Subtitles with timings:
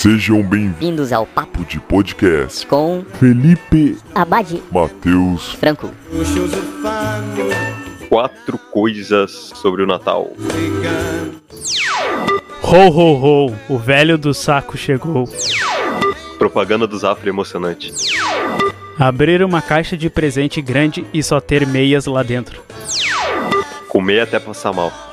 [0.00, 2.64] Sejam bem-vindos Vindos ao Papo de podcast.
[2.68, 5.90] com Felipe, Abade Matheus, Franco.
[8.08, 10.30] quatro coisas sobre o Natal.
[12.62, 15.28] Ho, ho, ho, o velho do saco chegou.
[16.38, 17.92] Propaganda do Zafre emocionante.
[18.96, 22.62] Abrir uma caixa de presente grande e só ter meias lá dentro.
[23.88, 25.07] Comer até passar mal.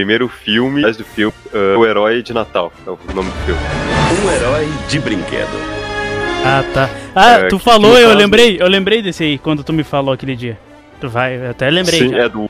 [0.00, 3.60] Primeiro filme, mais do filme, é O Herói de Natal, é o nome do filme.
[4.24, 5.50] Um herói de brinquedo.
[6.42, 6.88] Ah, tá.
[7.14, 10.14] Ah, É, tu falou, eu caso- lembrei, eu lembrei desse aí quando tu me falou
[10.14, 10.58] aquele dia.
[11.02, 11.98] Tu vai, eu até lembrei.
[12.00, 12.16] Sim, já.
[12.24, 12.48] é do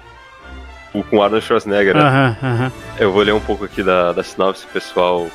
[0.94, 1.96] o, com Arnold Schwarzenegger.
[1.96, 2.02] né?
[2.02, 2.72] Aham, aham.
[3.00, 5.26] Eu vou ler um pouco aqui da, da sinopse, pessoal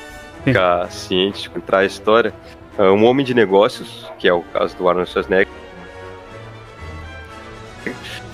[0.45, 2.33] ficar ciente de entrar a história.
[2.77, 5.51] Ah, um homem de negócios, que é o caso do Arnold Schwarzenegger,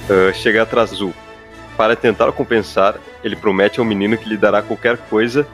[0.07, 1.13] ah, chega atrás azul.
[1.75, 5.47] Para tentar compensar, ele promete ao menino que lhe dará qualquer coisa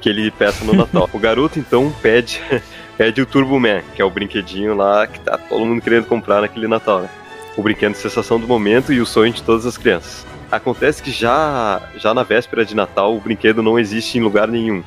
[0.00, 1.08] que ele peça no Natal.
[1.12, 2.40] o garoto então pede,
[2.96, 6.40] pede o Turbo Man, que é o brinquedinho lá que tá todo mundo querendo comprar
[6.42, 7.08] naquele Natal, né?
[7.56, 10.26] O brinquedo de sensação do momento e o sonho de todas as crianças.
[10.50, 14.82] Acontece que já, já na véspera de Natal o brinquedo não existe em lugar nenhum.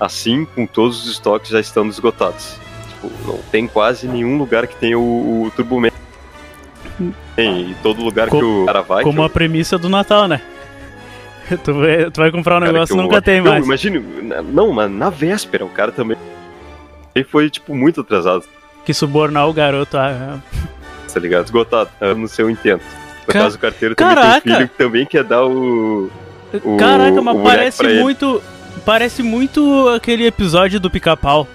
[0.00, 2.56] Assim, com todos os estoques já estando esgotados.
[2.88, 5.90] Tipo, não tem quase nenhum lugar que tenha o, o Turbo Man.
[7.36, 9.04] Tem, e todo lugar Co- que o cara vai.
[9.04, 10.40] Como que a premissa do Natal, né?
[11.64, 13.64] Tu vai, tu vai comprar um cara negócio que e nunca tem Não, mais.
[13.64, 16.16] imagine, na- não, mas na véspera o cara também.
[17.14, 18.44] Ele foi, tipo, muito atrasado,
[18.84, 19.96] Que subornar o garoto.
[19.98, 20.38] Ah,
[21.12, 21.44] tá ligado?
[21.44, 22.82] Esgotado, é no seu intento.
[23.26, 24.40] No Ca- caso, o carteiro também Caraca!
[24.40, 26.10] tem um filho que também quer dar o.
[26.64, 28.00] O- Caraca, mas parece pra ele.
[28.02, 28.42] muito.
[28.84, 31.46] Parece muito aquele episódio do pica-pau.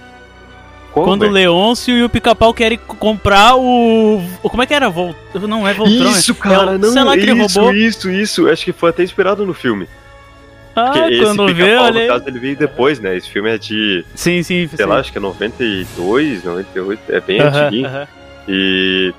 [1.03, 1.29] Quando o?
[1.29, 4.21] Leôncio e o pica-pau querem comprar o.
[4.43, 4.89] Como é que era?
[4.89, 5.15] Vol...
[5.47, 6.09] Não é Voltron.
[6.11, 7.73] Isso, é- cara, é o- não, Sei lá isso, roubou.
[7.75, 8.49] isso, isso.
[8.49, 9.87] Acho que foi até inspirado no filme.
[10.75, 12.01] Ah, Porque esse quando vê, pica-pau, olha.
[12.01, 13.17] no caso, ele veio depois, né?
[13.17, 14.83] Esse filme é de, Sim, sim, sei sim.
[14.85, 17.87] lá, acho que é 92, 98, é bem Aham, antiguinho.
[17.87, 18.07] aham.
[18.47, 19.13] E.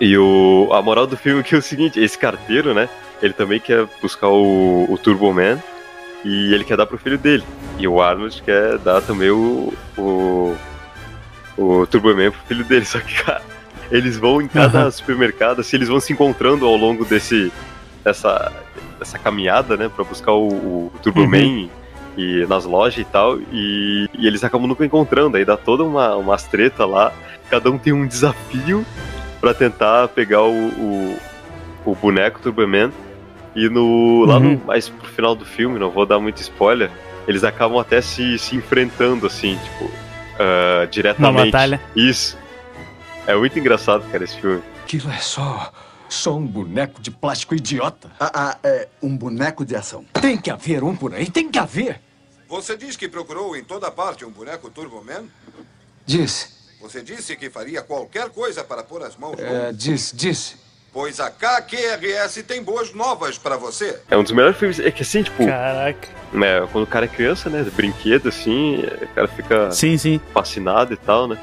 [0.00, 2.88] E o, a moral do filme é que é o seguinte: esse carteiro, né?
[3.22, 5.58] Ele também quer buscar o, o Turbo Man
[6.24, 7.44] e ele quer dar pro filho dele.
[7.78, 9.72] E o Arnold quer dar também o.
[9.98, 10.56] o,
[11.58, 12.84] o Turbo Man pro filho dele.
[12.86, 13.42] Só que, cara,
[13.90, 14.90] eles vão em cada Aham.
[14.90, 17.52] supermercado, assim, eles vão se encontrando ao longo desse.
[18.04, 18.50] dessa,
[18.98, 19.90] dessa caminhada, né?
[19.94, 21.28] Pra buscar o, o Turbo Uhum.
[21.28, 21.68] Man
[22.16, 23.38] e nas lojas e tal.
[23.52, 25.36] E, e eles acabam nunca encontrando.
[25.36, 27.12] Aí dá toda uma, umas treta lá.
[27.50, 28.84] Cada um tem um desafio
[29.40, 31.18] pra tentar pegar o, o,
[31.84, 32.90] o boneco Turboman.
[33.54, 34.54] E no, lá Uhum.
[34.58, 36.90] no, mais pro final do filme, não vou dar muito spoiler,
[37.28, 39.84] eles acabam até se, se enfrentando, assim, tipo,
[40.38, 41.50] Uma diretamente.
[41.52, 41.80] batalha.
[41.94, 42.36] Isso.
[43.26, 44.62] É muito engraçado, cara, esse filme.
[44.84, 45.72] Aquilo é só.
[46.08, 48.10] só um boneco de plástico idiota.
[48.20, 50.04] Ah, ah, é um boneco de ação.
[50.20, 52.00] Tem que haver um por aí, tem que haver.
[52.48, 55.24] Você diz que procurou em toda parte um boneco Turbo Man?
[56.04, 56.48] Disse,
[56.82, 59.72] Você disse que faria qualquer coisa para pôr as mãos é, no...
[59.72, 60.56] disse, disse.
[60.94, 63.98] Pois a KQRS tem boas novas para você.
[64.08, 64.78] É um dos melhores filmes.
[64.78, 66.08] É que assim, tipo, Caraca.
[66.32, 67.66] né, quando o cara é criança, né?
[67.74, 70.20] Brinquedo, assim, o cara fica Sim, sim.
[70.32, 71.36] fascinado e tal, né?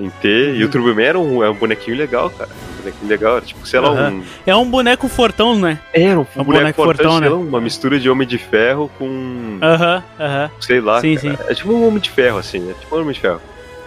[0.00, 0.56] Em ter.
[0.56, 2.50] E o Turbo Man era um, é um bonequinho legal, cara.
[2.50, 3.36] Um bonequinho legal.
[3.36, 4.10] Era tipo, sei lá, Aham.
[4.10, 4.24] um.
[4.44, 5.78] É um boneco fortão, né?
[5.92, 7.28] Era um, É um boneco, boneco fortão, fortão, né?
[7.28, 9.56] lá, uma mistura de Homem de Ferro com.
[9.62, 10.50] Aham, aham.
[10.60, 11.00] Sei lá.
[11.00, 11.36] Sim, cara.
[11.36, 11.42] sim.
[11.48, 13.40] É tipo um Homem de Ferro, assim, é tipo um Homem de Ferro.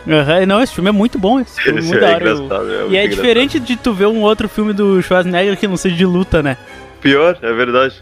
[0.07, 0.45] Aham.
[0.45, 1.39] Não, esse filme é muito bom.
[1.39, 2.43] Esse filme é Esse muito é engraçado.
[2.53, 3.09] É muito E é engraçado.
[3.09, 6.57] diferente de tu ver um outro filme do Schwarzenegger que não seja de luta, né?
[7.01, 7.95] Pior, é verdade.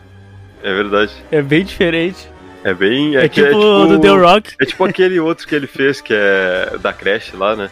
[0.64, 1.12] É verdade.
[1.32, 2.30] É bem diferente.
[2.64, 3.16] É bem.
[3.16, 4.54] É, que tipo, o do The Rock.
[4.60, 7.70] É tipo aquele outro que ele fez, que é da creche lá, né?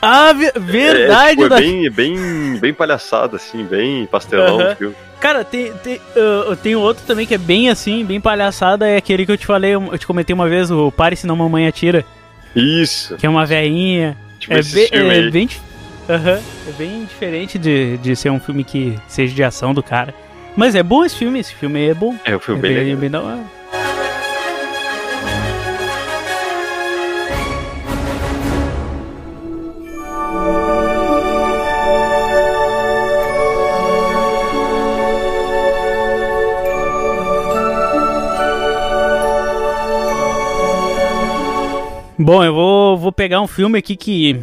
[0.00, 1.30] Ah, É, verdade.
[1.30, 4.94] tipo, é da- bem, bem, bem palhaçada, assim, bem pastelão o filme.
[5.20, 8.86] Cara, tem, tem, ah, tem outro também que é bem assim, bem palhaçada.
[8.86, 11.34] É aquele que eu te falei, eu te comentei uma vez, o Pare Se Não
[11.34, 12.04] Mamãe Atira.
[12.54, 13.16] Isso.
[13.16, 14.16] Que é uma velhinha.
[14.38, 15.48] Tipo É, esse bem, é, bem,
[16.08, 20.14] é bem diferente de, de ser um filme que seja de ação do cara.
[20.56, 22.16] Mas é bom esse filme, esse filme é bom.
[22.24, 23.57] É, o filme É bem, bem, bem da hora.
[42.18, 44.40] Bom, eu vou, vou pegar um filme aqui que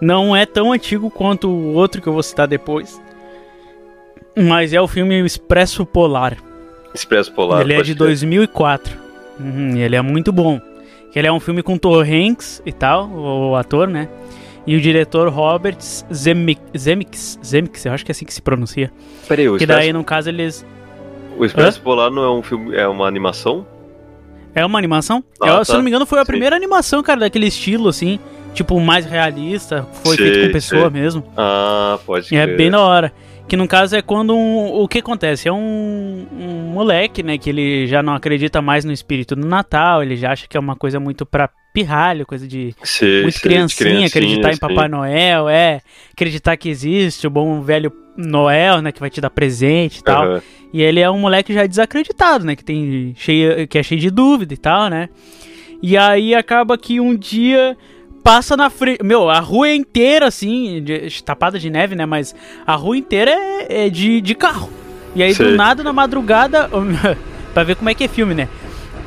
[0.00, 3.00] não é tão antigo quanto o outro que eu vou citar depois.
[4.36, 6.36] Mas é o filme Expresso Polar.
[6.94, 7.60] Expresso Polar.
[7.62, 7.96] ele é de crer.
[7.96, 8.96] 2004.
[9.40, 10.60] Uhum, ele é muito bom.
[11.14, 14.08] Ele é um filme com Tom Hanks e tal, o ator, né?
[14.66, 15.78] E o diretor Robert
[16.12, 18.92] Zemeck- Zemeckis, Zemeckis, eu acho que é assim que se pronuncia.
[19.26, 20.64] Peraí, o Que Expresso, daí, no caso, eles...
[21.36, 23.66] o Expresso Polar não é um filme, é uma animação?
[24.54, 25.22] É uma animação?
[25.42, 25.74] Ah, Eu, Se tá.
[25.74, 26.30] eu não me engano, foi a Sim.
[26.32, 28.18] primeira animação, cara, daquele estilo, assim.
[28.54, 29.86] Tipo, mais realista.
[30.04, 31.00] Foi Sei, feito com pessoa sei.
[31.00, 31.24] mesmo.
[31.36, 32.56] Ah, pode E é crer.
[32.56, 33.12] bem da hora.
[33.46, 35.48] Que no caso é quando um- o que acontece?
[35.48, 37.38] É um, um moleque, né?
[37.38, 40.02] Que ele já não acredita mais no espírito do Natal.
[40.02, 41.48] Ele já acha que é uma coisa muito pra
[41.82, 44.60] pirralho, coisa de Sei, muito sei, de criancinha, acreditar em sim.
[44.60, 45.80] Papai Noel, é.
[46.12, 48.92] Acreditar que existe o bom velho Noel, né?
[48.92, 50.24] Que vai te dar presente e tal.
[50.24, 50.42] Aham.
[50.72, 52.54] E ele é um moleque já desacreditado, né?
[52.54, 55.08] Que tem cheio, que é cheio de dúvida e tal, né?
[55.82, 57.76] E aí acaba que um dia
[58.22, 59.02] passa na frente.
[59.02, 62.04] Meu, a rua é inteira, assim, de- tapada de neve, né?
[62.04, 62.34] Mas
[62.66, 64.68] a rua inteira é, é de, de carro.
[65.14, 66.68] E aí, do nada, na madrugada.
[67.54, 68.48] pra ver como é que é filme, né?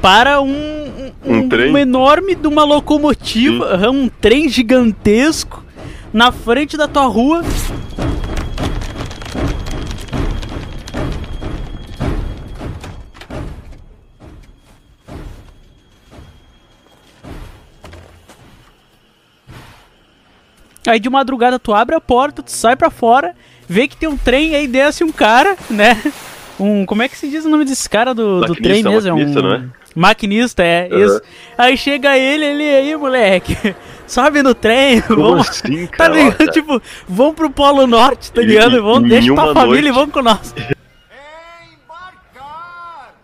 [0.02, 0.81] Para um.
[1.24, 1.78] Um, Um trem?
[1.78, 5.64] enorme de uma locomotiva, aham, um trem gigantesco
[6.12, 7.42] na frente da tua rua.
[20.88, 23.36] Aí de madrugada tu abre a porta, tu sai pra fora,
[23.68, 26.02] vê que tem um trem, aí desce um cara, né?
[26.60, 26.86] Um.
[26.86, 29.10] Como é que se diz o nome desse cara do, do Maquinista, trem mesmo?
[29.10, 29.44] É maquinista, um.
[29.44, 29.64] não é?
[29.96, 31.06] Maquinista, é, Aham.
[31.06, 31.22] isso.
[31.58, 33.56] Aí chega ele, ele aí, moleque.
[34.08, 35.50] Sobe no trem, Como vamos.
[35.50, 36.52] assim, Tá ligado?
[36.52, 38.78] Tipo, vamos pro Polo Norte, tá ligado?
[38.78, 39.96] e- Vamos, deixa pra uma família e noite.
[39.96, 40.54] vamos com nós.
[41.74, 43.14] Embarcar!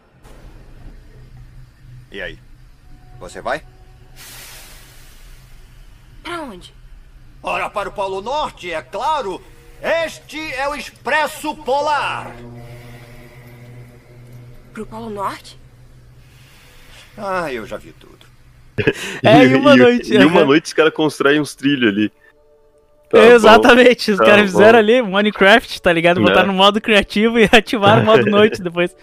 [2.11, 2.39] E aí?
[3.19, 3.61] Você vai?
[6.23, 6.73] Pra onde?
[7.43, 9.41] Ora, para o Polo Norte, é claro.
[9.81, 12.31] Este é o Expresso Polar.
[14.73, 15.57] Pro Polo Norte?
[17.17, 18.17] Ah, eu já vi tudo.
[19.23, 22.11] É, em uma noite, Em uma noite os caras constroem uns trilhos ali.
[23.09, 24.77] Tá Exatamente, os tá caras fizeram bom.
[24.79, 26.19] ali Minecraft, tá ligado?
[26.19, 26.27] Né.
[26.27, 28.95] Botaram no modo criativo e ativaram o modo noite depois.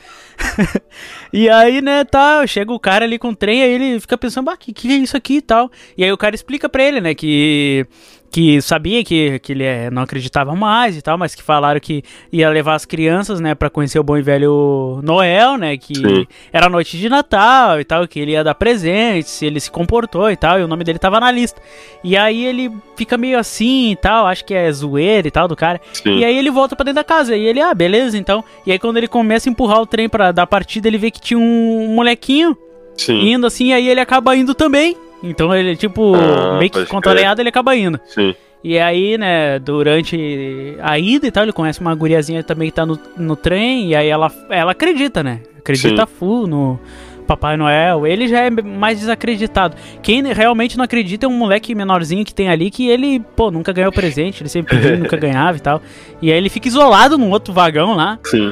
[1.32, 4.44] e aí, né, tá, chega o cara ali com o trem, aí ele fica pensando,
[4.44, 5.70] bah, que, que é isso aqui e tal.
[5.96, 7.86] E aí o cara explica pra ele, né, que
[8.34, 12.02] que sabia que, que ele é, não acreditava mais e tal, mas que falaram que
[12.32, 16.26] ia levar as crianças, né, pra conhecer o bom e velho Noel, né, que Sim.
[16.52, 20.36] era noite de Natal e tal, que ele ia dar presentes, ele se comportou e
[20.36, 21.62] tal, e o nome dele tava na lista.
[22.02, 25.54] E aí ele fica meio assim e tal, acho que é zoeira e tal do
[25.54, 25.80] cara.
[25.92, 26.18] Sim.
[26.18, 27.36] E aí ele volta pra dentro da casa.
[27.36, 28.42] E ele, ah, beleza, então.
[28.66, 31.20] E aí quando ele começa a empurrar o trem pra dar partida, ele vê que
[31.20, 32.58] tinha um molequinho
[32.96, 34.96] Sim, indo assim, aí ele acaba indo também.
[35.24, 37.98] Então ele, tipo, Ah, meio que contrariado, ele acaba indo.
[38.06, 38.34] sim.
[38.66, 42.86] E aí, né, durante a ida e tal, ele conhece uma guriazinha também que tá
[42.86, 45.40] no, no trem, e aí ela, ela acredita, né?
[45.58, 46.80] Acredita full no
[47.26, 48.06] Papai Noel.
[48.06, 49.76] Ele já é mais desacreditado.
[50.02, 53.70] Quem realmente não acredita é um moleque menorzinho que tem ali, que ele, pô, nunca
[53.70, 55.82] ganhou presente, ele sempre pediu, nunca ganhava e tal.
[56.22, 58.18] E aí ele fica isolado num outro vagão lá.
[58.24, 58.50] Sim.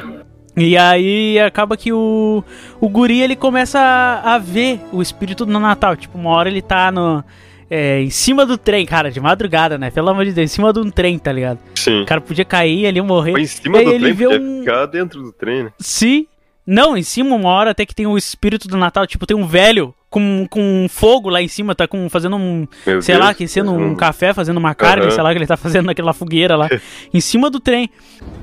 [0.57, 2.45] E aí acaba que o,
[2.81, 5.97] o guri ele começa a, a ver o espírito do Natal.
[5.97, 7.25] Tipo, uma hora ele tá no.
[7.71, 9.91] é, em cima do trem, cara, de madrugada, né?
[9.91, 11.59] Pelo amor de Deus, em cima de um trem, tá ligado?
[11.75, 12.03] Sim.
[12.03, 13.33] O cara podia cair ali, morrer.
[13.33, 15.73] Foi em cima E aí do ele trem, vê um- ficar dentro do trem, né?
[15.79, 16.27] Sim.
[16.67, 19.07] Não, em cima, uma hora até que tem o espírito do Natal.
[19.07, 22.69] Tipo, tem um velho com, com fogo lá em cima, tá com, fazendo um.
[22.87, 23.25] Meu sei Deus.
[23.25, 25.11] lá, aquecendo um café, fazendo uma carne, Aham.
[25.13, 26.69] sei lá, que ele tá fazendo naquela fogueira lá.
[27.13, 27.91] em cima do trem.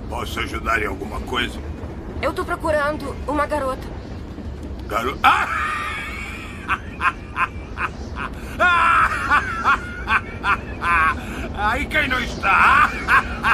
[0.10, 1.58] Posso ajudar em alguma coisa?
[2.22, 3.88] Eu tô procurando uma garota.
[4.88, 5.18] Garo...
[5.24, 5.48] Ah!
[11.56, 12.90] Aí quem não está?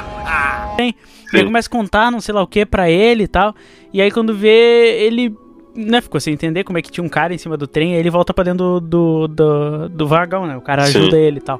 [0.78, 0.96] tem.
[1.34, 1.46] E Sim.
[1.46, 3.56] começa a contar não sei lá o que pra ele e tal.
[3.92, 5.36] E aí quando vê, ele.
[5.76, 8.00] Né, ficou sem entender como é que tinha um cara em cima do trem, aí
[8.00, 10.56] ele volta pra dentro do, do, do, do vagão, né?
[10.56, 11.00] O cara Sim.
[11.00, 11.60] ajuda ele e tal.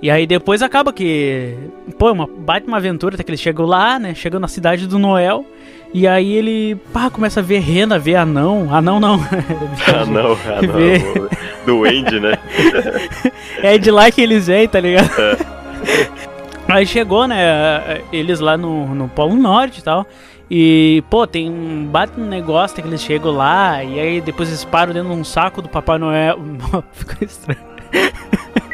[0.00, 1.54] E aí depois acaba que.
[1.98, 4.14] Pô, é uma baita uma aventura, até que eles chegam lá, né?
[4.14, 5.44] Chegam na cidade do Noel.
[5.92, 8.68] E aí ele, pá, começa a ver rena, ver anão.
[8.72, 9.18] Anão não.
[9.86, 10.98] Ah, não, ah, Vê.
[10.98, 11.28] não.
[11.64, 12.38] Do Andy, né?
[13.62, 15.10] É de lá que eles vêm, tá ligado?
[16.68, 20.06] Aí chegou, né, eles lá no, no Polo Norte e tal.
[20.50, 23.82] E, pô, tem um bate um negócio que eles chegam lá.
[23.82, 26.38] E aí depois eles param dentro de um saco do Papai Noel.
[26.92, 27.58] Ficou estranho.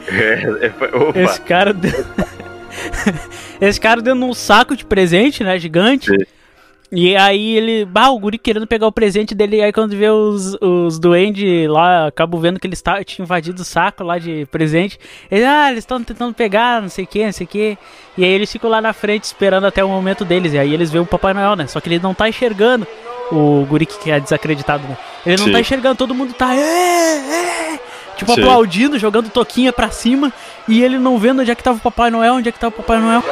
[0.08, 1.22] É, é.
[1.22, 1.74] Esse cara.
[3.60, 5.58] Esse cara dentro de um saco de presente, né?
[5.58, 6.10] Gigante.
[6.10, 6.24] Sim.
[6.92, 7.84] E aí ele.
[7.84, 9.56] Bah, o guri querendo pegar o presente dele.
[9.56, 13.62] E aí quando vê os, os duendes lá, acabam vendo que eles tá, tinham invadido
[13.62, 14.98] o saco lá de presente.
[15.30, 17.78] Ele, ah, eles estão tentando pegar, não sei o que, não sei o que.
[18.16, 20.52] E aí eles ficam lá na frente esperando até o momento deles.
[20.52, 21.66] E aí eles veem o Papai Noel, né?
[21.66, 22.86] Só que ele não tá enxergando
[23.32, 24.96] o guri que é desacreditado, né?
[25.24, 25.52] Ele não Sim.
[25.52, 26.54] tá enxergando, todo mundo tá.
[26.54, 27.80] É, é,
[28.16, 28.42] tipo, Sim.
[28.42, 30.32] aplaudindo, jogando toquinha pra cima,
[30.68, 32.74] e ele não vendo onde é que tava o Papai Noel, onde é que tava
[32.74, 33.22] o Papai Noel.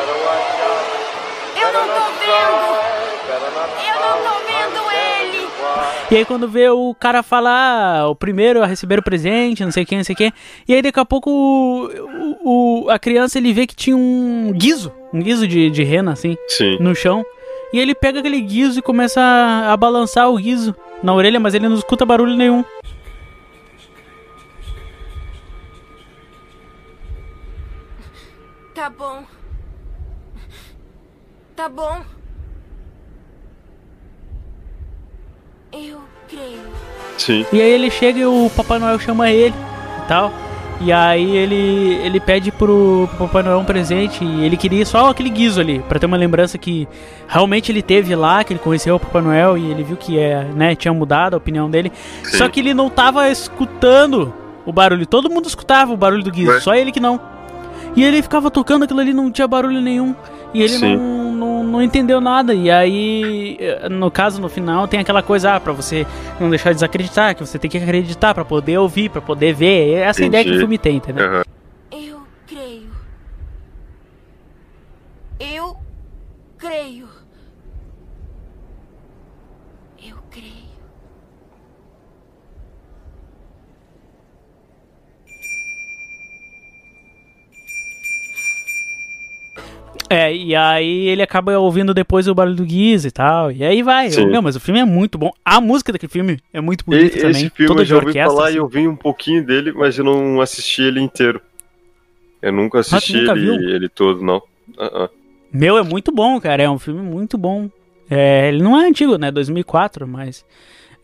[6.13, 9.83] E aí quando vê o cara falar, o primeiro a receber o presente, não sei
[9.87, 10.31] quem, não sei quem.
[10.69, 14.93] E aí daqui a pouco o, o- a criança ele vê que tinha um guizo,
[15.11, 16.77] um guizo de, de rena, assim, Sim.
[16.81, 17.25] no chão.
[17.73, 21.55] E ele pega aquele guizo e começa a, a balançar o guizo na orelha, mas
[21.55, 22.63] ele não escuta barulho nenhum.
[28.75, 29.25] Tá bom.
[31.55, 32.03] Tá bom.
[35.73, 36.61] Eu creio.
[37.19, 37.47] Sim.
[37.53, 39.55] E aí ele chega e o Papai Noel chama ele
[40.05, 40.33] e tal.
[40.81, 45.11] E aí ele, ele pede pro, pro Papai Noel um presente e ele queria só
[45.11, 46.89] aquele guizo ali, pra ter uma lembrança que
[47.29, 50.45] realmente ele teve lá, que ele conheceu o Papai Noel e ele viu que é,
[50.45, 51.93] né, tinha mudado a opinião dele.
[52.25, 52.39] Sim.
[52.39, 54.35] Só que ele não tava escutando
[54.67, 55.07] o barulho.
[55.07, 56.61] Todo mundo escutava o barulho do guizo, Ué?
[56.61, 57.21] só ele que não.
[57.95, 60.17] E ele ficava tocando aquilo ali, não tinha barulho nenhum.
[60.53, 60.97] E ele Sim.
[60.97, 62.55] não, não, não entendeu nada.
[62.55, 63.59] E aí,
[63.91, 66.07] no caso, no final, tem aquela coisa, ah, pra você
[66.41, 69.95] não deixar de desacreditar, que você tem que acreditar pra poder ouvir, pra poder ver.
[69.95, 70.61] É Essa ideia que o Entendi.
[70.61, 71.27] filme tem, entendeu?
[71.27, 71.43] Aham.
[71.91, 72.91] Eu creio.
[75.41, 75.77] Eu
[76.59, 77.09] creio.
[80.05, 80.73] Eu creio.
[90.13, 93.51] É, e aí ele acaba ouvindo depois o barulho do Giz e tal.
[93.51, 94.11] E aí vai.
[94.11, 94.27] Sim.
[94.27, 95.31] Não, mas o filme é muito bom.
[95.45, 97.31] A música daquele filme é muito bonita E- também.
[97.31, 98.55] Esse filme toda eu já ouvi falar assim.
[98.55, 101.41] e eu vi um pouquinho dele, mas eu não assisti ele inteiro.
[102.41, 104.43] Eu nunca assisti nunca ele, ele todo, não.
[104.79, 105.09] Ah, ah.
[105.53, 106.63] Meu, é muito bom, cara.
[106.63, 107.71] É um filme muito bom.
[108.11, 109.31] É, ele não é antigo, né?
[109.31, 110.45] 2004, mas.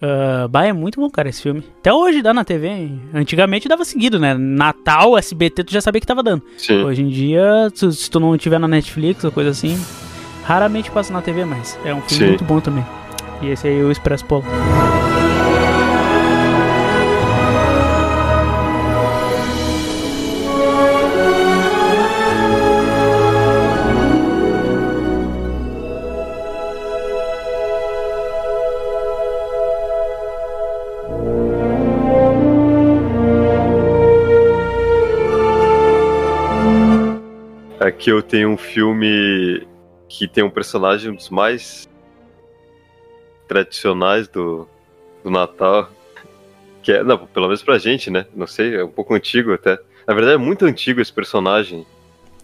[0.00, 1.62] Uh, bah, é muito bom, cara, esse filme.
[1.80, 2.68] Até hoje dá na TV.
[2.68, 3.00] hein?
[3.12, 4.34] Antigamente dava seguido, né?
[4.34, 6.42] Natal, SBT, tu já sabia que tava dando.
[6.56, 6.82] Sim.
[6.84, 9.76] Hoje em dia, tu- se tu não tiver na Netflix ou coisa assim,
[10.44, 12.28] raramente passa na TV, mas é um filme Sim.
[12.28, 12.86] muito bom também.
[13.42, 14.44] E esse aí é o Expresso Polo.
[37.98, 39.66] Aqui eu tenho um filme
[40.08, 41.88] que tem um personagem um dos mais
[43.48, 44.68] tradicionais do,
[45.24, 45.90] do Natal.
[46.80, 48.24] Que é, não, pelo menos pra gente, né?
[48.36, 49.80] Não sei, é um pouco antigo até.
[50.06, 51.84] Na verdade é muito antigo esse personagem.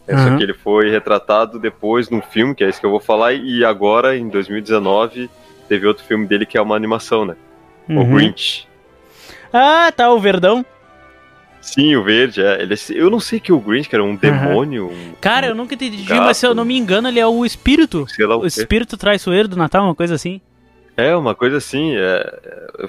[0.09, 0.25] É Uhum.
[0.25, 3.33] Só que ele foi retratado depois num filme, que é esse que eu vou falar,
[3.33, 5.31] e agora, em 2019,
[5.69, 7.37] teve outro filme dele que é uma animação, né?
[7.89, 8.17] O Uhum.
[8.17, 8.67] Grinch.
[9.53, 10.67] Ah, tá, o Verdão.
[11.65, 12.63] Sim, o verde, é.
[12.63, 14.91] Ele, é- eu não sei que o Grinch, que era um demônio.
[14.91, 16.23] Um, Cara, eu nunca entendi, gato.
[16.23, 18.07] mas se eu não me engano, ele é o espírito.
[18.09, 20.41] sei lá o O espírito traiçoeiro do Natal, uma coisa assim.
[20.97, 21.95] É, uma coisa assim.
[21.97, 22.39] É,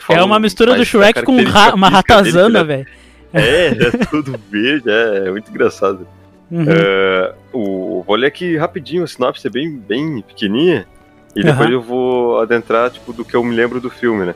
[0.10, 2.64] É uma mistura do Shrek com ra- uma ratazana, né?
[2.64, 2.88] velho.
[3.34, 6.08] É, é tudo verde, é, é muito engraçado.
[6.52, 6.66] Uhum.
[6.68, 10.86] É, o, vou ler aqui rapidinho, a sinopse é bem, bem pequenininha.
[11.36, 14.36] E depois eu vou adentrar, tipo, do que eu me lembro do filme, né?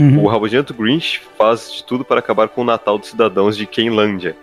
[0.00, 0.24] Uhum.
[0.24, 4.34] O rabugento Grinch faz de tudo para acabar com o Natal dos cidadãos de Kenlândia.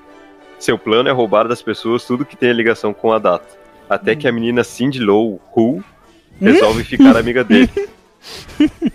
[0.59, 3.57] Seu plano é roubar das pessoas tudo que tem ligação com a data.
[3.89, 5.83] Até que a menina Cindy Lou Who
[6.39, 7.69] resolve ficar amiga dele.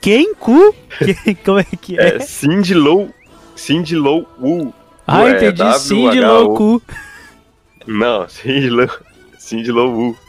[0.00, 0.34] Quem?
[0.34, 0.74] Cu?
[1.44, 2.16] Como é que é?
[2.16, 3.14] É Cindy Lou
[3.54, 4.74] Cindy Lou Who.
[5.06, 5.78] ah, é entendi.
[5.78, 6.26] Cindy O.
[6.26, 6.82] Louco.
[7.86, 8.90] Não, Cindy Lou
[9.38, 10.23] Cindy Lou Who.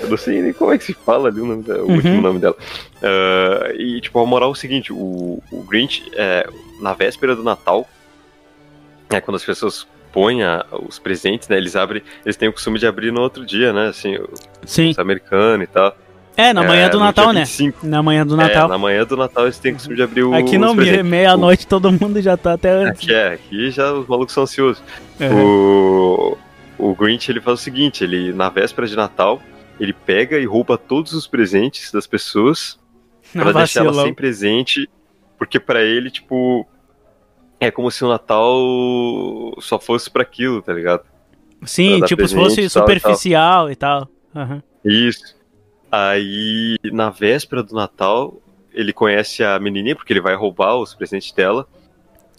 [0.00, 1.94] Eu não sei nem como é que se fala ali o, nome dela, o Uhum.
[1.96, 2.56] último nome dela.
[3.02, 6.48] Ah, e, tipo, a moral é o seguinte: o, o Grinch, é,
[6.80, 7.88] na véspera do Natal,
[9.10, 11.56] é quando as pessoas põem a- os presentes, né?
[11.56, 13.88] Eles abrem, eles têm o costume de abrir no outro dia, né?
[13.88, 14.16] Assim,
[14.64, 14.90] Sim.
[14.90, 15.96] os americanos e tal.
[16.38, 17.40] É, na manhã É, do Natal, né?
[17.44, 17.86] 25.
[17.86, 18.68] Na manhã do É, Natal.
[18.68, 21.90] na manhã do Natal eles têm o costume de abrir o, Aqui não, meia-noite todo
[21.90, 23.02] mundo já tá até antes.
[23.04, 24.82] Aqui é, aqui já os malucos são ansiosos.
[25.18, 25.30] É.
[25.32, 26.36] O,
[26.78, 29.40] o Grinch ele faz o seguinte: ele na véspera de Natal
[29.78, 32.78] ele pega e rouba todos os presentes das pessoas
[33.34, 34.04] Na pra deixar vacilão.
[34.04, 34.88] sem presente,
[35.38, 36.66] porque pra ele tipo
[37.60, 38.58] é como se o Natal
[39.60, 41.04] só fosse pra aquilo, tá ligado?
[41.64, 42.82] Sim, tipo, se presente fosse e tal, e tal.
[42.86, 44.08] superficial e tal.
[44.34, 44.62] Aham.
[44.84, 45.34] Isso.
[45.90, 48.40] Aí na véspera do Natal
[48.74, 51.66] ele conhece a menininha porque ele vai roubar os presentes dela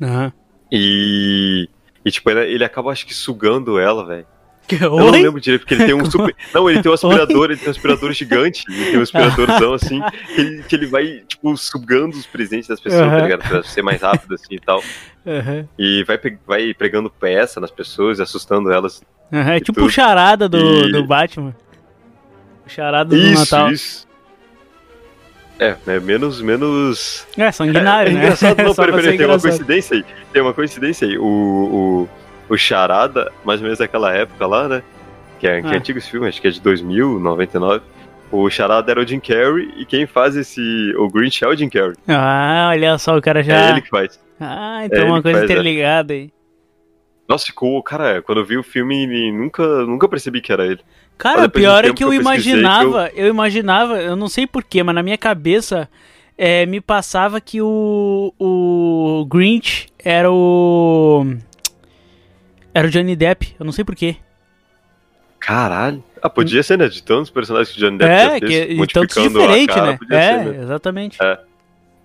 [0.02, 0.32] Aham.
[0.72, 1.68] e
[2.06, 4.28] e tipo ele, ele acaba acho que sugando ela, velho.
[4.70, 6.36] Eu não lembro direito, porque ele tem um super.
[6.54, 8.64] Não, ele tem um aspirador, ele tem um aspirador gigante.
[8.70, 10.02] Ele tem um aspiradorzão assim,
[10.36, 13.18] que ele, que ele vai, tipo, sugando os presentes das pessoas, Aham.
[13.18, 13.48] tá ligado?
[13.48, 14.84] Pra ser mais rápido assim e tal.
[15.26, 15.68] Aham.
[15.80, 19.02] E vai, vai pregando peça nas pessoas, assustando elas.
[19.32, 20.58] Aham, É tipo o charada do,
[20.88, 21.56] E- do Batman.
[22.66, 23.72] O charada do Isso, Natal.
[23.72, 24.06] isso.
[25.60, 27.26] É, é menos, menos.
[27.36, 28.20] É, sanguinário, é, né?
[28.20, 30.06] engraçado, não, peraí, peraí, tem uma coincidência aí.
[30.32, 31.18] Tem uma coincidência aí.
[31.18, 32.10] O, o,
[32.50, 34.84] o Charada, mais ou menos daquela época lá, né?
[35.40, 35.78] Que é, que é Ah.
[35.78, 37.82] antigo esse filme, acho que é de 2000, 99.
[38.32, 40.62] O Charada era o Jim Carrey e quem faz esse.
[40.98, 41.96] O Grinch é o Jim Carrey.
[42.08, 43.70] Ah, olha só, o cara É já.
[43.70, 44.20] ele que faz.
[44.40, 45.54] Ah, então é uma coisa faz, é.
[45.54, 46.30] interligada aí.
[47.28, 47.82] Nossa, ficou.
[47.84, 50.80] Cara, quando eu vi o filme, nunca, nunca percebi que era ele.
[51.18, 53.28] Cara, o pior é que eu que eu pesquisei que imaginava, eu...
[53.28, 55.90] imaginava, eu não sei porquê, mas na minha cabeça
[56.38, 61.26] é, me passava que o, o Grinch era o.
[62.78, 64.18] Era o Johnny Depp, eu não sei porquê.
[65.40, 66.04] Caralho.
[66.22, 66.88] Ah, podia ser, né?
[66.88, 69.98] De tantos personagens que o Johnny Depp É, já que fez, e tantos diferentes, né?
[70.12, 70.64] É, ser, né?
[70.64, 71.18] exatamente.
[71.20, 71.40] É.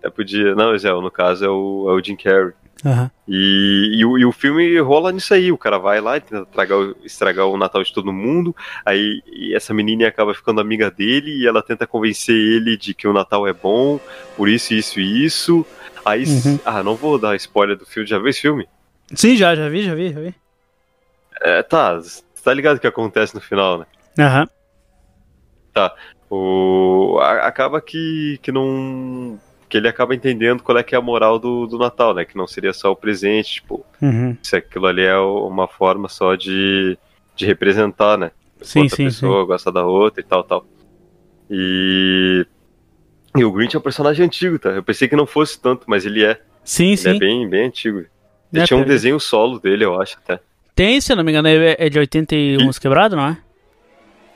[0.03, 0.55] É, podia.
[0.55, 2.53] Não, mas é, no caso é o, é o Jim Carrey.
[2.87, 3.11] Aham.
[3.29, 5.53] E, e, o, e o filme rola nisso aí.
[5.53, 8.57] O cara vai lá e tenta estragar, o- estragar o Natal de todo mundo.
[8.87, 9.23] Aí
[9.55, 13.47] essa menina acaba ficando amiga dele e ela tenta convencer ele de que o Natal
[13.47, 14.01] é bom,
[14.39, 15.67] por isso, isso e isso.
[16.03, 16.25] Aí.
[16.25, 16.59] Uhum.
[16.65, 18.09] Ah, não vou dar spoiler do filme.
[18.09, 18.67] Já viu esse filme?
[19.15, 20.35] Sim, já, já vi, já vi, já vi.
[21.43, 21.95] É, tá.
[21.99, 23.87] Você tá ligado o que acontece no final, né?
[24.19, 24.49] Aham.
[26.31, 29.39] O, a- acaba que, que não.
[29.69, 32.25] Que ele acaba entendendo qual é que é a moral do, do Natal, né?
[32.25, 34.37] Que não seria só o presente, tipo, Uhum.
[34.43, 36.97] se aquilo ali é uma forma só de,
[37.35, 38.31] de representar, né?
[38.61, 40.67] Sim, Outra sim, pessoa gosta da outra e tal, tal.
[41.51, 42.47] E.
[43.35, 44.71] E o Grinch é um personagem antigo, tá?
[44.71, 46.39] Eu pensei que não fosse tanto, mas ele é.
[46.65, 47.17] Sim, Ele sim.
[47.17, 47.99] é bem, bem antigo.
[48.53, 50.39] Ele É, tinha um desenho solo dele, eu acho, até.
[50.75, 53.39] Tem, se eu não me engano, é é de 81 uns quebrado, não é?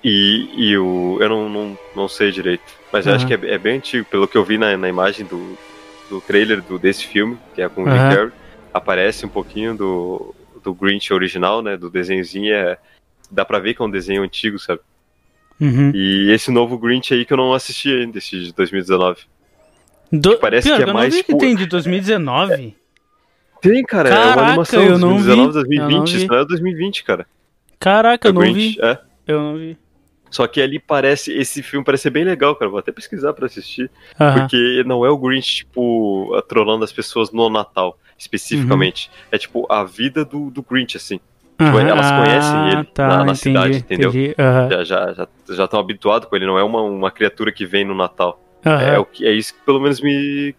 [0.05, 1.19] E, e o.
[1.21, 2.63] Eu não, não, não sei direito.
[2.93, 4.07] Mas eu acho que é, é bem antigo.
[4.07, 5.59] Pelo que eu vi na, na imagem do,
[6.09, 8.15] do trailer do, desse filme, que é com o Jim Aham.
[8.15, 8.33] Carrey,
[8.73, 11.77] aparece um pouquinho do, do Grinch original, né?
[11.77, 12.55] Do desenhozinho.
[12.55, 12.79] É,
[13.31, 14.81] dá pra ver que é um desenho antigo, sabe?
[15.61, 15.91] Uhum.
[15.95, 19.23] E esse novo Grinch aí que eu não assisti ainda, esse de 2019.
[20.13, 20.39] Do...
[20.39, 22.77] parece Pior, que é eu mais não vi que tem de 2019.
[23.71, 25.29] Tem, cara, é Caraca, uma animação eu não 2019, vi.
[25.29, 26.11] Eu não 2020.
[26.11, 26.17] vi.
[26.19, 27.27] Isso não é 2020, cara.
[27.79, 28.83] Caraca, É eu não Grinch, vi.
[28.83, 28.99] é.
[29.27, 29.77] Eu não vi.
[30.31, 31.33] Só que ali parece.
[31.33, 32.69] Esse filme parece ser bem legal, cara.
[32.71, 33.91] Vou até pesquisar pra assistir.
[34.17, 39.09] Porque não é o Grinch, tipo, trolando as pessoas no Natal, especificamente.
[39.09, 39.29] Uhum.
[39.33, 41.21] É tipo a vida do, do Grinch, assim.
[41.59, 44.13] Tipo, elas conhecem ele tá, na- na entendi, cidade, entendeu?
[44.13, 47.83] Já já já já estão habituados com ele, não é uma, uma criatura que vem
[47.85, 48.43] no Natal.
[48.63, 50.55] É, o que, é isso que pelo menos me,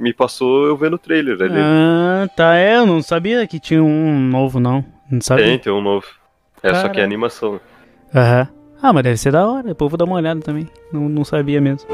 [0.00, 1.60] me passou eu vendo o trailer ali.
[1.60, 2.56] Ah, tá.
[2.56, 4.84] É, eu não sabia que tinha um novo, não.
[5.10, 5.44] Não sabia.
[5.44, 6.06] Tem, tem um novo.
[6.62, 7.60] É, só que é animação.
[8.14, 8.48] Aham.
[8.82, 9.68] Ah, mas deve ser da hora.
[9.68, 10.66] Depois eu vou dar uma olhada também.
[10.90, 11.86] Não, não sabia mesmo.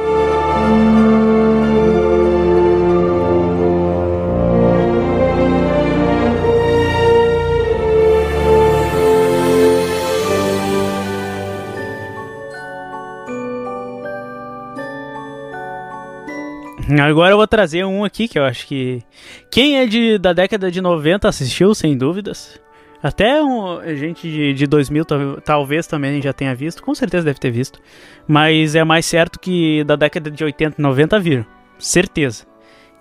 [17.02, 19.02] Agora eu vou trazer um aqui que eu acho que
[19.50, 22.60] quem é de, da década de 90 assistiu, sem dúvidas.
[23.02, 27.38] Até um, gente de, de 2000 tal- talvez também já tenha visto, com certeza deve
[27.38, 27.80] ter visto.
[28.26, 31.46] Mas é mais certo que da década de 80 e 90 viram.
[31.78, 32.44] Certeza.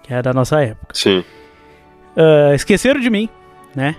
[0.04, 0.94] Que é da nossa época.
[0.94, 1.24] Sim.
[2.16, 3.30] Ah, esqueceram de mim,
[3.76, 3.96] né?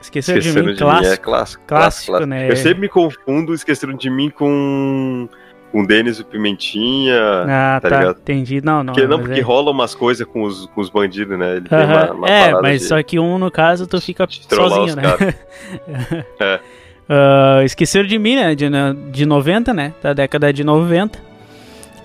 [0.00, 1.12] Esqueceram, Esqueceram de mim, de mim, clássico.
[1.14, 1.64] é clássico.
[1.66, 2.50] Clássico, né?
[2.50, 5.28] Eu sempre me confundo esqueceram de mim com
[5.70, 7.16] com Denis o Pimentinha.
[7.46, 8.18] Ah, tá tá, ligado?
[8.20, 8.60] entendi.
[8.64, 8.92] Não, não.
[8.94, 9.42] porque, não, porque é...
[9.42, 11.56] rola umas coisas com os, com os bandidos, né?
[11.56, 14.26] Ele tem Aham, uma, uma É, mas de- só que um, no caso, tu fica
[14.48, 15.02] sozinho, né?
[16.40, 16.60] É.
[17.08, 18.54] Ah, esqueceram de mim, né?
[18.54, 19.94] De, na- de 90, né?
[20.02, 21.18] Da década de 90.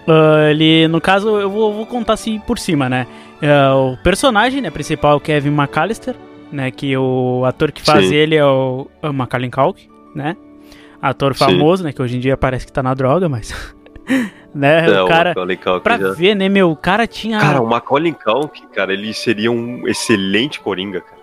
[0.07, 3.07] Ah, ele, no caso, eu vou, vou contar assim por cima, né?
[3.41, 6.15] Ah, o personagem né, principal é o Kevin McAllister,
[6.51, 6.71] né?
[6.71, 8.15] Que o ator que faz Sim.
[8.15, 10.35] ele é o, é o Macaulay Culkin, né?
[11.09, 11.45] Ator Sim.
[11.45, 11.91] famoso, né?
[11.91, 13.53] Que hoje em dia parece que tá na droga, mas...
[14.55, 14.89] né?
[14.89, 15.33] É, o cara...
[15.33, 16.71] Culkin Pra já- ver, né, meu?
[16.71, 17.39] O cara tinha...
[17.39, 21.21] Cara, o Macaulay Culkin, cara, ele seria um excelente Coringa, cara.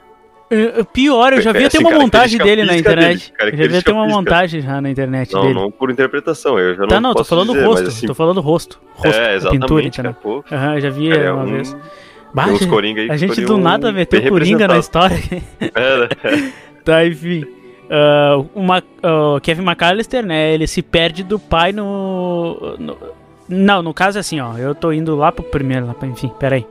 [0.52, 3.32] Eh, Pior, eu já vi É, até assim, uma montagem dele na internet.
[3.38, 4.18] dele, já vi até uma física.
[4.18, 5.54] montagem já na internet Não, dele.
[5.54, 7.86] não por interpretação, eu já não tá, não, tô falando dizer, rosto.
[7.88, 8.80] assim, Tô falando do rosto.
[8.94, 10.44] Rosto, é, exatamente, pintura, entendeu?
[10.50, 11.76] Aham, já vi É uma um- vez.
[12.56, 15.16] que a gente do nada meteu Coringa na história.
[15.60, 16.08] É, né?
[16.84, 17.46] tá, enfim.
[17.90, 20.52] Ah, uma, ah, o Kevin McAllister, né?
[20.54, 22.96] Ele se perde do pai no, no-
[23.48, 24.56] Não, no caso é assim, ó.
[24.56, 26.64] Eu tô indo lá pro primeiro, lá pra, enfim, peraí.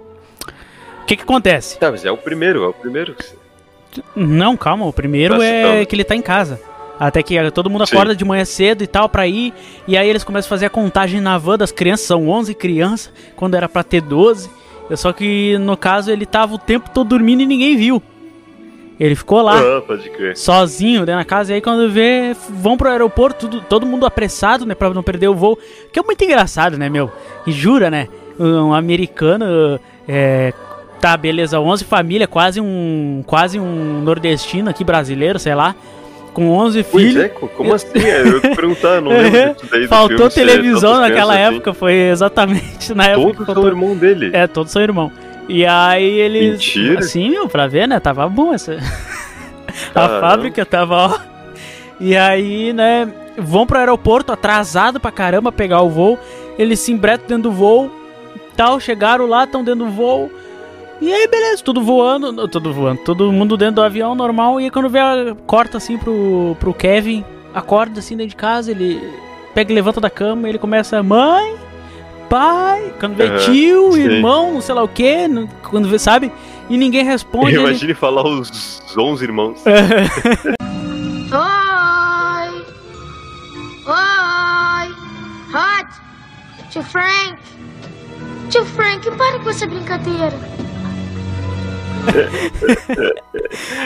[1.03, 1.77] O que que acontece?
[1.79, 3.15] Tá, mas é o primeiro, é o primeiro.
[4.15, 5.85] Não, calma, o primeiro é citando.
[5.87, 6.61] que ele tá em casa.
[6.99, 7.95] Até que todo mundo Sim.
[7.95, 9.53] acorda de manhã cedo e tal pra ir.
[9.87, 12.05] E aí eles começam a fazer a contagem na van das crianças.
[12.05, 14.49] São 11 crianças, quando era pra ter 12.
[14.95, 18.01] Só que no caso ele tava o tempo todo dormindo e ninguém viu.
[18.99, 19.81] Ele ficou lá Ah,
[20.35, 21.51] sozinho dentro da casa.
[21.51, 24.75] E aí quando vê, vão pro aeroporto, tudo, todo mundo apressado, né?
[24.75, 25.57] Pra não perder o voo.
[25.91, 27.09] Que é muito engraçado, né, meu?
[27.47, 28.07] E jura, né?
[28.37, 29.79] Um americano.
[30.07, 30.53] É,
[30.99, 33.23] tá, beleza, 11 família, quase um.
[33.25, 35.75] Quase um nordestino aqui brasileiro, sei lá.
[36.33, 37.23] Com 11 Pois filhos.
[37.23, 37.87] é, co- como assim?
[37.97, 41.73] É, Eu ia perguntar, não lembro disso daí Faltou filme, é televisão naquela crianças época,
[41.73, 43.27] foi exatamente na época.
[43.29, 43.45] Assim.
[43.45, 44.29] Todos são irmão dele.
[44.33, 45.11] É, todos são irmão.
[45.49, 46.51] E aí eles.
[46.51, 46.99] Mentira.
[46.99, 47.99] Assim, meu, pra ver, né?
[47.99, 48.77] Tava bom essa.
[49.95, 51.19] A fábrica tava, ó.
[51.99, 53.11] E aí, né?
[53.37, 56.19] Vão pro aeroporto atrasado pra caramba pegar o voo.
[56.57, 57.89] Eles se embretam dentro do voo.
[58.55, 60.29] Tal, chegaram lá, estão dentro do voo.
[61.01, 64.59] E aí, beleza, tudo voando, tudo voando, todo mundo dentro do avião normal.
[64.59, 68.71] E aí, quando vê, a- corta assim pro, pro Kevin, acorda assim dentro de casa,
[68.71, 69.01] ele
[69.55, 71.55] pega e levanta da cama, ele começa, mãe,
[72.29, 74.01] pai, quando vê Aham, tio, sim.
[74.01, 75.13] irmão, não sei lá o que,
[75.63, 76.31] quando vê, sabe?
[76.69, 77.55] E ninguém responde.
[77.55, 79.61] ele- Imagine falar os 11 irmãos.
[81.31, 82.65] Oi!
[83.87, 84.95] Oi!
[85.53, 85.89] Hot!
[86.69, 87.37] Tio Frank!
[88.49, 90.33] Tio Frank, para com essa brincadeira.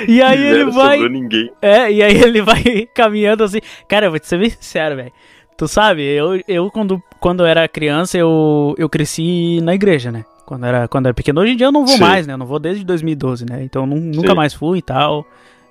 [0.07, 1.09] E aí ele Zero vai.
[1.09, 1.51] ninguém.
[1.61, 2.61] É, e aí ele vai
[2.93, 3.59] caminhando assim.
[3.87, 5.11] Cara, eu vou te ser bem sincero, velho.
[5.57, 10.25] Tu sabe, eu, eu quando, quando eu era criança, eu, eu cresci na igreja, né?
[10.45, 11.39] Quando era, quando era pequeno.
[11.39, 12.01] Hoje em dia eu não vou Sim.
[12.01, 12.33] mais, né?
[12.33, 13.63] Eu não vou desde 2012, né?
[13.63, 15.25] Então nu- nunca mais fui e tal.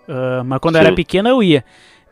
[0.09, 0.87] Ah, mas quando eu Sim.
[0.87, 1.63] era pequeno eu ia.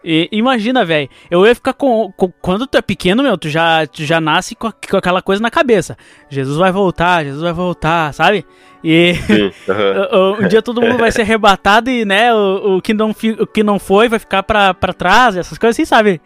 [0.03, 3.87] E, imagina, velho, eu ia ficar com, com- Quando tu é pequeno, meu, tu já,
[3.87, 5.97] tu já nasce com, com aquela coisa na cabeça.
[6.31, 8.47] Jesus vai voltar, Jesus vai voltar, sabe?
[8.83, 9.15] E.
[9.27, 9.47] Sim.
[9.69, 13.13] Uh, uh, Um dia todo mundo vai ser arrebatado e, né, o, o, que, não
[13.13, 16.19] fi- o que não foi vai ficar pra, pra trás, essas coisas assim, sabe?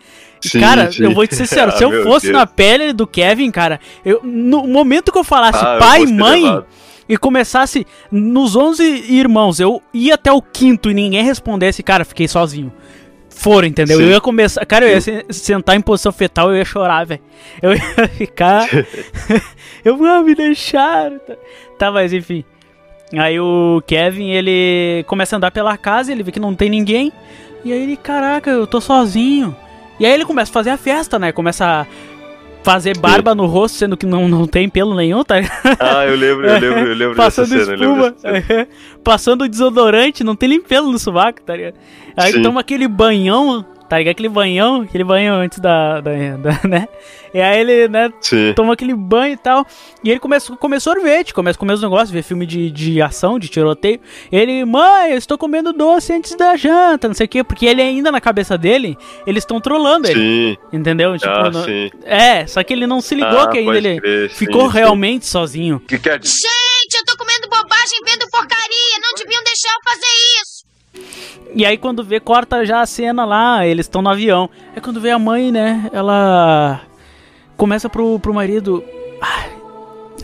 [0.44, 1.02] E, Sim, cara, sim.
[1.02, 2.38] eu vou te ser sincero, se Ah, eu meu fosse Deus.
[2.38, 6.12] na pele do Kevin, cara, eu, no momento que eu falasse Ah, eu pai e
[6.12, 6.66] mãe levado.
[7.08, 12.28] e começasse nos 11 irmãos, eu ia até o quinto e ninguém respondesse, cara, fiquei
[12.28, 12.72] sozinho.
[13.36, 13.98] Foram, entendeu?
[13.98, 14.04] Sim.
[14.04, 14.64] Eu ia começar.
[14.64, 17.20] Cara, eu ia se- sentar em posição fetal eu ia chorar, velho.
[17.60, 17.80] Eu ia
[18.16, 18.66] ficar.
[19.84, 21.10] eu vou me deixar.
[21.20, 21.34] Tá,
[21.78, 22.44] Tá, mas enfim.
[23.16, 27.12] Aí o Kevin, ele começa a andar pela casa, ele vê que não tem ninguém.
[27.64, 29.54] E aí ele, caraca, eu tô sozinho.
[29.98, 31.30] E aí ele começa a fazer a festa, né?
[31.32, 31.86] Começa a
[32.64, 35.36] fazer barba no rosto, sendo que não, não tem pelo nenhum, tá?
[35.78, 37.74] Ah, eu lembro, eu lembro, eu lembro dessa Passando cena.
[37.74, 38.68] espuma, dessa cena.
[39.04, 41.74] passando desodorante, não tem nem pelo no sovaco, tá ligado?
[42.16, 42.42] Aí Sim.
[42.42, 44.12] toma aquele banhão, tá ligado?
[44.12, 46.88] Aquele banhão, aquele banhão antes da, da, da- né?
[47.32, 48.52] E aí ele, né, Sim.
[48.54, 49.66] toma aquele banho e tal.
[50.04, 53.02] E ele começa a comer sorvete, começa a comer os negócios, ver filme de, de
[53.02, 54.00] ação, de tiroteio.
[54.30, 57.82] Ele, mãe, eu estou comendo doce antes da janta, não sei o quê, porque ele
[57.82, 60.56] ainda na cabeça dele, eles estão trolando ele, Sim.
[60.72, 61.18] entendeu?
[61.18, 61.90] Tipo, Ah, não- sim.
[62.04, 64.76] É, só que ele não se ligou Ah, que ainda ele crer, sim, ficou sim.
[64.78, 65.80] realmente sozinho.
[65.80, 66.34] que quer dizer?
[66.38, 68.98] Gente, eu tô comendo bobagem, vendo porcaria.
[69.02, 70.06] Não deviam deixar eu fazer
[70.42, 70.53] isso.
[71.54, 74.50] E aí quando vê, corta já a cena lá, eles estão no avião.
[74.74, 76.80] Aí quando vê a mãe, né, ela
[77.56, 78.82] começa pro, pro marido.
[79.20, 79.50] "Ai,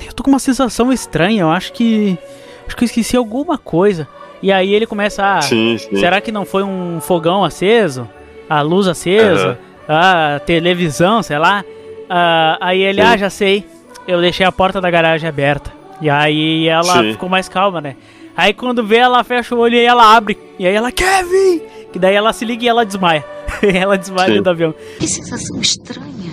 [0.07, 2.19] eu tô com uma sensação estranha, eu acho que.
[2.67, 4.07] Acho que eu esqueci alguma coisa.
[4.43, 5.43] E aí ele começa a.
[5.43, 5.97] Sim, sim.
[5.97, 8.09] Será que não foi um fogão aceso?
[8.49, 9.59] A luz acesa?
[9.89, 11.65] A televisão, sei lá?
[12.09, 13.09] Ah, aí ele, Sim.
[13.09, 13.65] ah, já sei.
[14.07, 15.73] Eu deixei a porta da garagem aberta.
[16.01, 17.97] E aí ela ficou mais calma, né?
[18.41, 20.39] Aí quando vê, ela fecha o olho e ela abre.
[20.59, 21.61] E aí ela, Kevin!
[21.93, 23.23] Que daí ela se liga e ela desmaia.
[23.61, 24.43] ela desmaia Sim.
[24.43, 24.75] do avião.
[24.99, 26.33] Que sensação estranha.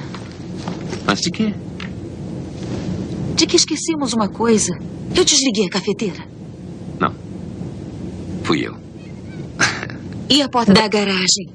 [1.06, 1.54] Mas de quê?
[3.36, 4.74] De que esquecemos uma coisa.
[5.14, 6.24] Eu desliguei a cafeteira.
[6.98, 7.14] Não.
[8.44, 8.74] Fui eu.
[10.30, 11.50] E a porta da garagem?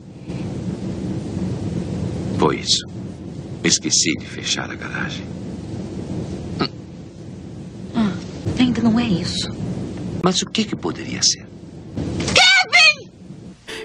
[2.39, 2.87] Foi isso.
[3.65, 5.25] Esqueci de fechar a garagem.
[8.59, 9.62] Ainda não é isso.
[10.23, 11.47] Mas o que que poderia ser?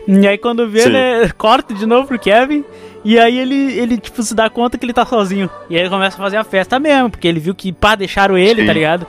[0.07, 0.89] E aí quando vê, Sim.
[0.91, 2.63] né, corta de novo pro Kevin.
[3.03, 5.49] E aí ele, ele, tipo, se dá conta que ele tá sozinho.
[5.69, 8.37] E aí ele começa a fazer a festa mesmo, porque ele viu que, pá, deixaram
[8.37, 8.67] ele, Sim.
[8.67, 9.05] tá ligado?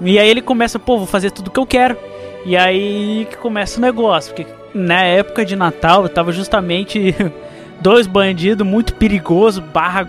[0.00, 1.96] E aí ele começa, pô, vou fazer tudo que eu quero.
[2.44, 7.14] E aí que começa o negócio, porque na época de Natal tava justamente
[7.80, 10.08] dois bandidos muito perigosos, barra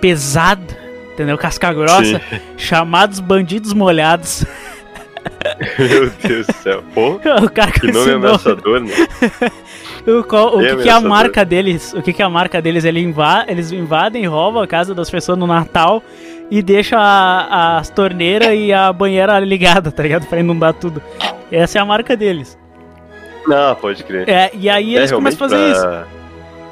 [0.00, 0.62] pesada,
[1.12, 1.36] entendeu?
[1.36, 2.40] Casca grossa, Sim.
[2.56, 4.44] chamados bandidos molhados.
[5.78, 6.82] Meu Deus do céu.
[6.94, 8.92] Pô, o cara que nome ameaçador, né?
[10.06, 11.94] O, qual- o É que, que é a marca deles?
[11.94, 12.84] O que, que é a marca deles?
[12.84, 16.02] Ele inva eles invadem, roubam a casa das pessoas no Natal
[16.50, 20.26] e deixam a- as torneiras e a banheira ligada, tá ligado?
[20.26, 21.00] Pra inundar tudo.
[21.50, 22.58] Essa é a marca deles.
[23.46, 24.28] Não, pode crer.
[24.28, 25.86] É, e aí eles começam a fazer realmente isso.
[25.86, 26.06] pra-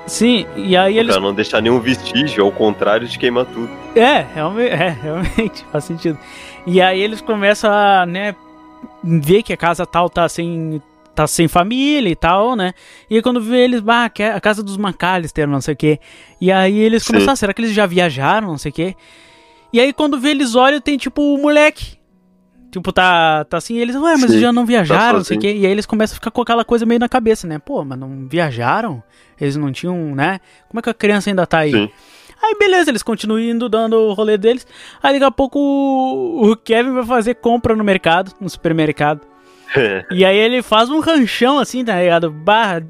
[0.06, 1.14] Sim, e aí eles.
[1.14, 3.70] Pra não deixar nenhum vestígio, ao contrário de queimar tudo.
[3.96, 6.18] É, realmente, é, realmente faz sentido.
[6.66, 8.34] E aí eles começam a, né,
[9.02, 10.80] ver que a casa tal tá sem
[11.14, 12.72] tá sem família e tal, né?
[13.10, 16.00] E aí quando vê eles, bah, é a casa dos McAllister, não sei o quê.
[16.40, 17.12] E aí eles Sim.
[17.12, 18.96] começam, ah, será que eles já viajaram, não sei o quê?
[19.72, 22.00] E aí quando vê eles olham, tem tipo o moleque.
[22.70, 25.36] Tipo, tá, tá assim, eles, ué, mas Sim, eles já não viajaram, tá não sei
[25.36, 25.52] o quê.
[25.52, 27.58] E aí eles começam a ficar com aquela coisa meio na cabeça, né?
[27.58, 29.02] Pô, mas não viajaram?
[29.38, 30.40] Eles não tinham, né?
[30.68, 31.72] Como é que a criança ainda tá aí?
[31.72, 31.90] Sim.
[32.42, 34.66] Aí beleza, eles continuam indo dando o rolê deles.
[35.02, 39.20] Aí daqui a pouco o, o Kevin vai fazer compra no mercado, no supermercado.
[40.10, 42.30] E aí ele faz um ranchão assim, tá ligado?
[42.30, 42.84] Barra,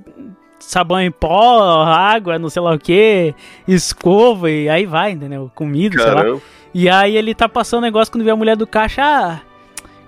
[0.58, 3.32] sabão em pó, água, não sei lá o que,
[3.68, 5.48] escova e aí vai, entendeu?
[5.54, 6.16] Comida, sei lá.
[6.16, 6.42] Caramba.
[6.74, 9.40] E aí ele tá passando um negócio quando vê a mulher do caixa, ah,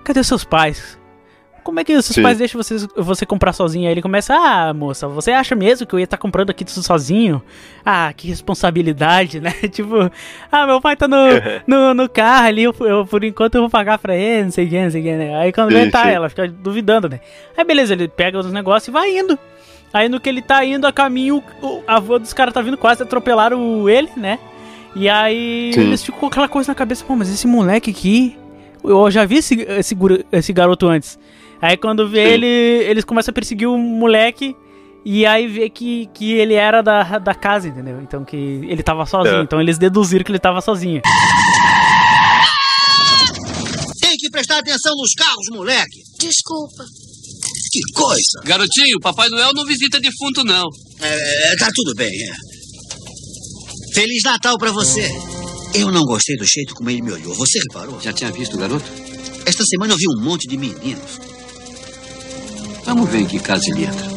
[0.03, 0.99] cadê seus pais?
[1.65, 2.21] Como é que os seus Sim.
[2.21, 3.87] pais deixam você, você comprar sozinho?
[3.87, 6.83] Aí ele começa, ah, moça, você acha mesmo que eu ia estar comprando aqui tudo
[6.83, 7.41] sozinho?
[7.83, 9.49] Ah, que responsabilidade, né?
[9.71, 10.11] tipo,
[10.51, 11.17] ah, meu pai tá no,
[11.65, 14.67] no, no carro ali, eu, eu, por enquanto eu vou pagar pra ele, não sei
[14.67, 15.35] o que, não sei o que, né?
[15.37, 16.09] Aí quando Sim, vem, tá, sim.
[16.09, 17.19] ela fica duvidando, né?
[17.57, 19.37] Aí beleza, ele pega os negócios e vai indo.
[19.91, 23.01] Aí no que ele tá indo a caminho, o avô dos caras tá vindo quase
[23.01, 24.37] atropelar o, ele, né?
[24.95, 25.81] E aí Sim.
[25.81, 28.37] eles ficam com aquela coisa na cabeça, pô, mas esse moleque aqui.
[28.83, 29.97] Eu já vi esse, esse,
[30.31, 31.17] esse garoto antes.
[31.61, 32.33] Aí quando vê Sim.
[32.33, 34.55] ele, eles começam a perseguir o moleque.
[35.03, 38.01] E aí vê que, que ele era da, da casa, entendeu?
[38.01, 39.37] Então que ele tava sozinho.
[39.37, 39.43] É.
[39.43, 41.01] Então eles deduziram que ele tava sozinho.
[44.01, 46.01] Tem que prestar atenção nos carros, moleque.
[46.19, 46.83] Desculpa.
[47.71, 48.41] Que coisa.
[48.45, 50.67] Garotinho, Papai Noel não visita defunto, não.
[51.01, 52.33] É, tá tudo bem, é.
[53.93, 55.07] Feliz Natal pra você.
[55.73, 57.35] Eu não gostei do jeito como ele me olhou.
[57.35, 57.99] Você reparou?
[58.01, 58.85] Já tinha visto o garoto?
[59.45, 61.19] Esta semana eu vi um monte de meninos.
[62.85, 64.15] Vamos ver em que casa ele entra.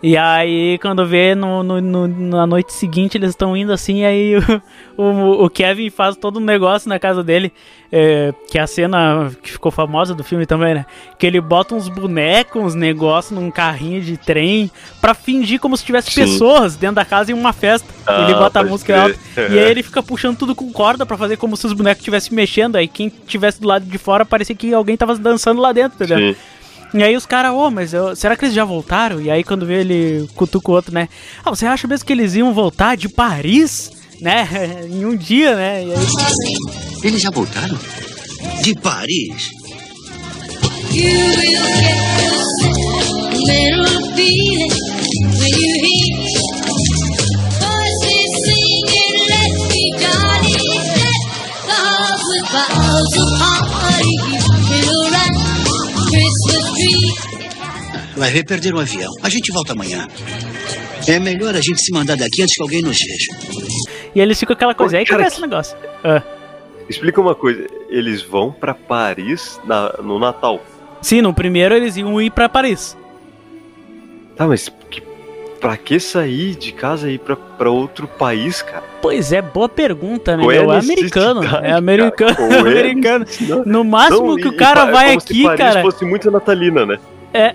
[0.00, 4.36] E aí, quando vê no, no- no- na noite seguinte, eles estão indo assim, aí
[4.36, 4.42] o,
[4.96, 7.52] o, o Kevin faz todo um negócio na casa dele,
[7.90, 10.86] é, que é a cena que ficou famosa do filme também, né?
[11.18, 14.70] Que ele bota uns bonecos, uns negócios num carrinho de trem,
[15.00, 16.20] pra fingir como se tivesse Sim.
[16.20, 17.88] pessoas dentro da casa em uma festa.
[18.06, 19.18] Ah, ele bota a música alta.
[19.36, 22.36] E aí ele fica puxando tudo com corda pra fazer como se os bonecos estivessem
[22.36, 22.76] mexendo.
[22.76, 26.34] Aí quem tivesse do lado de fora parecia que alguém tava dançando lá dentro, entendeu?
[26.34, 26.40] Sim.
[26.94, 29.20] E aí os caras, ô, mas eu- será que eles já voltaram?
[29.20, 31.08] E aí quando vê ele cutuca o outro, né?
[31.44, 33.90] Ah, você acha mesmo que eles iam voltar de Paris?
[34.20, 34.48] Né?
[34.90, 35.84] em um dia, né?
[35.84, 35.98] E aí,
[37.04, 37.78] Eles já voltaram?
[38.62, 39.50] De Paris?
[43.46, 44.70] Little feeling
[45.38, 45.78] when you
[58.18, 59.12] Vai ver perder um avião.
[59.22, 60.06] A gente volta amanhã.
[61.06, 63.32] É melhor a gente se mandar daqui antes que alguém nos veja.
[64.14, 64.98] e eles ficam aquela coisa.
[64.98, 65.76] Aí que começa esse negócio.
[66.04, 66.22] Ah.
[66.88, 70.60] Explica uma coisa, eles vão pra Paris na- no Natal.
[71.02, 72.96] Sim, no primeiro eles iam ir pra Paris.
[74.36, 75.02] Tá, mas que,
[75.60, 78.82] pra que sair de casa e ir pra, pra outro país, cara?
[79.02, 80.42] Pois é, boa pergunta, né?
[80.42, 80.72] É meu?
[80.72, 81.42] É americano.
[81.44, 82.34] É americano.
[82.36, 82.48] cara?
[82.54, 83.18] É americano.
[83.24, 83.62] necessidade?
[83.68, 85.82] No máximo Não, que o cara e vai como se aqui, Paris cara.
[85.82, 86.98] fosse muito natalina, né?
[87.32, 87.54] É.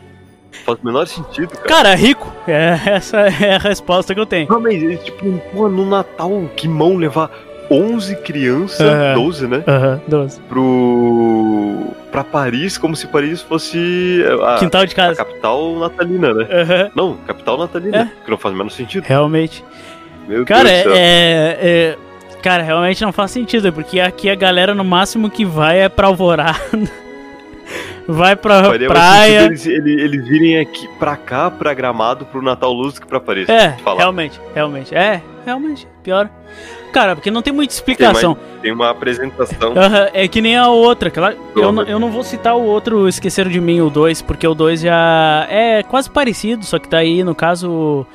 [0.66, 1.68] Faz o menor sentido, cara.
[1.68, 2.32] Cara, rico.
[2.48, 4.48] É, essa é a resposta que eu tenho.
[4.50, 7.30] Não, mas é, tipo, pô, no Natal, que mão levar
[7.72, 9.14] 11 crianças, Aham.
[9.16, 9.64] 12, né?
[9.68, 10.40] Aham, 12.
[10.42, 11.88] Pro.
[12.12, 15.16] pra Paris, como se Paris fosse a, Quintal de casa.
[15.16, 16.48] capital natalina, né?
[16.52, 16.92] Aham.
[16.96, 18.24] Não, capital natalina, É.
[18.24, 19.04] que não faz o menor sentido.
[19.06, 19.64] Realmente.
[20.28, 20.94] Meu Cara, Deus céu.
[20.96, 21.98] é, é-
[22.42, 26.08] Cara, realmente não faz sentido, porque aqui a galera no máximo que vai é pra
[26.08, 26.60] Alvorada.
[28.08, 29.44] vai pra Faria praia.
[29.46, 33.48] eles, eles, eles virem aqui pra cá, pra Gramado, pro Natal Luz, que pra Paris.
[33.50, 34.94] É, realmente, realmente.
[34.96, 36.30] É, realmente, pior.
[36.92, 38.38] Cara, porque não tem muita Tem, explicação.
[38.40, 39.74] mais- tem uma apresentação.
[40.14, 41.08] É que nem a outra.
[41.08, 44.48] Aquela, eu, não, eu não vou citar o outro Esqueceram de Mim, o 2, porque
[44.48, 48.06] o 2 já é quase parecido, só que daí, no caso,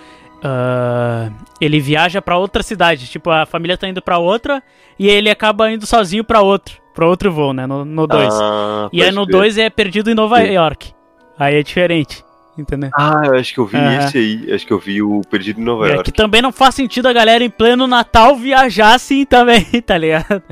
[0.42, 3.06] ah, ele viaja pra outra cidade.
[3.08, 4.62] Tipo, a família tá indo pra outra
[4.98, 7.66] e ele acaba indo sozinho pra outro, pra outro voo, né?
[7.66, 8.34] No 2.
[8.34, 9.32] Ah, e aí no crer.
[9.38, 10.52] 2 é perdido em Nova Sim.
[10.52, 10.92] York.
[11.38, 12.24] Aí é diferente,
[12.56, 12.90] entendeu?
[12.96, 13.98] Ah, eu acho que eu vi Aham.
[13.98, 14.52] esse aí.
[14.52, 16.04] Acho que eu vi o Perdido em Nova É York.
[16.04, 20.42] que também não faz sentido a galera em pleno Natal viajar assim também, tá ligado?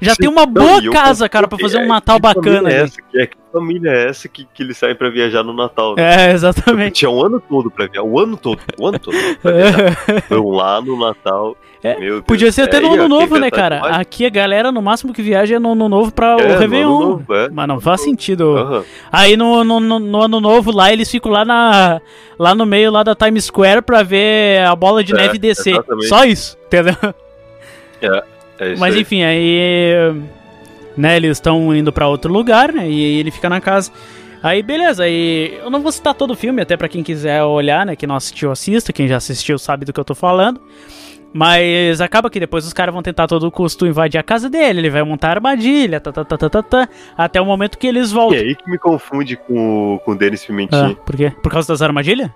[0.00, 0.20] Já Sim.
[0.22, 2.70] tem uma Não, boa eu casa, cara, pra confundo fazer um que- Natal bacana.
[2.72, 5.94] É essa que é família é essa que, que eles saem pra viajar no Natal?
[5.96, 6.28] né?
[6.28, 6.94] É, exatamente.
[6.94, 8.02] Tinha um ano todo pra viajar.
[8.06, 8.60] O ano todo.
[8.78, 9.16] O ano todo.
[10.28, 11.56] Vão lá no Natal.
[11.82, 12.24] É, Meu Deus.
[12.26, 13.76] Podia ser até É, no ano aqui novo, né, tá cara?
[13.76, 13.98] demais.
[13.98, 17.00] Aqui a galera, no máximo que viaja é no ano novo pra É, o Réveillon.
[17.00, 17.48] novo, é.
[17.50, 18.54] Mas não faz sentido.
[18.56, 18.84] Aham.
[19.10, 21.98] Aí no, no, no- no ano novo lá, eles ficam lá, na,
[22.38, 25.72] lá no meio lá da Times Square pra ver a bola de É, neve descer.
[25.72, 26.06] exatamente.
[26.08, 26.94] Só isso, entendeu?
[28.02, 28.22] É,
[28.58, 29.00] é isso Mas aí.
[29.00, 30.12] enfim, aí.
[30.96, 32.88] Né, eles estão indo pra outro lugar, né?
[32.88, 33.90] E ele fica na casa.
[34.42, 37.84] Aí, beleza, aí eu não vou citar todo o filme, até pra quem quiser olhar,
[37.86, 37.94] né?
[37.94, 38.92] Quem não assistiu, assista.
[38.92, 40.60] Quem já assistiu sabe do que eu tô falando.
[41.32, 44.80] Mas acaba que depois os caras vão tentar a todo custo invadir a casa dele,
[44.80, 48.10] ele vai montar armadilha, tá, tá, tá, tá, tá, tá, até o momento que eles
[48.10, 48.38] E voltam.
[48.40, 50.96] aí que me confunde com, o- com o Denis Ah, Pimentinha.
[51.06, 51.32] por quê?
[51.40, 52.30] Por causa das armadilhas?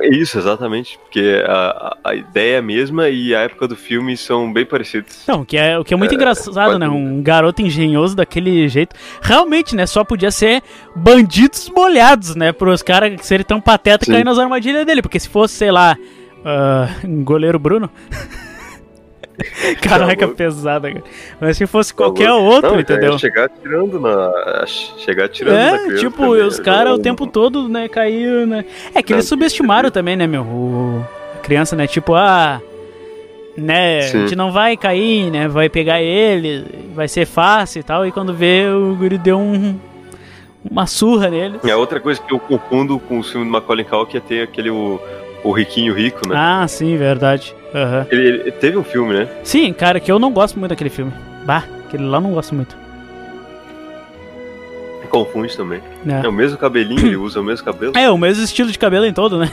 [0.00, 0.98] É isso, exatamente.
[0.98, 5.24] Porque a, a, ideia é mesma e a época do filme são bem parecidos.
[5.26, 6.88] Não, o que é, o que é muito É, engraçado, né?
[6.88, 8.94] Um garoto engenhoso daquele jeito.
[9.22, 9.86] Realmente, né?
[9.86, 10.62] Só podia ser
[10.94, 12.52] bandidos molhados, né?
[12.52, 14.12] Para os caras serem tão patetas Sim.
[14.12, 15.02] cair nas armadilhas dele.
[15.02, 15.96] Porque se fosse, sei lá,
[16.44, 17.90] ah, um goleiro Bruno.
[19.82, 20.36] Caraca, louco.
[20.36, 21.04] pesada, cara.
[21.40, 23.18] Mas se fosse qualquer outro, Não, entendeu?
[23.18, 24.64] Chegar tirando na.
[24.66, 28.64] Chegar tirando na É, criança tipo, também, os caras o tempo todo, né, caiu, né?
[28.94, 30.42] É que eles Não, subestimaram também, né, meu?
[30.42, 31.06] O...
[31.34, 31.86] A criança, né?
[31.86, 32.60] Tipo, ah.
[33.56, 34.20] Né, a Sim.
[34.20, 35.48] gente não vai cair, né?
[35.48, 38.06] Vai pegar ele, vai ser fácil e tal.
[38.06, 39.78] E quando vê, o guri deu um.
[40.68, 41.60] Uma surra nele.
[41.64, 44.68] É outra coisa que eu confundo com o filme do Macaulay Culkin é ter aquele
[44.68, 45.00] o,
[45.44, 46.34] o riquinho rico, né?
[46.36, 47.54] Ah, sim, verdade.
[47.76, 48.06] Aham.
[48.10, 49.28] Ele, ele teve um filme, né?
[49.44, 51.12] Sim, cara, que eu não gosto muito daquele filme.
[51.44, 52.76] Bah, aquele lá eu não gosto muito.
[55.10, 55.80] Confunde também.
[56.06, 56.26] É.
[56.26, 57.92] É o mesmo cabelinho, ele usa o mesmo cabelo.
[57.96, 59.50] É, o mesmo estilo de cabelo em todo, né?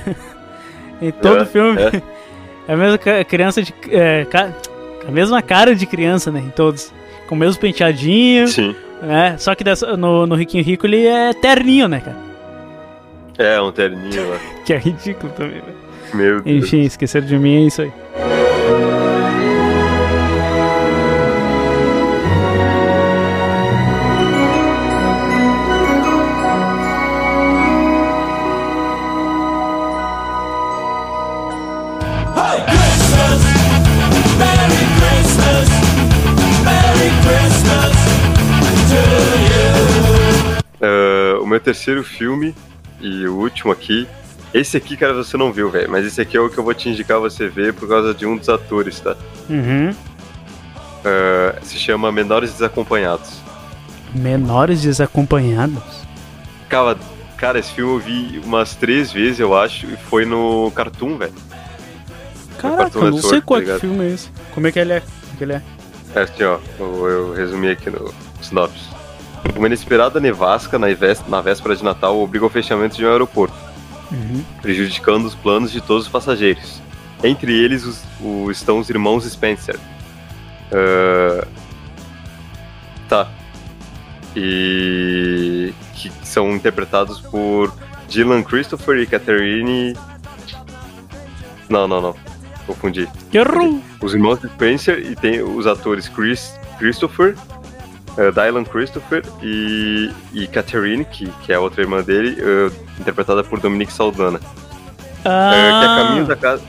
[1.01, 1.81] em todo É, filme.
[1.81, 2.01] é.
[2.65, 3.73] É a mesma criança de.
[3.91, 4.25] É,
[5.05, 6.39] a mesma cara de criança, né?
[6.39, 6.93] Em todos.
[7.27, 8.47] Com o mesmo penteadinho.
[8.47, 8.73] Sim.
[9.01, 9.35] né?
[9.37, 12.15] Só que dessa- no, no Riquinho Rico ele é terninho, né, cara?
[13.37, 14.37] É, um terninho lá.
[14.65, 15.73] Que é ridículo também, né?
[16.13, 16.65] Meu Deus.
[16.65, 17.91] Enfim, esqueceram de mim, é isso aí.
[40.85, 42.53] Ah, o meu terceiro filme
[42.99, 44.05] e o último aqui.
[44.53, 45.89] Esse aqui, cara, você não viu, velho.
[45.89, 48.25] Mas esse aqui é o que eu vou te indicar você ver por causa de
[48.25, 49.15] um dos atores, tá?
[49.49, 49.93] Uhum.
[51.03, 53.41] Ah, se chama Menores Desacompanhados.
[54.13, 55.81] Menores desacompanhados.
[56.69, 56.95] Cara,
[57.35, 61.33] cara, esse filme eu vi umas três vezes, eu acho, e foi no Cartoon, velho.
[62.59, 63.81] Caraca, Cartoon eu não Network, sei qual tá que ligado?
[63.81, 64.29] filme é esse.
[64.53, 64.99] Como é que ele é?
[64.99, 65.61] Como é que ele é?
[66.15, 68.87] É assim, ó, eu, eu resumi aqui no sinopse.
[69.55, 73.55] Uma inesperada nevasca na véspera de Natal obriga ao fechamento de um aeroporto,
[74.13, 74.43] Uhum.
[74.61, 76.79] prejudicando os planos de todos os passageiros.
[77.23, 79.77] Entre eles os- o- estão os irmãos Spencer.
[80.71, 81.47] Ah,
[83.09, 83.29] tá.
[84.35, 87.73] E que são interpretados por
[88.07, 89.95] Dylan Christopher e Catherine.
[91.69, 92.15] Não, não, não.
[92.67, 93.07] Confundi.
[93.33, 93.81] Errou!
[94.01, 97.35] Os irmãos Spencer e tem os atores Chris, Christopher,
[98.17, 103.43] uh, Dylan Christopher e, e Catherine, que, que é a outra irmã dele, eh, interpretada
[103.43, 104.39] por Dominique Saldana.
[105.25, 106.61] Eh, que é a caminho da casa.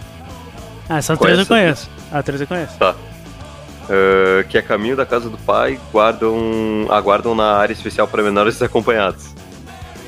[0.89, 1.91] Ah, essa atriz eu conheço.
[2.13, 2.77] A atriz eu conheço.
[2.79, 2.95] Tá.
[3.89, 8.55] Eh, que é caminho da casa do pai, guardam, aguardam na área especial para menores
[8.55, 9.27] desacompanhados.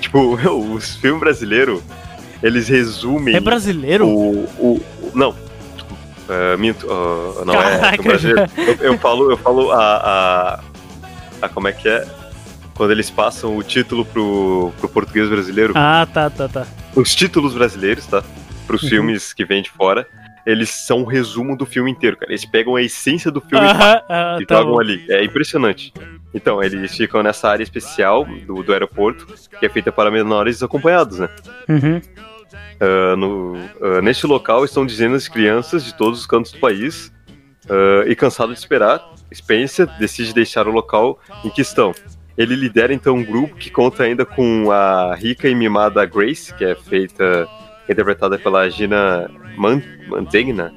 [0.00, 0.34] Tipo,
[0.74, 1.82] os filmes brasileiros,
[2.42, 3.34] eles resumem.
[3.36, 4.06] É brasileiro?
[4.06, 5.34] O, o, o- não.
[6.28, 6.86] eh, minto.
[6.90, 8.50] ah, não é Caraca, brasileiro.
[8.56, 10.60] Eu, eu falo, eu falo a, a,
[11.42, 11.48] a.
[11.48, 12.06] Como é que é?
[12.76, 15.72] Quando eles passam o título pro, pro português brasileiro.
[15.76, 16.66] Ah, tá, tá, tá.
[16.94, 18.22] Os títulos brasileiros, tá?
[18.66, 18.88] Pros Uhum.
[18.88, 20.06] filmes que vêm de fora.
[20.44, 22.30] Eles são um resumo do filme inteiro, cara.
[22.30, 24.80] Eles pegam a essência do filme ah, e tá jogam bom.
[24.80, 25.04] ali.
[25.08, 25.92] É impressionante.
[26.32, 29.26] Então, eles ficam nessa área especial do, do aeroporto,
[29.58, 31.28] que é feita para menores acompanhados, né?
[31.68, 32.00] Uhum.
[32.78, 37.10] Ah, no, ah, neste local estão dezenas de crianças de todos os cantos do país
[37.70, 39.00] ah, e cansado de esperar,
[39.34, 41.92] Spencer decide deixar o local em que estão.
[42.36, 46.64] Ele lidera então um grupo que conta ainda com a rica e mimada Grace, que
[46.64, 47.48] é feita,
[47.88, 50.72] interpretada pela Gina Man Mantegna,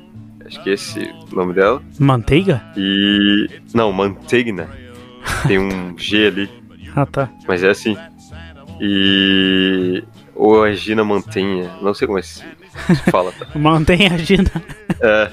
[0.45, 0.99] acho que é esse
[1.31, 1.81] o nome dela.
[1.99, 2.61] Manteiga?
[2.77, 3.47] E.
[3.73, 4.69] Não, Mantegna.
[5.47, 6.49] Tem um G ali.
[6.95, 7.29] Ah, tá.
[7.47, 7.95] Mas é assim.
[8.81, 10.03] E.
[10.35, 11.69] Ou a Gina Mantenha.
[11.81, 12.21] Não sei como é.
[12.21, 12.43] se-
[13.11, 13.47] Fala, tá?
[13.55, 14.51] Mantém a agenda.
[15.01, 15.31] É,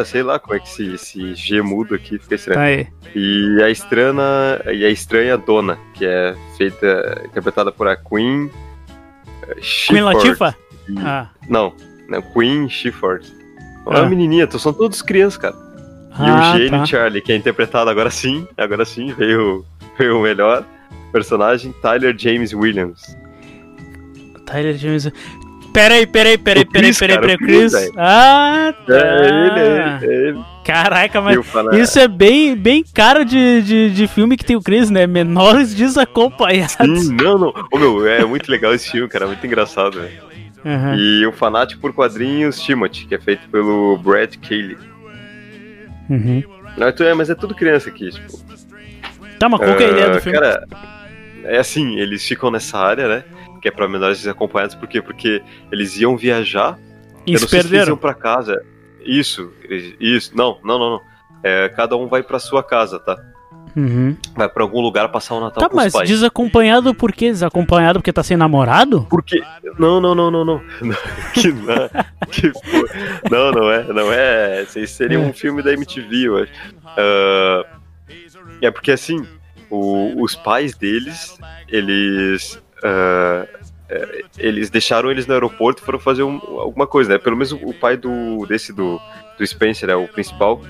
[0.00, 2.58] é, sei lá como é que esse, esse G mudo aqui fica estranho.
[2.58, 2.86] Tá aí.
[3.14, 4.22] E a estranha,
[4.72, 8.50] e a estranha Dona, que é feita, interpretada por a Queen
[9.48, 9.54] eh,
[9.88, 10.02] Queen.
[10.02, 10.54] Latifah?
[10.88, 11.28] E- Ah.
[11.48, 11.74] Não,
[12.08, 13.26] não, Queen Shiford.
[13.26, 14.00] É Ah.
[14.00, 15.54] uma menininha, são todos crianças, cara.
[15.54, 16.86] E Ah, o gênio tá.
[16.86, 19.64] Charlie, que é interpretado agora sim, agora sim, veio,
[19.98, 20.64] veio o melhor
[21.12, 23.16] personagem, Tyler James Williams.
[24.46, 25.10] Tyler James.
[25.76, 27.92] Peraí, peraí, peraí, peraí, peraí, peraí, Chris, Chris.
[27.98, 28.94] Ah, tá.
[28.94, 30.44] É ele, é ele, é ele.
[30.64, 34.62] Caraca, mas Fana- isso é bem, bem cara de, de, de filme que tem o
[34.62, 35.06] Chris, né?
[35.06, 37.02] Menores desacompanhados.
[37.02, 37.52] Sim, não, não.
[37.70, 40.18] Ô, meu, é muito legal esse filme, cara, muito engraçado, velho.
[40.64, 40.96] Aham.
[40.96, 44.78] E o fanático por quadrinhos Timothy, que é feito pelo Brad Cayley.
[46.08, 46.42] Uhum.
[46.78, 48.32] Não, é é, mas é tudo criança aqui, tipo.
[49.38, 50.38] Tá, mas qual que é a ideia do Ah, filme?
[50.38, 50.66] Cara,
[51.44, 53.24] é assim, eles ficam nessa área, né?
[53.66, 55.02] Que é pra menores desacompanhados, por quê?
[55.02, 55.42] Porque
[55.72, 56.78] eles iam viajar.
[57.26, 57.88] E se perderam.
[57.88, 58.62] iam pra casa.
[59.04, 59.52] Isso,
[59.98, 60.30] isso.
[60.36, 61.00] Não, não, não, não.
[61.42, 63.18] É, cada um vai pra sua casa, tá?
[63.76, 64.16] Uhum.
[64.36, 66.08] Vai pra algum lugar passar o Natal Tá, com mas os pais.
[66.08, 67.28] desacompanhado por quê?
[67.28, 69.04] Desacompanhado porque tá sem namorado?
[69.10, 69.42] Porque.
[69.76, 70.62] Não, não, não, não, não.
[70.80, 70.96] Não,
[71.34, 71.88] que não,
[72.30, 72.88] que pô-
[73.28, 73.82] não, não é.
[73.92, 74.62] Não é.
[74.62, 76.52] Esse seria um filme da MTV, eu acho.
[76.96, 77.64] Ah,
[78.62, 79.26] é porque assim,
[79.68, 81.36] o- os pais deles,
[81.68, 82.64] eles.
[82.82, 83.48] É,
[84.38, 87.18] eles deixaram eles no aeroporto e foram fazer um- alguma coisa, né?
[87.18, 88.44] Pelo menos o pai do.
[88.46, 89.00] desse do,
[89.38, 90.60] do Spencer, é o principal.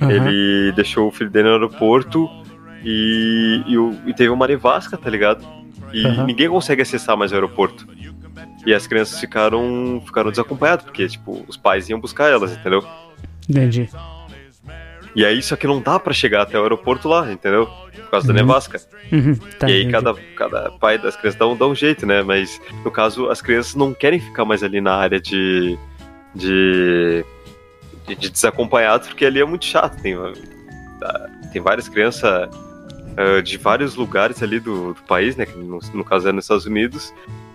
[0.00, 0.10] Aham.
[0.10, 2.28] Ele deixou o filho dele no aeroporto
[2.82, 5.44] e, e, e teve uma nevasca, tá ligado?
[5.92, 6.24] E Aham.
[6.24, 7.86] ninguém consegue acessar mais o aeroporto.
[8.64, 12.84] E as crianças ficaram, ficaram desacompanhadas, porque, tipo, os pais iam buscar elas, entendeu?
[13.48, 13.88] Entendi.
[15.14, 17.66] E aí, só que não dá pra chegar até o aeroporto lá, entendeu?
[17.66, 18.38] Por causa da Uhum.
[18.46, 18.80] nevasca.
[19.12, 19.34] Uhum.
[19.58, 19.92] Tá, e aí, entendi.
[19.92, 22.22] cada, cada pai das crianças dá um, dá um jeito, né?
[22.22, 25.78] Mas, no caso, as crianças não querem ficar mais ali na área de.
[26.34, 27.24] de.
[28.06, 30.00] de, de desacompanhados, porque ali é muito chato.
[30.00, 35.44] Tem, ah, tem várias crianças ah, de vários lugares ali do, do país, né?
[35.46, 37.12] Que no, no caso é nos Estados Unidos.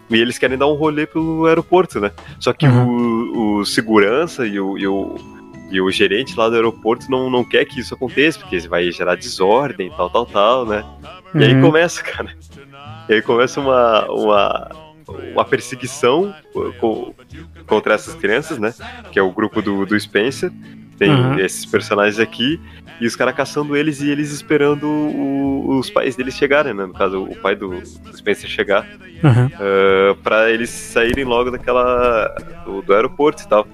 [0.09, 2.11] E eles querem dar um rolê pelo aeroporto, né?
[2.39, 5.15] Só que o, o segurança e o, e o,
[5.69, 9.15] e o gerente lá do aeroporto não, não quer que isso aconteça, porque vai gerar
[9.15, 10.83] desordem, tal, tal, tal, né?
[11.35, 11.61] E aí Uhum.
[11.61, 12.33] começa, cara.
[13.09, 14.71] E aí começa uma, uma,
[15.33, 16.33] uma perseguição
[16.79, 17.13] co-
[17.65, 18.73] contra essas crianças, né?
[19.11, 20.51] Que é o grupo do, do Spencer.
[20.97, 21.39] Tem Uhum.
[21.39, 22.59] esses personagens aqui.
[22.99, 26.85] E os caras caçando eles e eles esperando o- os pais deles chegarem, né?
[26.87, 28.87] No caso, o pai do, do Spencer chegar.
[29.23, 29.51] Aham.
[29.59, 32.27] ah, pra eles saírem logo daquela.
[32.65, 33.67] do, do aeroporto e tal.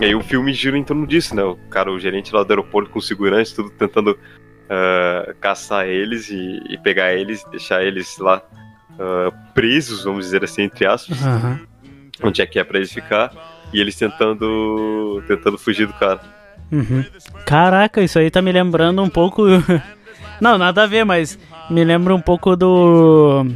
[0.00, 1.42] E aí o filme gira em torno disso, né?
[1.42, 4.18] O cara, o gerente lá do aeroporto com segurança, tudo tentando
[4.68, 8.42] ah, caçar eles e, e pegar eles, deixar eles lá
[8.98, 11.60] ah, presos, vamos dizer assim, entre aspas, Aham.
[12.22, 13.32] onde é que é pra eles ficar,
[13.72, 16.20] e eles tentando tentando fugir do cara.
[16.72, 17.04] Uhum.
[17.46, 19.44] Caraca, isso aí tá me lembrando um pouco.
[20.40, 21.38] Não, nada a ver, mas
[21.70, 23.46] me lembra um pouco do.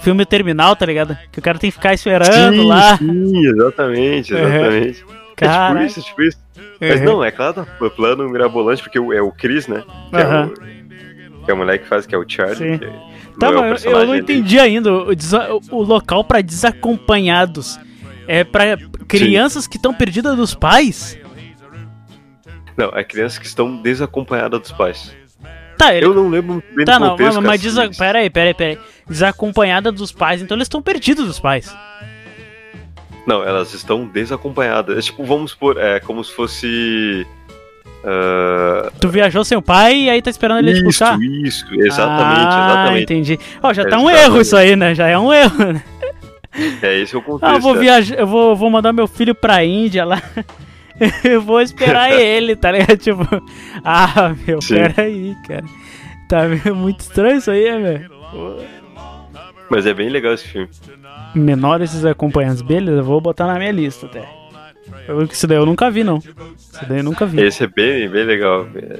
[0.00, 1.16] Filme Terminal, tá ligado?
[1.30, 2.32] Que o cara tem que ficar esperando
[2.62, 2.96] sim, lá.
[2.96, 4.40] sim, exatamente, Uhum.
[4.40, 5.04] exatamente.
[5.42, 6.38] É tipo isso, é tipo isso.
[6.80, 7.06] Mas Uhum.
[7.06, 9.82] não, é claro, tá plano mirabolante, porque o- é o Chris, né?
[10.10, 10.46] Que, é, Aham.
[11.40, 12.56] o, que é o moleque que faz, que é o Charlie.
[12.56, 12.78] Sim.
[12.78, 14.92] que Tá, não é o mas eu personagem não entendi ainda.
[14.92, 15.14] O,
[15.70, 17.78] o local pra desacompanhados
[18.28, 18.76] é pra
[19.08, 21.18] crianças que estão perdidas dos pais?
[22.76, 25.14] Não, é crianças que estão desacompanhadas dos pais.
[25.78, 26.04] Tá, ele...
[26.04, 27.40] Eu não lembro muito bem Tá, do não, contexto.
[27.40, 27.98] mas, mas cara, desa...
[27.98, 28.78] peraí, peraí, peraí.
[29.10, 31.74] Desacompanhada dos pais, então eles estão perdidos dos pais.
[33.26, 34.96] Não, elas estão desacompanhadas.
[34.96, 37.26] É tipo, vamos supor, é como se fosse.
[38.04, 41.20] ah, Tu viajou sem o pai e aí tá esperando ele te isso, buscar?
[41.20, 43.02] isso, exatamente, ah, exatamente.
[43.02, 43.38] entendi.
[43.62, 44.24] Ó, já tá um Exatamente.
[44.24, 44.94] erro isso aí, né?
[44.94, 45.82] Já é um erro, né?
[46.82, 47.52] É esse é o contexto.
[47.52, 47.78] Ah, eu vou é.
[47.78, 50.20] viajar, eu vou, vou mandar meu filho pra Índia lá.
[51.22, 52.96] eu vou esperar ele, tá ligado?
[52.96, 53.24] Tipo,
[53.84, 54.74] ah, meu, Sim.
[54.74, 55.64] peraí, cara.
[56.28, 58.10] Tá muito estranho isso aí, velho.
[59.70, 60.68] Mas é bem legal esse filme.
[61.34, 64.28] Menores desacompanhados, beleza, eu vou botar na minha lista até.
[65.06, 66.18] Eu, isso daí eu nunca vi, não.
[66.18, 67.40] Isso daí eu nunca vi.
[67.40, 68.66] Esse é bem, bem legal.
[68.74, 68.98] É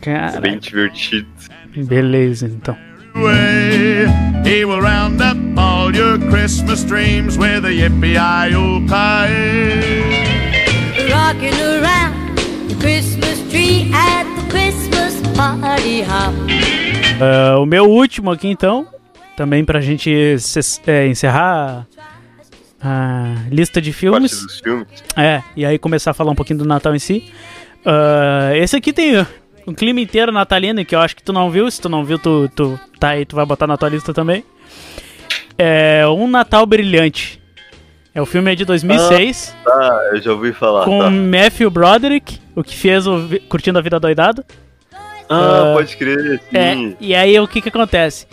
[0.00, 1.28] Cara, bem divertido.
[1.86, 2.76] beleza, então.
[4.44, 8.92] He will round up all your Christmas dreams with a yippee-yi-yo-ki.
[11.12, 12.14] Rocking around
[12.68, 16.34] the Christmas tree at the Christmas party hop.
[17.20, 18.86] Ah, o meu último aqui, então,
[19.36, 21.86] também pra gente se- é, encerrar
[22.80, 24.60] a lista de filmes.
[24.62, 24.86] filmes.
[25.16, 27.32] É, e aí começar a falar um pouquinho do Natal em si.
[27.84, 29.26] Ah, esse aqui tem uh,
[29.66, 31.70] um clima inteiro natalino que eu acho que tu não viu.
[31.70, 34.44] Se tu não viu, tu, tu tá aí, tu vai botar na tua lista também.
[35.58, 37.40] É um Natal brilhante.
[38.14, 39.54] É o filme é de 2006.
[39.66, 40.84] Ah, tá, eu já ouvi falar.
[40.84, 41.10] com tá.
[41.10, 44.44] Matthew Broderick, o que fez o Curtindo a Vida Doidado.
[45.30, 46.96] Ah, Ah, pode crer, É, sim.
[47.00, 48.26] e aí o que que acontece?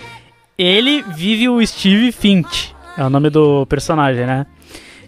[0.62, 4.45] Ele vive o Steve Finch, é o nome do personagem, né?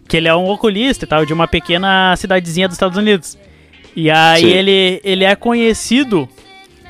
[0.08, 3.38] Que ele é um oculista e tal, de uma pequena cidadezinha dos Estados Unidos.
[3.96, 4.48] E aí Sim.
[4.50, 6.28] ele, ele é conhecido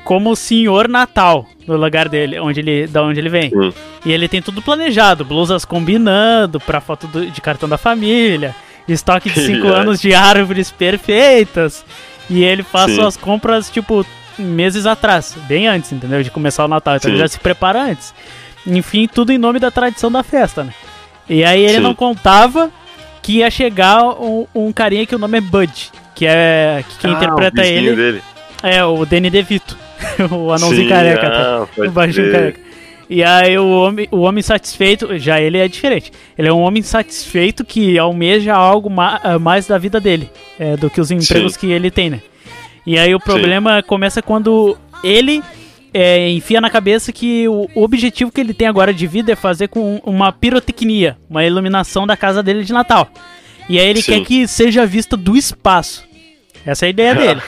[0.03, 3.49] como o Senhor Natal no lugar dele, onde ele, da onde ele vem.
[3.49, 3.73] Sim.
[4.05, 8.55] E ele tem tudo planejado, blusas combinando pra foto do- de cartão da família,
[8.87, 9.69] estoque de 5 É.
[9.71, 11.83] anos de árvores perfeitas.
[12.29, 12.97] E ele faz Sim.
[12.97, 14.05] suas compras, tipo,
[14.37, 16.21] meses atrás, bem antes, entendeu?
[16.23, 16.95] De começar o Natal.
[16.95, 17.21] Então ele Sim.
[17.23, 18.13] já se prepara antes.
[18.65, 20.73] Enfim, tudo em nome da tradição da festa, né?
[21.29, 21.81] E aí ele Sim.
[21.83, 22.69] não contava
[23.21, 27.11] que ia chegar um, um carinha que o nome é Bud, que é que quem
[27.11, 28.21] Ah, interpreta ele dele.
[28.63, 29.77] é o Danny DeVito,
[30.31, 31.67] o anãozinho Sim, careca, ah, tá?
[31.75, 32.33] pode o baixinho crer.
[32.39, 32.59] careca.
[33.09, 36.13] E aí o homem, o homem satisfeito, já ele é diferente.
[36.37, 40.77] Ele é um homem satisfeito que almeja algo ma a mais da vida dele, é,
[40.77, 41.59] do que os empregos Sim.
[41.59, 42.21] que ele tem, né?
[42.85, 45.43] E aí o problema começa quando ele
[45.93, 49.67] é, enfia na cabeça que o, objetivo que ele tem agora de vida é fazer
[49.67, 53.09] com uma pirotecnia, uma iluminação da casa dele de Natal.
[53.67, 54.13] E aí ele Sim.
[54.13, 56.03] quer que seja vista do espaço.
[56.65, 57.41] Essa é a ideia dele.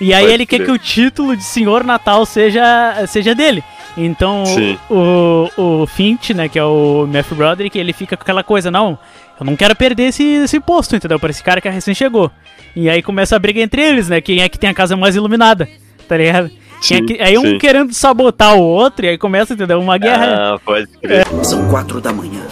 [0.00, 3.62] E aí Pode ele quer que o título de Senhor Natal seja, seja dele.
[3.96, 4.78] Então Sim.
[4.90, 8.98] o, o Finch, né, que é o Matthew Broderick, ele fica com aquela coisa, não,
[9.38, 11.18] eu não quero perder esse, esse posto, entendeu?
[11.18, 12.30] Pra esse cara que recém chegou.
[12.74, 14.20] E aí começa a briga entre eles, né?
[14.20, 15.68] Quem é que tem a casa mais iluminada,
[16.08, 16.50] tá ligado?
[16.80, 17.58] Quem é Sim, que- aí um sim.
[17.58, 19.80] querendo sabotar o outro, e aí começa, entendeu?
[19.80, 20.54] Uma guerra.
[20.54, 21.26] Ah, pode crer.
[21.42, 22.46] São quatro da manhã.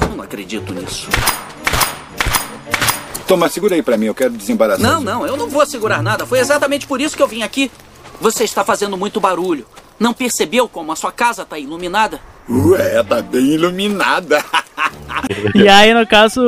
[0.00, 1.08] Eu não acredito nisso.
[3.26, 4.82] Toma, segura aí pra mim, eu quero desembaraçar.
[4.82, 6.26] Não, não, eu não vou segurar nada.
[6.26, 7.70] Foi exatamente por isso que eu vim aqui.
[8.20, 9.66] Você está fazendo muito barulho.
[9.98, 12.20] Não percebeu como a sua casa está iluminada?
[12.48, 14.42] Ué, tá bem iluminada.
[15.54, 16.40] E aí, no caso,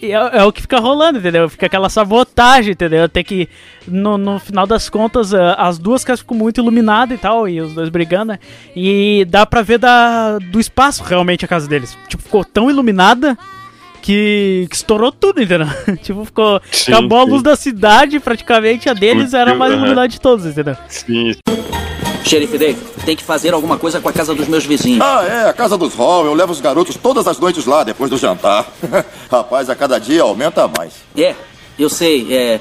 [0.00, 1.48] é, é o que fica rolando, entendeu?
[1.48, 3.04] Fica aquela sabotagem, entendeu?
[3.04, 3.48] Até que,
[3.86, 7.60] no, no final das contas, ah, as duas casas ficam muito iluminadas e tal, e
[7.60, 8.38] os dois brigando, né?
[8.74, 11.96] E dá pra ver da, do espaço, realmente, a casa deles.
[12.08, 13.36] Tipo, ficou tão iluminada
[14.00, 15.68] que, que estourou tudo, entendeu?
[16.02, 16.60] tipo, ficou...
[16.72, 17.30] Sim, acabou a sim.
[17.30, 20.76] luz da cidade, praticamente, a deles era a mais iluminada de todos, entendeu?
[20.88, 21.32] Sim.
[22.30, 25.00] Xerife Dave, tem que fazer alguma coisa com a casa dos meus vizinhos.
[25.00, 26.24] Ah, é, a casa dos Hall.
[26.26, 28.70] Eu levo os garotos todas as noites lá depois do jantar.
[29.28, 30.92] Rapaz, a cada dia aumenta mais.
[31.16, 31.34] É,
[31.76, 32.60] eu sei, é.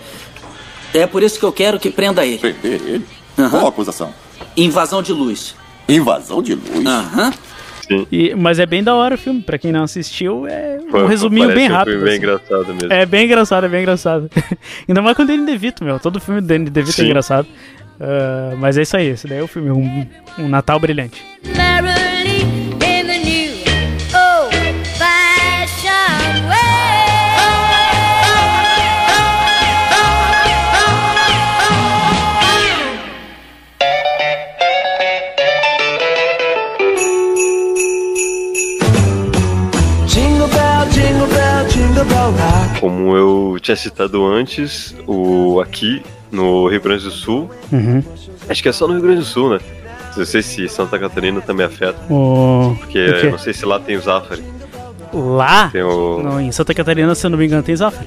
[0.91, 2.39] É por isso que eu quero que prenda ele.
[2.39, 3.05] Prender ele?
[3.37, 3.49] Aham.
[3.51, 4.11] Qual a acusação?
[4.57, 5.55] Invasão de luz.
[5.87, 6.85] Invasão de luz?
[6.85, 7.31] Aham.
[8.11, 11.07] E, mas é bem da hora o filme, pra quem não assistiu, é um Foi-
[11.07, 11.93] resuminho bem um rápido.
[11.93, 12.23] filme bem assim.
[12.23, 12.93] engraçado mesmo.
[12.93, 14.29] É bem engraçado, é bem engraçado.
[14.87, 15.99] Ainda mais com o Danny DeVito, meu.
[15.99, 17.05] Todo filme do Danny DeVito é Sim.
[17.09, 17.47] engraçado.
[17.99, 21.21] Ah, mas é isso aí, esse daí é o filme, um, um Natal brilhante.
[42.79, 46.01] Como eu tinha citado antes, o aqui
[46.31, 48.03] no Rio Grande do Sul, Uhum.
[48.49, 49.59] acho que é só no Rio Grande do Sul, né?
[50.17, 51.97] Não sei se Santa Catarina também afeta.
[52.11, 52.75] O...
[52.79, 54.43] Porque eu não sei se lá tem o Zafari.
[55.13, 56.21] Lá, Tem o.
[56.21, 58.05] no- em Santa Catarina, se eu não me engano, tem Zafra.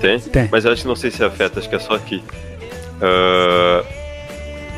[0.00, 0.18] Tem?
[0.20, 0.48] Tem.
[0.50, 2.22] Mas eu acho que não sei se afeta, acho que é só aqui.
[3.00, 3.82] Ah,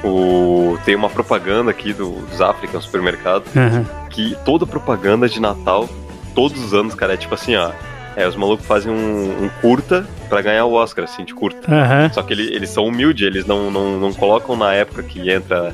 [0.04, 0.78] o...
[0.84, 3.84] Tem uma propaganda aqui do Zafari, que é um supermercado, Aham.
[4.08, 5.88] que toda propaganda de Natal,
[6.34, 7.70] todos os anos, cara, é tipo assim, ó.
[8.16, 11.72] É, os malucos fazem um, um curta pra ganhar o Oscar, assim, de curta.
[11.72, 12.10] Aham.
[12.12, 15.72] Só que ele- eles são humildes, eles não, não, não colocam na época que entra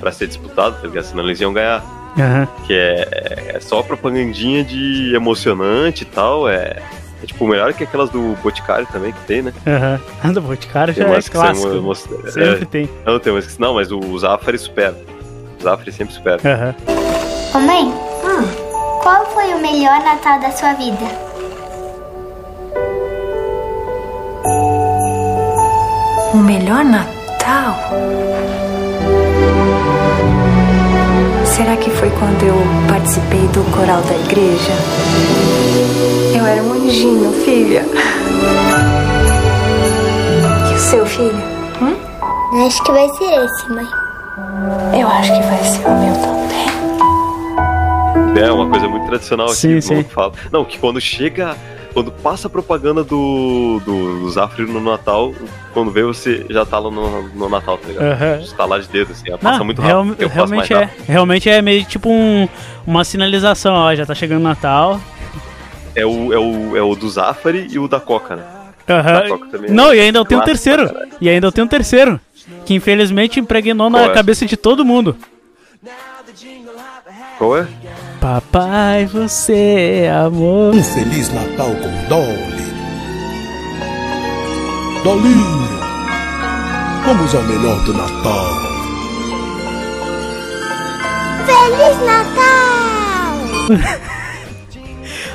[0.00, 1.04] pra ser disputado, tá ligado?
[1.04, 1.82] Senão eles iam ganhar.
[2.18, 2.46] Aham.
[2.66, 6.48] Que é, é só propagandinha de emocionante e tal.
[6.48, 6.76] É,
[7.22, 9.52] é tipo melhor que aquelas do Boticário também que tem, né?
[9.66, 10.00] Aham.
[10.24, 11.68] Anda, Boticário já Tem é que são clássico.
[11.74, 12.88] emo- Sempre é, tem.
[13.04, 14.96] Não, tem umas que não, mas o Zafari supera.
[15.58, 16.38] O Zafari sempre supera.
[16.44, 16.74] Aham.
[17.54, 17.92] Ô mãe,
[19.02, 21.31] qual foi o melhor Natal da sua vida?
[26.58, 27.78] Melhor Natal?
[31.46, 32.54] Será que foi quando eu
[32.88, 34.72] participei do coral da igreja?
[36.36, 37.86] Eu era um anjinho, filha.
[40.70, 41.42] E o seu filho?
[41.80, 41.96] Hum?
[42.66, 43.86] Acho que vai ser esse, mãe.
[45.00, 46.42] Eu acho que vai ser o meu também.
[48.44, 49.56] É uma coisa muito tradicional aqui.
[49.56, 50.02] Sim, sim.
[50.04, 50.32] Fala.
[50.50, 51.56] Não, que quando chega.
[51.92, 55.34] Quando passa a propaganda do, do, do Zafari no Natal,
[55.74, 58.04] quando vê você já tá lá no, no Natal, tá ligado?
[58.04, 58.40] Aham.
[58.40, 60.22] Está lá de dedo, assim, passa Não, muito real- rápido.
[60.22, 60.76] eu mais realmente é.
[60.78, 61.04] rápido.
[61.06, 62.48] Realmente é meio tipo um,
[62.86, 65.00] uma sinalização, ó, já tá chegando o Natal.
[65.94, 68.44] É o, é, o, é o do Zafari e o da Coca, né?
[69.50, 69.70] Também.
[69.70, 71.08] Não, e ainda tem um Clássico terceiro.
[71.20, 72.20] E ainda tem um terceiro.
[72.64, 74.14] Que infelizmente impregnou na Qual é?
[74.14, 75.16] cabeça de todo mundo.
[77.38, 77.66] Qual é?
[78.22, 80.72] Papai, você é amor.
[80.72, 82.72] Um Feliz Natal com Dolly.
[85.02, 85.80] Dolinho,
[87.04, 88.46] vamos ao melhor do Natal.
[91.46, 93.40] Feliz Natal!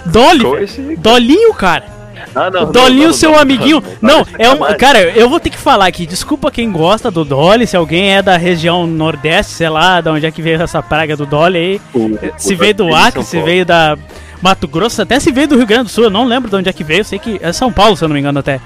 [0.08, 0.96] Dolly?
[0.96, 1.97] Dolinho, cara.
[2.38, 2.62] Ah, não.
[2.62, 3.84] O não, Dolinho, não, seu amiguinho.
[4.02, 4.58] não, é um.
[4.78, 6.06] Cara, eu vou ter que falar aqui.
[6.06, 7.66] Desculpa quem gosta do Dolly.
[7.66, 11.16] Se alguém é da região Nordeste, sei lá, de onde é que veio essa praga
[11.18, 11.82] do Dolly aí.
[11.94, 13.98] O- Se o veio do Acre, se veio da
[14.42, 16.04] Mato Grosso, até se veio do Rio Grande do Sul.
[16.06, 17.04] Eu não lembro de onde é que veio.
[17.04, 18.60] Sei que é São Paulo, se eu não me engano, até.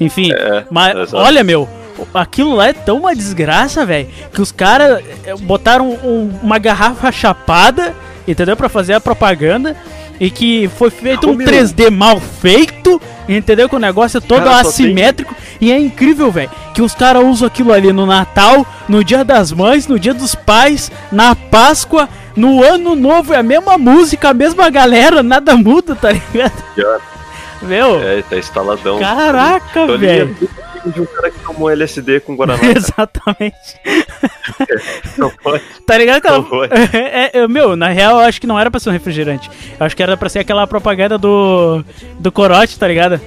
[0.00, 0.32] Enfim.
[0.32, 1.68] É, mas olha, meu.
[2.14, 7.12] Aquilo lá é tão uma desgraça, velho, que os caras eh, botaram um- uma garrafa
[7.12, 7.94] chapada,
[8.26, 8.56] entendeu?
[8.56, 9.76] Pra fazer a propaganda.
[10.22, 11.44] E que foi feito um meu.
[11.48, 13.68] 3D mal feito, entendeu?
[13.68, 15.34] Com o negócio todo Cara, assimétrico.
[15.60, 19.50] E é incrível, velho, que os caras usam aquilo ali no Natal, no Dia das
[19.50, 23.34] Mães, no Dia dos Pais, na Páscoa, no Ano Novo.
[23.34, 26.52] É a mesma música, a mesma galera, nada muda, tá ligado?
[27.62, 29.00] Meu, É, tá instaladão.
[29.00, 30.36] caraca, velho.
[30.86, 32.60] É de um cara que tomou LSD com Guaraná.
[32.74, 33.56] Exatamente.
[35.18, 35.62] Não pode.
[35.86, 36.22] Tá ligado?
[36.28, 36.68] Não foi.
[36.92, 39.50] É, é, meu, na real, eu acho que não era pra ser um refrigerante.
[39.78, 41.84] Eu acho que era pra ser aquela propaganda do.
[42.18, 43.20] do corote, tá ligado?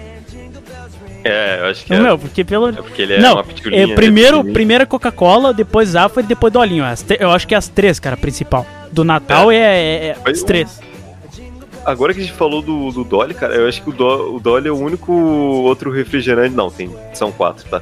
[1.24, 2.01] É, eu acho que Não, é.
[2.03, 2.70] meu, porque pelo.
[2.70, 4.53] É porque ele é não, uma pitulinha, é, né, primeiro, pequenininho.
[4.53, 6.86] primeiro Coca-Cola, depois Zafra e depois Dolinho.
[7.20, 8.66] Eu acho que é as três, cara, principal.
[8.91, 10.80] Do Natal é, é, é Mas as três.
[11.86, 14.40] Agora que a gente falou do, do Dolly, cara, eu acho que o, Do, o
[14.40, 16.56] Dolly é o único outro refrigerante.
[16.56, 17.82] Não, tem, são quatro, tá?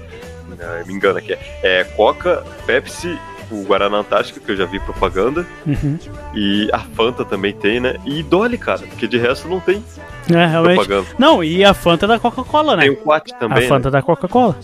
[0.59, 1.37] É, me engano aqui.
[1.61, 3.17] É Coca, Pepsi,
[3.49, 5.45] o Guaraná Antártica, que eu já vi propaganda.
[5.65, 5.97] Uhum.
[6.33, 7.95] E a Fanta também tem, né?
[8.05, 9.83] E Dolly, cara, porque de resto não tem
[10.29, 10.75] É, realmente.
[10.75, 11.07] propaganda.
[11.17, 12.83] Não, e a Fanta da Coca-Cola, né?
[12.83, 13.91] Tem o Quat também, a Fanta né?
[13.91, 14.55] da Coca-Cola.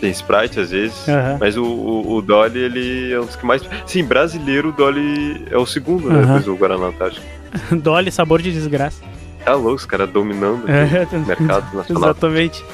[0.00, 1.08] Tem Sprite às vezes.
[1.08, 1.38] Aham.
[1.40, 3.62] Mas o, o, o Dolly, ele é um dos que mais.
[3.84, 6.20] Sim, brasileiro, o Dolly é o segundo, né?
[6.22, 7.26] Depois do Guaraná Antártica.
[7.82, 9.02] Dolly, sabor de desgraça.
[9.44, 12.02] Tá louco, os caras dominando É, o mercado nacional.
[12.10, 12.64] Exatamente.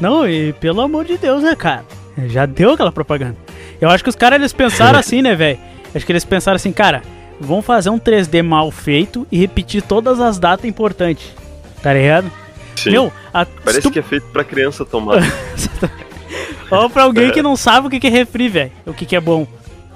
[0.00, 1.84] Não, e pelo amor de Deus, né, cara?
[2.26, 3.36] Já deu aquela propaganda.
[3.80, 5.58] Eu acho que os caras eles pensaram assim, né, velho?
[5.94, 7.02] Acho que eles pensaram assim, cara,
[7.40, 11.32] vamos fazer um 3D mal feito e repetir todas as datas importantes.
[11.82, 12.30] Tá ligado?
[12.76, 12.90] Sim.
[12.92, 15.22] Meu, a, Parece tu- que é feito pra criança tomar.
[16.70, 18.72] Ou pra alguém que não sabe o que é refri, velho.
[18.86, 19.46] O que que é bom.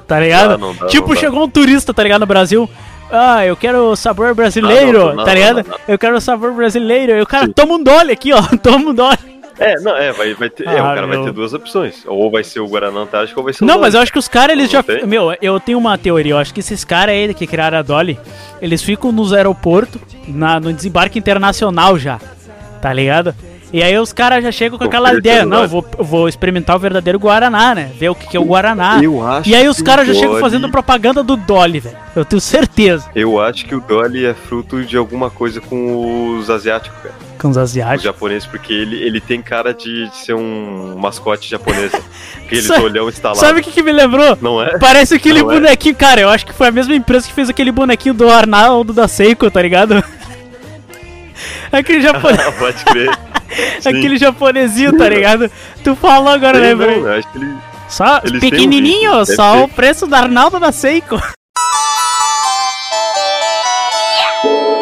[0.07, 0.53] Tá ligado?
[0.55, 2.69] Ah, não dá, tipo, não chegou um turista, tá ligado, no Brasil.
[3.11, 5.65] Ah, eu quero o sabor brasileiro, Ah, não, não, tá ligado?
[5.69, 5.77] não.
[5.87, 7.13] Eu quero o sabor brasileiro.
[7.13, 8.43] E o cara toma um dole aqui, ó.
[8.63, 9.17] Toma um dole.
[9.59, 11.25] É, não, é, vai, vai ter, é, Ah, o cara vai meu.
[11.25, 12.03] ter duas opções.
[12.07, 13.87] Ou vai ser o Guaraná Antártico ou vai ser o Não, Dolly.
[13.87, 14.83] mas eu acho que os caras, eles Não já.
[14.83, 15.07] tem?
[15.07, 16.33] Meu, eu tenho uma teoria.
[16.35, 18.19] Eu acho que esses caras aí que criaram a Dolly,
[18.61, 22.21] eles ficam nos aeroportos, na, no desembarque internacional já.
[22.83, 23.35] Tá ligado?
[23.73, 25.45] E aí os caras já chegam com aquela ideia.
[25.45, 27.91] Não, vou, vou experimentar o verdadeiro Guaraná, né?
[27.99, 29.01] Ver o que, que é o Guaraná.
[29.03, 31.97] Eu acho e aí os caras já chegam Dolly- fazendo propaganda do Dolly, velho.
[32.15, 33.07] Eu tenho certeza.
[33.15, 37.15] Eu acho que o Dolly é fruto de alguma coisa com os asiáticos, cara.
[37.39, 38.03] Com os Os asiáticos.
[38.05, 41.93] japoneses, porque ele, ele tem cara de, de ser um mascote japonês.
[42.47, 43.39] Aquele Sa- olhão instalado.
[43.41, 44.39] Sabe o que, que me lembrou?
[44.41, 44.79] Não é?
[44.79, 45.55] Parece aquele Não é?
[45.55, 46.21] bonequinho, cara.
[46.21, 49.51] Eu acho que foi a mesma empresa que fez aquele bonequinho do Arnaldo da Seiko,
[49.51, 50.03] tá ligado?
[51.73, 52.55] Aquele japonês.
[52.59, 53.11] Pode crer.
[53.81, 53.89] Sim.
[53.91, 55.51] Aquele japonesinho, tá ligado?
[55.85, 57.01] Tu falou agora, Tem, lembrei.
[57.01, 57.55] não, eu acho que ele.
[57.89, 59.63] Só eles um pequenininho, vídeo, deve só ter.
[59.63, 61.21] o preço do Arnaldo da Seiko.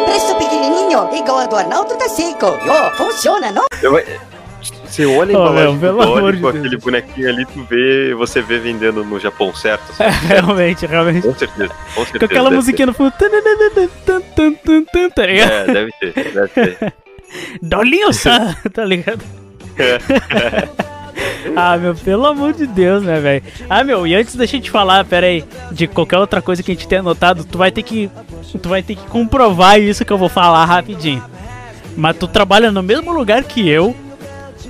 [0.05, 2.45] Preço pequenininho, igual a do Arnaldo da Seiko.
[2.65, 3.63] Yo, funciona, não?
[3.81, 3.93] Eu-
[4.95, 6.55] Você olha a Oh, embalagem meu, pelo do de com Deus.
[6.65, 9.83] aquele bonequinho ali, tu vê, você vê vendendo no Japão, certo?
[9.99, 11.27] É, realmente, realmente.
[11.27, 12.19] Com certeza, com certeza.
[12.19, 13.11] Com aquela musiquinha no fundo.
[13.11, 13.27] Tá
[15.13, 15.27] ter.
[15.27, 15.51] ligado?
[15.51, 16.93] É, deve ter, deve ter.
[17.61, 19.21] Dolinho-san, tá ligado?
[21.57, 23.43] Ah, meu, pelo amor de Deus, né, velho?
[23.69, 25.43] Ah, meu, e antes da gente falar, pera aí,
[25.73, 28.09] de qualquer outra coisa que a gente tenha anotado, tu vai ter que.
[28.61, 31.21] Tu vai ter que comprovar isso que eu vou falar rapidinho.
[31.97, 33.93] Mas tu trabalha no mesmo lugar que eu,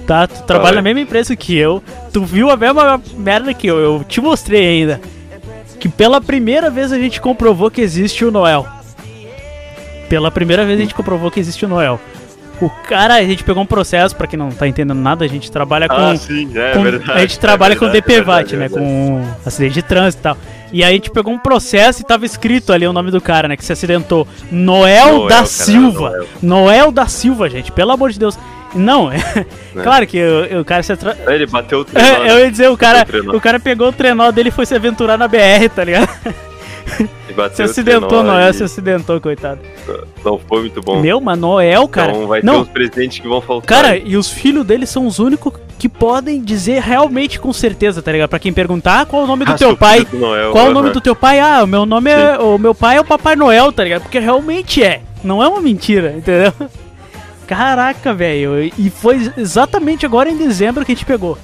[0.06, 0.28] tá?
[0.28, 0.76] Tu trabalha Oi.
[0.78, 1.84] na mesma empresa que eu,
[2.14, 5.02] tu viu a mesma merda que eu, eu te mostrei ainda.
[5.80, 8.66] Que pela primeira vez a gente comprovou que existe o Noel.
[10.10, 12.00] Pela primeira vez a gente comprovou que existe o Noel.
[12.62, 15.52] O cara, a gente pegou um processo, pra quem não tá entendendo nada, a gente
[15.52, 15.96] trabalha com.
[15.96, 18.70] Ah, sim, é com- verdade, a gente é trabalha com verdade, é DPVAT, é né?
[18.70, 20.38] Com acidente de trânsito e tal.
[20.72, 23.48] E aí a gente pegou um processo e tava escrito ali o nome do cara,
[23.50, 23.58] né?
[23.58, 24.26] Que se acidentou.
[24.50, 26.10] Noel, Noel, da Silva.
[26.12, 26.28] Noel.
[26.42, 26.92] Noel.
[26.92, 27.72] da Silva, gente.
[27.74, 28.40] Pelo amor de Deus.
[28.76, 29.18] Não, é.
[29.82, 31.18] claro que o, o cara se atra...
[31.26, 33.36] Aí Ele bateu o trenó, É, eu ia dizer, o cara, o trenó.
[33.36, 36.10] o cara pegou o trenó dele e foi se aventurar na BR, tá ligado?
[37.54, 39.60] Se acidentou, 19 Noel e se acidentou, coitado.
[40.24, 41.02] Não foi muito bom.
[41.02, 42.14] Meu, mas Noel, cara.
[42.14, 43.68] Então vai ter não, uns presentes que vão faltar.
[43.82, 48.10] Cara, e os filhos dele são os únicos que podem dizer realmente com certeza, tá
[48.12, 48.30] ligado?
[48.30, 50.06] Pra quem perguntar qual é o nome do Ah, teu pai.
[50.06, 51.40] do Noel, qual é o nome do teu pai?
[51.42, 52.38] Ah, o meu nome é.
[52.38, 54.04] O meu pai é o Papai Noel, tá ligado?
[54.04, 55.02] Porque realmente é.
[55.22, 56.54] Não é uma mentira, entendeu?
[57.48, 58.72] Caraca, velho.
[58.78, 61.38] E foi exatamente agora em dezembro que a gente pegou.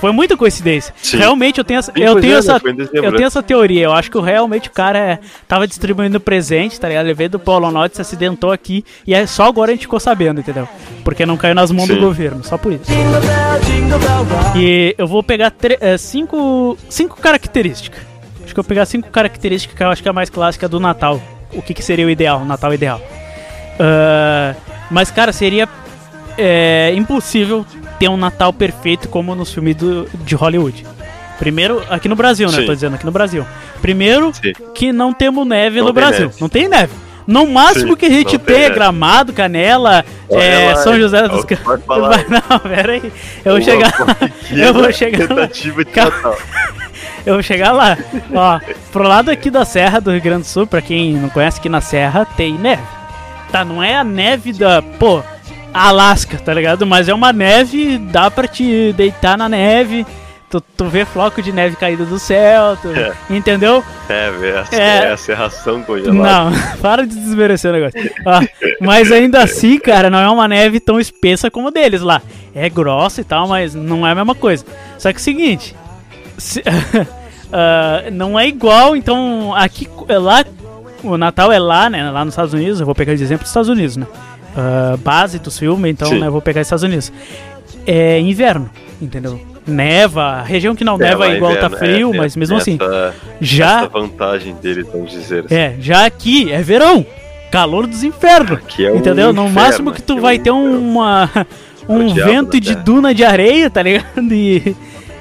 [0.00, 0.94] Foi muita coincidência.
[1.02, 1.16] Sim.
[1.16, 2.60] Realmente eu tenho essa, Sim, eu tenho é, essa,
[2.92, 3.16] eu né?
[3.16, 3.82] tenho essa teoria.
[3.82, 7.06] Eu acho que realmente o cara é, tava distribuindo presente, tá ligado?
[7.06, 10.40] Levei do Polo Norte, se acidentou aqui e é só agora a gente ficou sabendo,
[10.40, 10.68] entendeu?
[11.02, 12.00] Porque não caiu nas mãos do Sim.
[12.00, 12.84] governo, só por isso.
[14.56, 18.00] E eu vou pegar é, cinco, cinco características.
[18.44, 20.68] Acho que eu vou pegar cinco características que eu acho que é a mais clássica
[20.68, 21.20] do Natal.
[21.52, 23.00] O que, que seria o ideal, o Natal ideal.
[23.80, 24.54] Ah,
[24.90, 25.68] mas, cara, seria
[26.36, 27.66] é, impossível
[27.98, 30.86] ter um Natal perfeito como nos filmes do, de Hollywood.
[31.38, 32.58] Primeiro, aqui no Brasil, né?
[32.58, 32.66] Sim.
[32.66, 33.46] Tô dizendo aqui no Brasil.
[33.80, 34.52] Primeiro, Sim.
[34.74, 36.26] que não temos neve Não no Brasil.
[36.26, 36.36] neve.
[36.40, 36.92] Não tem neve.
[37.26, 38.70] No máximo Sim, que a gente tem tem é.
[38.70, 41.80] Gramado, Canela, é, lá, São José dos Campos.
[41.86, 43.12] Não, pera aí.
[43.44, 43.92] Eu vou Uma chegar.
[44.50, 45.28] Eu vou chegar.
[45.34, 45.48] lá.
[47.26, 47.98] Eu vou chegar lá.
[48.32, 48.60] Ó,
[48.90, 51.68] pro lado aqui da Serra do Rio Grande do Sul, pra quem não conhece aqui
[51.68, 52.82] na Serra, tem neve.
[53.50, 55.22] Tá, não é a neve da, pô,
[55.72, 56.86] Alasca, tá ligado?
[56.86, 60.06] Mas é uma neve, dá pra te deitar na neve,
[60.50, 63.12] tu, tu vê floco de neve caído do céu, tu- É.
[63.30, 63.82] entendeu?
[64.08, 64.64] É, velho.
[64.72, 64.98] É.
[65.08, 66.12] É a serração congelada.
[66.50, 67.98] Não, para de desmerecer o negócio.
[68.26, 68.40] Ó,
[68.80, 72.20] mas ainda assim, cara, não é uma neve tão espessa como a deles lá.
[72.54, 74.64] É grossa e tal, mas não é a mesma coisa.
[74.98, 75.74] Só que é o seguinte,
[76.36, 76.62] se-
[77.52, 80.44] ah, não é igual, então aqui lá
[81.02, 82.10] o Natal é lá, né?
[82.10, 84.06] Lá nos Estados Unidos, eu vou pegar de exemplo dos Estados Unidos, né?
[84.56, 86.18] Ah, base dos filmes, então, Sim.
[86.20, 86.26] né?
[86.26, 87.12] Eu vou pegar os Estados Unidos.
[87.86, 88.68] É inverno,
[89.00, 89.40] entendeu?
[89.66, 92.40] Neva, região que não É, neva lá é igual tá inverno, frio, é, mas é,
[92.40, 92.78] mesmo assim.
[92.80, 95.54] essa- Já Essa vantagem deles, vamos dizer assim.
[95.54, 97.04] é, já aqui é verão.
[97.50, 98.52] Calor dos infernos.
[98.58, 99.32] Aqui é um entendeu?
[99.32, 101.30] No inferno, máximo que tu é vai um ter uma
[101.88, 104.32] um diabo vento de duna de areia, tá ligado?
[104.32, 104.76] E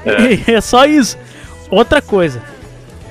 [0.05, 0.33] É.
[0.51, 1.17] e é só isso.
[1.69, 2.41] Outra coisa.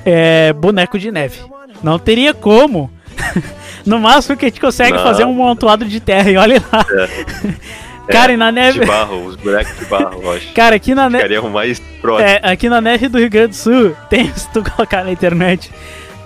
[0.05, 1.39] É boneco de neve.
[1.83, 2.91] Não teria como.
[3.85, 5.03] No máximo que a gente consegue Não.
[5.03, 6.85] fazer um montoado de terra e olha lá.
[8.09, 8.81] Cara, e na neve.
[8.81, 10.53] De barro, os bonecos de barro, eu acho.
[10.53, 11.39] Cara, aqui na neve.
[11.49, 12.31] Mais próximos.
[12.31, 15.71] É, aqui na neve do Rio Grande do Sul, tem, se tu colocar na internet,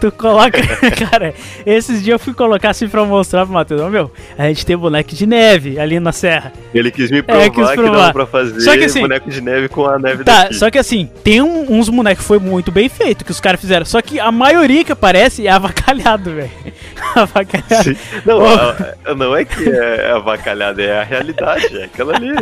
[0.01, 0.59] tu coloca,
[1.09, 1.33] cara,
[1.65, 5.13] esses dias eu fui colocar assim pra mostrar pro Matheus, meu, a gente tem boneco
[5.15, 6.51] de neve ali na serra.
[6.73, 7.97] Ele quis me provar É, quis que provar.
[7.97, 10.55] dava pra fazer Só que assim- boneco de neve com a neve Tá, daqui.
[10.55, 13.61] só que assim, tem um- uns bonecos que foi muito bem feito que os caras
[13.61, 16.51] fizeram, só que a maioria que aparece é avacalhado, velho.
[17.15, 17.83] avacalhado.
[17.83, 17.95] Sim.
[18.25, 22.33] Não, a- não é que é avacalhada, é a realidade, é aquela ali.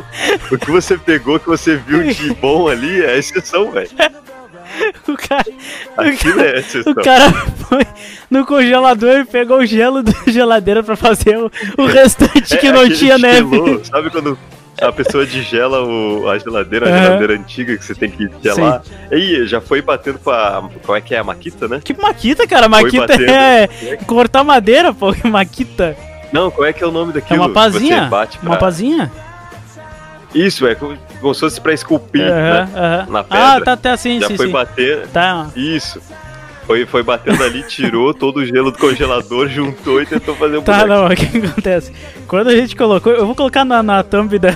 [0.52, 3.90] O que você pegou, que você viu de bom ali, é a exceção, velho.
[5.08, 5.46] o cara,
[5.98, 6.94] Aquilo é a exceção.
[6.94, 7.32] o cara
[7.68, 7.86] foi
[8.30, 12.72] no congelador e pegou o gelo da geladeira pra fazer o, o restante que É
[12.72, 13.50] não tinha neve.
[13.50, 14.38] gelou, Sabe quando
[14.82, 17.04] a pessoa digela o, a geladeira, a Aham.
[17.04, 18.82] geladeira antiga que você tem que gelar?
[19.12, 20.70] E já foi batendo com a.
[20.86, 21.18] Como é que é?
[21.20, 21.82] A Maquita, né?
[21.84, 22.70] Que maquita, cara?
[22.70, 23.30] Maquita batendo.
[23.30, 23.68] é
[24.08, 25.14] cortar madeira, pô.
[25.26, 25.98] Maquita.
[26.32, 27.40] Não, qual é que é o nome É daquilo?
[27.42, 28.04] uma que pazinha.
[28.04, 28.50] Você bate pra...
[28.50, 29.12] Uma pazinha?
[30.34, 30.96] Isso, é como
[31.34, 33.06] se fosse pra esculpir, Aham, né?
[33.10, 33.56] Na pedra.
[33.56, 34.52] Ah, tá, tá, sim, Já sim, foi sim.
[34.52, 35.08] bater.
[35.08, 35.48] Tá.
[35.56, 36.00] Isso.
[36.70, 40.62] Foi, foi batendo ali, tirou todo o gelo do congelador, juntou e tentou fazer um
[40.62, 41.92] Tá, não, o que acontece?
[42.28, 44.56] Quando a gente colocou, eu vou colocar na, na thumb da,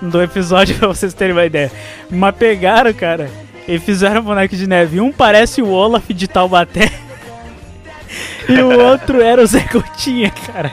[0.00, 1.72] do episódio pra vocês terem uma ideia.
[2.08, 3.28] Mas pegaram, cara,
[3.66, 5.00] e fizeram um boneco de neve.
[5.00, 6.92] Um parece o Olaf de Taubaté.
[8.48, 10.70] e o outro era o Zé Gotinha, cara.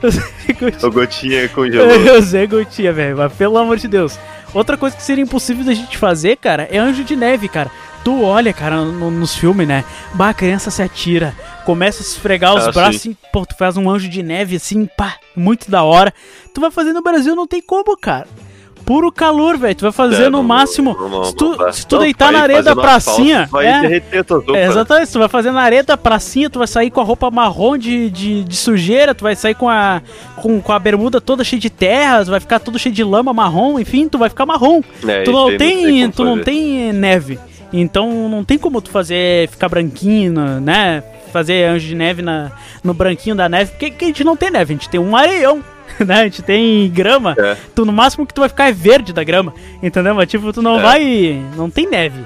[0.00, 0.78] Gotinha.
[0.82, 2.16] O gotinha congelou.
[2.18, 3.16] o Zé Gotinha, velho.
[3.16, 4.18] Mas pelo amor de Deus.
[4.54, 7.70] Outra coisa que seria impossível da gente fazer, cara, é anjo de neve, cara.
[8.02, 9.84] Tu olha, cara, no- nos filmes, né?
[10.14, 11.34] Bah, a criança se atira,
[11.66, 13.10] começa a esfregar os Ah, braços sim.
[13.10, 16.14] e, pô, tu faz um anjo de neve assim, pá, muito da hora.
[16.54, 18.26] Tu vai fazer no Brasil, não tem como, cara.
[18.84, 19.74] Puro calor, velho.
[19.74, 20.96] Tu vai fazer É, no não- máximo.
[20.98, 23.46] não- não- se tu, se tu deitar na areia da pracinha.
[23.50, 24.62] vai é, derreter tuas roupas.
[24.62, 27.30] é, exatamente, tu vai fazer na areia da pracinha, tu vai sair com a roupa
[27.30, 30.00] marrom de, de, de sujeira, tu vai sair com a,
[30.36, 33.78] com, com a bermuda toda cheia de terras, vai ficar todo cheio de lama marrom,
[33.78, 34.80] enfim, tu vai ficar marrom.
[35.06, 37.38] É, tu não tem, tu não tem neve.
[37.72, 41.02] Então não tem como tu fazer ficar branquinho, né?
[41.30, 42.50] Fazer anjo de neve na,
[42.82, 45.14] no branquinho da neve, porque que a gente não tem neve, a gente tem um
[45.14, 45.62] areião.
[46.06, 46.14] Né?
[46.20, 47.34] A gente tem grama.
[47.38, 47.56] É.
[47.74, 49.52] Tu, no máximo que tu vai ficar é verde da grama.
[49.82, 50.14] Entendeu?
[50.14, 50.82] Mas tipo, tu não É.
[50.82, 51.42] vai.
[51.56, 52.24] Não tem neve.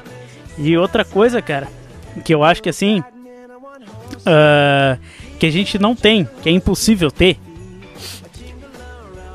[0.59, 1.67] E outra coisa, cara,
[2.25, 3.03] que eu acho que assim.
[4.27, 4.97] ah,
[5.39, 7.39] que a gente não tem, que é impossível ter.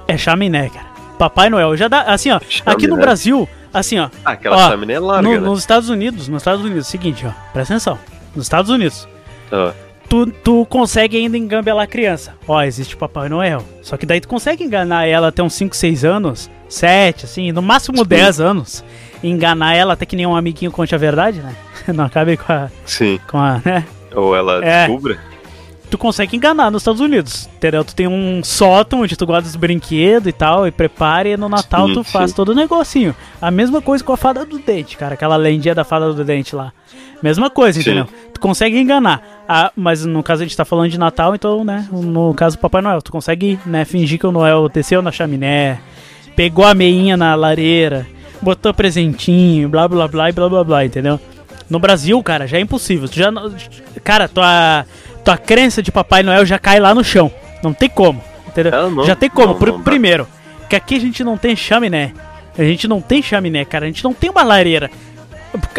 [0.07, 0.87] É chaminé, cara.
[1.17, 1.75] Papai Noel.
[1.75, 2.01] Já dá.
[2.03, 2.37] Assim, ó.
[2.37, 3.01] Aqui no Chaminé.
[3.01, 4.09] Brasil, assim, ó.
[4.23, 5.39] Ah, aquela ó, chaminé é larga, no- né?
[5.39, 7.31] Nos Estados Unidos, nos Estados Unidos, seguinte, ó.
[7.51, 7.99] Presta atenção.
[8.35, 9.07] Nos Estados Unidos.
[9.51, 9.73] Ah,
[10.09, 12.33] tu, tu consegue ainda engambelar a criança.
[12.47, 13.63] Ó, existe o Papai Noel.
[13.81, 17.61] Só que daí tu consegue enganar ela até uns 5, 6 anos, 7, assim, no
[17.61, 18.83] máximo 10 anos.
[19.23, 21.55] Enganar ela até que nenhum amiguinho conte a verdade, né?
[21.93, 22.69] Não acabe com a.
[22.85, 23.19] sim.
[23.29, 23.83] Com a né?
[24.15, 24.87] Ou ela É.
[24.87, 25.17] descubra.
[25.89, 27.83] Tu consegue enganar nos Estados Unidos, entendeu?
[27.83, 31.47] Tu tem um sótão onde tu guarda os brinquedos e tal, e prepara, e no
[31.47, 32.35] Natal Sim, tu faz sim.
[32.35, 33.15] todo o negocinho.
[33.41, 36.55] A mesma coisa com a fada do dente, cara, aquela lendinha da fada do dente
[36.55, 36.73] lá.
[37.23, 37.89] Mesma coisa, Sim.
[37.89, 38.07] entendeu?
[38.33, 39.45] Tu consegue enganar.
[39.47, 41.87] Ah, mas no caso a gente tá falando de Natal, então, né?
[41.91, 45.79] No caso do Papai Noel, tu consegue, né, fingir que o Noel desceu na chaminé,
[46.35, 48.05] pegou a meinha na lareira,
[48.41, 51.19] botou presentinho, blá blá blá e blá blá blá, entendeu?
[51.69, 53.07] No Brasil, cara, já é impossível.
[53.09, 53.31] Tu já,
[54.03, 54.85] cara, tua,
[55.23, 57.31] tua crença de Papai Noel já cai lá no chão.
[57.63, 58.71] Não tem como, entendeu?
[58.73, 59.53] Ah, não, já tem como.
[59.53, 60.27] não, não primeiro,
[60.69, 62.13] que aqui a gente não tem chaminé.
[62.57, 63.85] A gente não tem chaminé, cara.
[63.85, 64.89] A gente não tem uma lareira.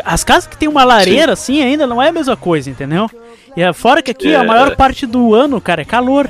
[0.05, 3.11] As casas que tem uma lareira, assim, ainda não é a mesma coisa, entendeu?
[3.57, 4.47] E é, fora que aqui a É.
[4.47, 6.29] maior parte do ano, cara, é calor.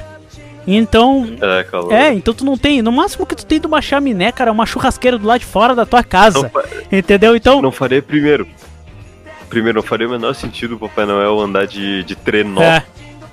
[0.67, 1.93] Então, É, calor.
[1.93, 2.83] é, então tu não tem.
[2.83, 5.47] No máximo que tu tem de uma chaminé, cara, é uma churrasqueira do lado de
[5.47, 6.51] fora da tua casa.
[6.55, 7.35] Não Entendeu?
[7.35, 7.63] Então.
[7.63, 8.47] Não faria primeiro.
[9.49, 12.63] Primeiro, não faria o menor sentido o Papai Noel andar de, de trenó.
[12.63, 12.85] É.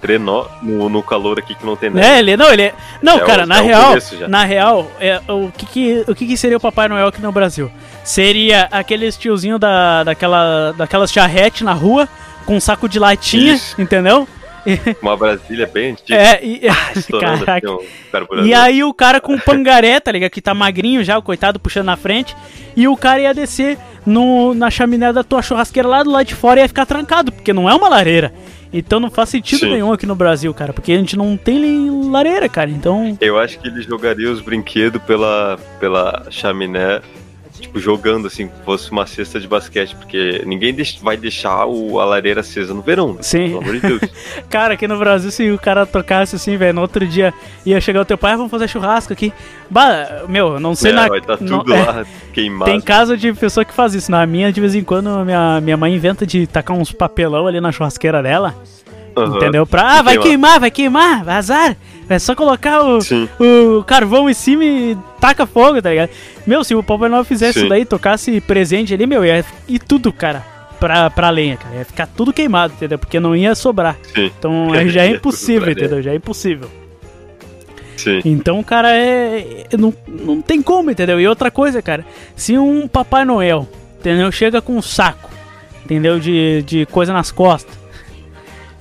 [0.02, 2.06] Trenó no, no calor aqui que não tem neve.
[2.08, 2.74] É, ele não, ele é.
[3.02, 3.94] Não, É cara, na é real,
[4.28, 7.32] na real, é, o que que, o que que seria o Papai Noel aqui no
[7.32, 7.72] Brasil?
[8.04, 12.08] Seria aquele tiozinho da, daquela, daquelas charrete na rua
[12.46, 13.82] com um saco de latinha, Isso.
[13.82, 14.28] entendeu?
[15.02, 16.20] Uma Brasília bem antiga.
[16.20, 16.60] É, e,
[17.20, 17.68] caraca.
[17.68, 18.46] assim, um.
[18.46, 20.32] E aí o cara com pangaré, tá ligado?
[20.32, 22.36] Que tá magrinho já, o coitado puxando na frente.
[22.76, 26.36] E o cara ia descer no, na chaminé da tua churrasqueira lá do lado de
[26.36, 28.34] fora e ia ficar trancado, porque não é uma lareira.
[28.74, 29.72] Então não faz sentido Sim.
[29.72, 32.70] nenhum aqui no Brasil, cara, porque a gente não tem lareira, cara.
[32.70, 33.18] Então.
[33.22, 37.02] Eu acho que ele jogaria os brinquedos pela, pela chaminé,
[37.60, 42.06] tipo, jogando assim, como fosse uma cesta de basquete, porque ninguém vai deixar o, a
[42.06, 43.20] lareira acesa no verão, né?
[43.22, 43.48] Sim.
[43.50, 44.02] Pelo amor de Deus.
[44.50, 47.34] Cara, aqui no Brasil, se o cara tocasse assim, velho, no outro dia
[47.66, 49.32] ia chegar o teu pai, "Ah, vamos fazer churrasco aqui.
[49.70, 51.08] Bah, meu, não sei É, na.
[51.08, 52.72] vai estar não- tudo é, lá queimado.
[52.72, 54.12] Tem casa de pessoa que faz isso.
[54.12, 57.60] Na minha, de vez em quando, minha, minha mãe inventa de tacar uns papelão ali
[57.62, 58.56] na churrasqueira dela.
[59.18, 59.38] Aham.
[59.38, 59.66] Entendeu?
[59.66, 60.24] Pra, ah, vai queimar.
[60.28, 61.78] queimar, vai queimar, vai azar.
[62.08, 63.28] É só colocar o, Sim.
[63.40, 66.10] o carvão em cima e taca fogo, tá ligado?
[66.46, 67.60] Meu, se o Papai Noel fizesse Sim.
[67.62, 70.46] isso daí, tocasse presente ali, meu, ia ir tudo, cara,
[70.80, 71.76] pra, pra lenha, cara.
[71.78, 73.00] Ia ficar tudo queimado, entendeu?
[73.00, 73.98] Porque não ia sobrar.
[74.14, 74.32] Sim.
[74.38, 75.90] Então aí já é impossível, entendeu?
[75.92, 76.04] lenha.
[76.04, 76.70] Já é impossível.
[77.98, 78.22] Sim.
[78.26, 79.66] Então, cara, é.
[79.72, 81.20] é- Não, não tem como, entendeu?
[81.20, 83.68] E outra coisa, cara, se um Papai Noel,
[84.00, 84.32] entendeu?
[84.32, 85.30] Chega com um saco,
[85.84, 86.20] entendeu?
[86.20, 87.74] De, de coisa nas costas.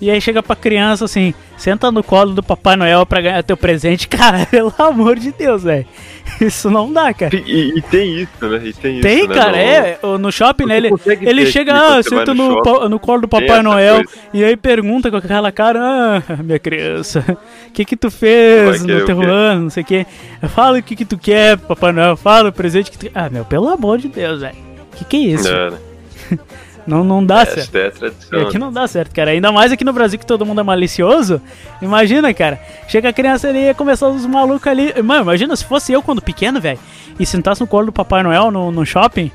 [0.01, 3.57] E aí chega pra criança assim, senta no colo do Papai Noel pra ganhar teu
[3.57, 4.07] presente.
[4.15, 5.87] Cara, pelo amor de Deus, velho.
[6.41, 7.37] Isso não dá, cara.
[7.37, 8.61] E, e tem isso, né?
[8.65, 9.35] E tem, Tem, isso, né?
[9.35, 9.99] cara, No- é.
[10.03, 10.79] o- No shopping, né?
[10.79, 10.91] Ele,
[11.21, 14.11] ele chega, que ah, senta no no, no colo do Papai Noel coisa.
[14.33, 15.79] e aí pergunta com aquela cara,
[16.29, 17.25] ah, minha criança,
[17.69, 19.27] o que que tu fez Vai querer no o teu quê?
[19.27, 20.07] ano, não sei o que.
[20.49, 23.11] Fala o que que tu quer, Papai Noel, fala o presente que tu...
[23.15, 24.57] Ah, meu, pelo amor de Deus, velho.
[24.97, 25.49] Que que é isso?
[25.49, 25.79] É, né?
[26.87, 27.75] Não, não dá certo.
[27.75, 28.41] Essa é a tradição.
[28.41, 29.31] Aqui não dá certo, cara.
[29.31, 31.41] Ainda mais aqui no Brasil que todo mundo é malicioso.
[31.81, 32.61] Imagina, cara.
[32.89, 34.93] Chega a criança ali e ia começar os malucos ali.
[35.03, 36.79] Mano, imagina se fosse eu quando pequeno, velho.
[37.19, 39.31] E sentasse no colo do Papai Noel no, no shopping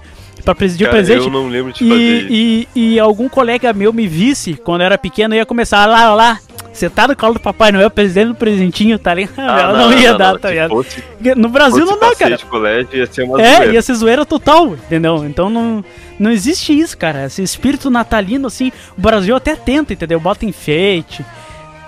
[0.53, 1.25] pra pedir o Cara, presente.
[1.25, 4.97] eu não lembro de e, e, e algum colega meu me visse quando eu era
[4.97, 6.39] pequeno ia começar lá, lá.
[6.71, 9.33] Sentar no colo do Papai Noel, presidente do presentinho, tá ligado?
[9.39, 10.39] Ah, Ela não, ia dar, não.
[10.39, 10.69] tá ligado?
[10.69, 11.03] fosse-
[11.35, 12.37] No Brasil não dá, cara.
[12.37, 13.73] de colégio ia ser uma É, zoeira.
[13.73, 15.25] ia ser zoeira total, entendeu?
[15.25, 15.83] Então não,
[16.17, 17.25] não existe isso, cara.
[17.25, 20.19] Esse espírito natalino, assim, o Brasil até tenta, entendeu?
[20.19, 21.25] Bota enfeite,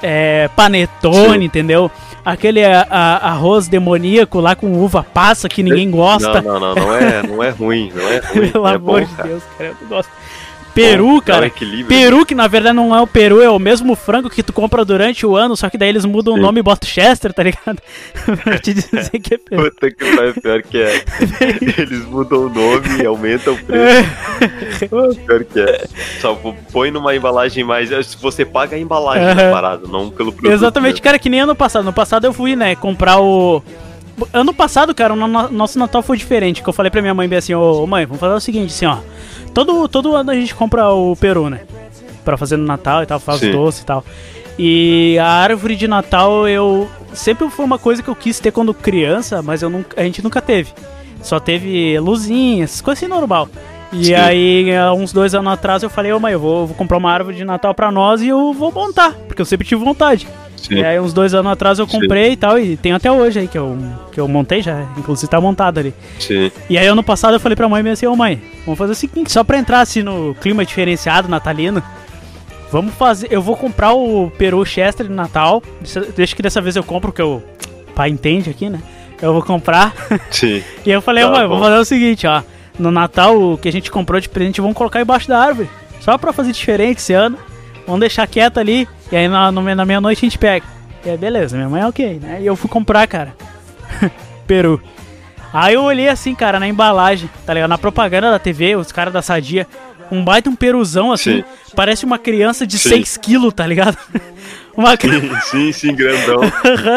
[0.01, 1.43] é, panetone, Sim.
[1.45, 1.91] entendeu?
[2.23, 6.41] Aquele a- a- arroz demoníaco lá com uva passa que ninguém gosta.
[6.41, 8.49] Não, não, não, não é, não é ruim, não é ruim.
[8.51, 9.23] Pelo é amor bom, de.
[9.23, 10.11] Deus, cara, eu não gosto.
[10.73, 11.47] Peru, Bom, um cara.
[11.47, 11.87] equilíbrio.
[11.87, 14.85] Peru, que na verdade não é o peru, é o mesmo frango que tu compra
[14.85, 16.41] durante o ano, só que daí eles mudam o Sim.
[16.43, 17.81] nome e botam Chester, tá ligado?
[18.43, 19.63] pra te dizer que é peru.
[19.63, 21.03] Puta que pariu, pior que é.
[21.81, 23.61] Eles mudam o nome e aumentam o É.
[23.61, 25.19] preço.
[25.25, 25.85] pior que é.
[26.19, 26.35] Só
[26.71, 27.89] põe numa embalagem mais.
[28.07, 29.51] Se você paga a embalagem da Aham.
[29.51, 30.51] parada, não pelo produto.
[30.53, 31.03] Exatamente, mesmo.
[31.03, 31.83] cara, que nem ano passado.
[31.83, 33.61] No passado eu fui, né, comprar o.
[34.33, 36.61] Ano passado, cara, o no- nosso Natal foi diferente.
[36.61, 38.85] Que eu falei pra minha mãe bem assim, ô mãe, vamos fazer o seguinte, assim,
[38.85, 38.97] ó.
[39.53, 41.61] Todo, todo ano a gente compra o peru, né?
[42.23, 43.51] Pra fazer no Natal e tal, faz Sim.
[43.51, 44.03] doce e tal.
[44.57, 46.89] E a árvore de Natal eu.
[47.13, 50.23] Sempre foi uma coisa que eu quis ter quando criança, mas eu nunca, a gente
[50.23, 50.71] nunca teve.
[51.21, 53.49] Só teve luzinhas, coisas assim normal.
[53.91, 54.13] E Sim.
[54.13, 57.11] aí, há uns dois anos atrás, eu falei, ô mãe, eu vou, vou comprar uma
[57.11, 60.25] árvore de Natal pra nós e eu vou montar, porque eu sempre tive vontade.
[60.61, 60.75] Sim.
[60.75, 61.99] E aí, uns dois anos atrás eu Sim.
[61.99, 63.77] comprei e tal, e tem até hoje aí que eu,
[64.11, 65.93] que eu montei já, inclusive tá montado ali.
[66.19, 66.51] Sim.
[66.69, 69.31] E aí, ano passado eu falei pra mãe assim, ô mãe, vamos fazer o seguinte,
[69.31, 71.81] só pra entrar assim no clima diferenciado natalino,
[72.71, 73.27] vamos fazer.
[73.31, 75.61] Eu vou comprar o peru Chester de Natal.
[76.15, 77.41] Deixa- que dessa vez eu compro, que o
[77.95, 78.79] pai entende aqui, né?
[79.21, 79.93] Eu vou comprar.
[80.31, 80.63] Sim.
[80.85, 81.49] E aí eu falei, Tá mãe, bom.
[81.49, 82.41] vamos fazer o seguinte, ó.
[82.79, 85.69] No Natal, o que a gente comprou de presente, vamos colocar embaixo da árvore.
[85.99, 87.37] Só pra fazer diferente esse ano.
[87.85, 88.87] Vamos deixar quieto ali.
[89.11, 90.65] E aí na, na meia-noite a gente pega.
[91.05, 92.39] E aí, beleza, minha mãe é ok, né?
[92.41, 93.33] E eu fui comprar, cara.
[94.45, 94.81] Peru.
[95.53, 97.69] Aí eu olhei assim, cara, na embalagem, tá ligado?
[97.69, 99.67] Na propaganda da TV, os caras da Sadia.
[100.11, 101.37] Um baita um peruzão assim.
[101.37, 101.43] Sim.
[101.75, 102.89] Parece uma criança de Sim.
[102.89, 103.97] 6 quilos, tá ligado?
[104.75, 105.41] Uma criança.
[105.51, 106.41] Sim, sim, grandão.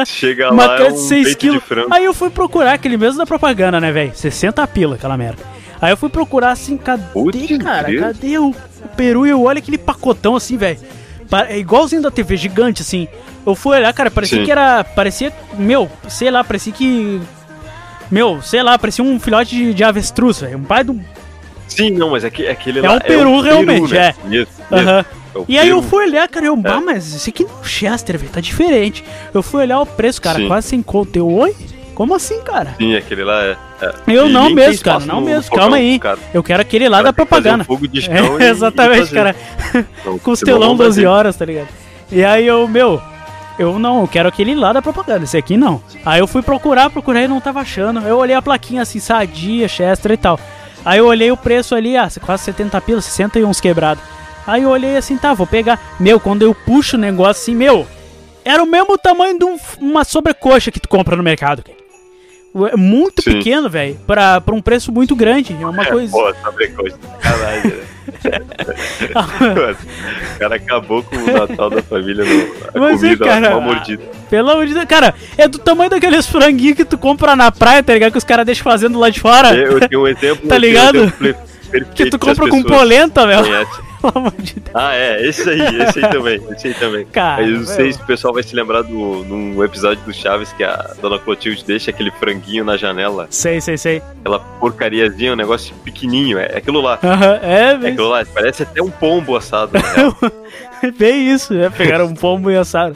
[0.07, 1.65] Chega Uma lá, é criança um de 6 peito de quilos.
[1.65, 1.89] frango.
[1.93, 4.15] Aí eu fui procurar aquele mesmo da propaganda, né, velho?
[4.15, 5.43] 60 pila, aquela merda.
[5.81, 7.03] Aí eu fui procurar assim, cadê,
[7.59, 7.89] cara?
[7.89, 8.03] grilo.
[8.03, 9.27] Cadê o, o peru?
[9.27, 10.79] E eu olho aquele pacotão assim, velho.
[11.49, 13.09] É igualzinho da TV, gigante, assim.
[13.47, 14.45] Eu fui olhar, cara, parecia Sim.
[14.45, 14.85] que era.
[14.85, 15.33] Parecia.
[15.59, 17.21] Meu, sei lá, parecia que.
[18.11, 20.59] Meu, sei lá, parecia um filhote de, de avestruz, velho.
[20.59, 21.01] Um pai do.
[21.69, 24.15] Sim, não, mas aqui, aquele É lá um peru, realmente, né?
[24.31, 24.37] é.
[24.37, 25.01] Isso, Aham.
[25.01, 25.09] isso.
[25.35, 25.89] É o E aí eu peru.
[25.91, 26.81] fui olhar, cara, eu, bah, É.
[26.81, 29.03] mas esse aqui não é o Chester, velho, tá diferente.
[29.33, 30.47] Eu fui olhar o preço, cara, Sim.
[30.47, 31.19] quase sem conta.
[31.19, 31.57] Eu, oi?
[31.95, 32.75] Como assim, cara?
[32.79, 33.57] Sim, aquele lá é.
[33.81, 33.95] é.
[34.09, 35.43] Eu E não mesmo, cara, não mesmo.
[35.45, 35.99] fogão, Calma aí.
[35.99, 36.19] cara.
[36.33, 37.65] Eu quero aquele lá Cara, da propaganda.
[37.65, 39.37] fogo de É, exatamente, e cara.
[40.05, 41.07] Não, Costelão senão não vai 12 ter.
[41.07, 41.69] horas, tá ligado?
[42.11, 43.01] E aí eu, meu,
[43.59, 45.81] eu não, eu quero aquele lá da propaganda, esse aqui não.
[46.05, 48.01] Aí eu fui procurar, procurei e não tava achando.
[48.01, 50.39] Eu olhei a plaquinha assim, sadia, Chester e tal.
[50.85, 54.03] Aí eu olhei o preço ali, ah, quase 70 pila, 60 e uns quebrados.
[54.47, 55.81] Aí eu olhei assim, tá, vou pegar.
[55.99, 57.87] Meu, quando eu puxo o negócio assim, meu,
[58.45, 61.79] era o mesmo tamanho de um- uma sobrecoxa que tu compra no mercado, cara.
[62.73, 63.33] É muito Sim.
[63.33, 65.57] pequeno, velho, pra, pra um preço muito grande.
[65.61, 66.13] É uma É, coisa.
[66.13, 66.97] Pô, sabe coisa.
[67.21, 67.85] Caralho, né?
[69.41, 69.77] Mano,
[70.35, 73.61] o cara acabou com o Natal da família no, a Mas é, comida, cara, uma
[73.61, 74.03] mordida.
[74.31, 77.83] Pelo amor de Deus, cara, é do tamanho daqueles franguinhos que tu compra na praia,
[77.83, 78.13] tá ligado?
[78.13, 79.55] Que os caras deixam fazendo lá de fora.
[79.55, 80.49] Eu, eu tenho um exemplo.
[80.49, 80.97] Tá tenho um ligado?
[80.97, 81.37] exemplo
[81.95, 83.43] Que tu compra com pessoas polenta, meu.
[84.13, 84.75] Pelo amor de Deus.
[84.75, 87.07] Ah, é, esse aí, esse aí também, esse aí também.
[87.07, 87.67] Cara, Aí eu não meu.
[87.69, 91.19] sei se o pessoal vai se lembrar do, num episódio do Chaves que a dona
[91.19, 93.27] Clotilde deixa aquele franguinho na janela.
[93.31, 94.03] Sei, sei, sei.
[94.21, 96.99] Aquela porcariazinha, um negócio pequenininho, é, é aquilo lá.
[97.03, 99.73] Aham, é, É bem, aquilo lá, parece até um pombo assado.
[99.73, 100.17] na real.
[100.99, 101.71] bem isso, né?
[101.71, 102.95] Pegaram um pombo e assaram.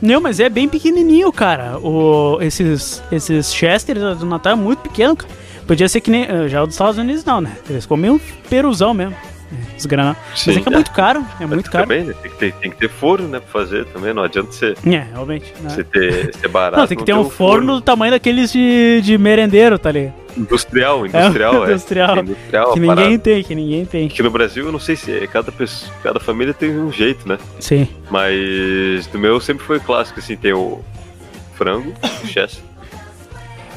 [0.00, 1.78] Não, mas é bem pequenininho, cara.
[1.78, 5.32] O, esses, esses Chester do Natal é muito pequeno, cara.
[5.66, 6.24] Podia ser que nem.
[6.24, 7.56] eh, Já o dos Estados Unidos não, né?
[7.68, 9.16] Eles comem um peruzão mesmo.
[9.78, 10.20] Os granados.
[10.30, 10.74] Mas Sim, é que é é.
[10.74, 11.24] muito caro.
[11.40, 11.84] É muito caro.
[11.86, 12.14] Também, né?
[12.22, 14.12] Tem que, ter, tem que ter forno, né, pra fazer também.
[14.14, 15.52] Não adianta você, É, realmente.
[15.60, 15.68] né?
[15.70, 16.78] você ter, ser barato.
[16.80, 20.14] Não, tem que ter um forno do tamanho daqueles de, de merendeiro, tá ligado?
[20.36, 21.70] Industrial, industrial, é.
[21.70, 22.16] industrial.
[22.18, 23.18] É industrial, que a ninguém parada.
[23.18, 24.06] tem, que ninguém tem.
[24.06, 27.26] Aqui no Brasil, eu não sei se é, cada, pessoa, cada família tem um jeito,
[27.26, 27.38] né?
[27.58, 27.88] Sim.
[28.10, 30.82] Mas do meu sempre foi clássico, assim, tem o
[31.54, 32.62] frango, o chester,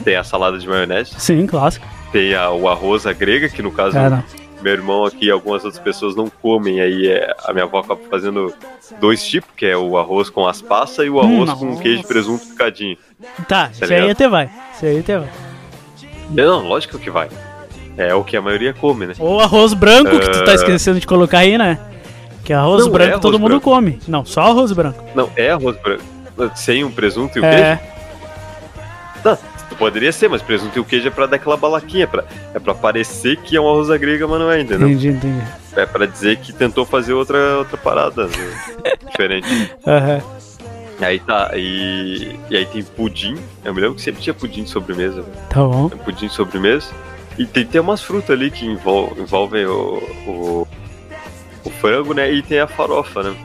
[0.03, 1.87] tem a salada de maionese, Sim, clássico.
[2.11, 4.21] tem a, o arroz à grega, que no caso É.
[4.61, 7.99] meu irmão aqui e algumas outras pessoas não comem, aí é, a minha avó acaba
[8.09, 8.53] fazendo
[8.99, 11.81] dois tipos, que é o arroz com as passas e o arroz Hum, com nossa.
[11.81, 12.97] queijo presunto picadinho.
[13.47, 14.49] Tá, isso aí até vai.
[14.75, 15.29] Isso aí até vai.
[16.29, 17.29] Não, lógico que vai.
[17.97, 19.13] É o que a maioria come, né?
[19.19, 20.55] Ou arroz branco, que tu tá Ah.
[20.55, 21.77] esquecendo de colocar aí, né?
[22.45, 23.69] Que arroz Não, branco é arroz todo mundo branco.
[23.69, 23.99] come.
[24.07, 25.03] Não, só arroz branco.
[25.13, 26.03] Não, é arroz branco.
[26.55, 27.75] Sem um presunto e o É.
[27.77, 27.91] queijo?
[29.25, 29.37] Não,
[29.75, 32.73] poderia ser, mas presunto e o queijo é pra dar aquela balaquinha, pra, é pra
[32.73, 34.87] parecer que é um arroz à grega, mas não é, entendeu?
[34.87, 35.43] Entendi, entendi.
[35.75, 38.33] É pra dizer que tentou fazer outra, outra parada né?
[39.07, 39.71] diferente.
[39.85, 40.21] Aham.
[41.01, 43.37] Aí tá, e, e aí tem pudim.
[43.63, 45.23] Eu me lembro que sempre tinha pudim de sobremesa.
[45.49, 45.87] Tá bom.
[45.87, 46.91] Tem pudim de sobremesa.
[47.37, 49.97] E tem, tem umas frutas ali que envol, envolvem o,
[50.27, 50.67] o,
[51.63, 52.29] o frango, né?
[52.29, 53.35] E tem a farofa, né?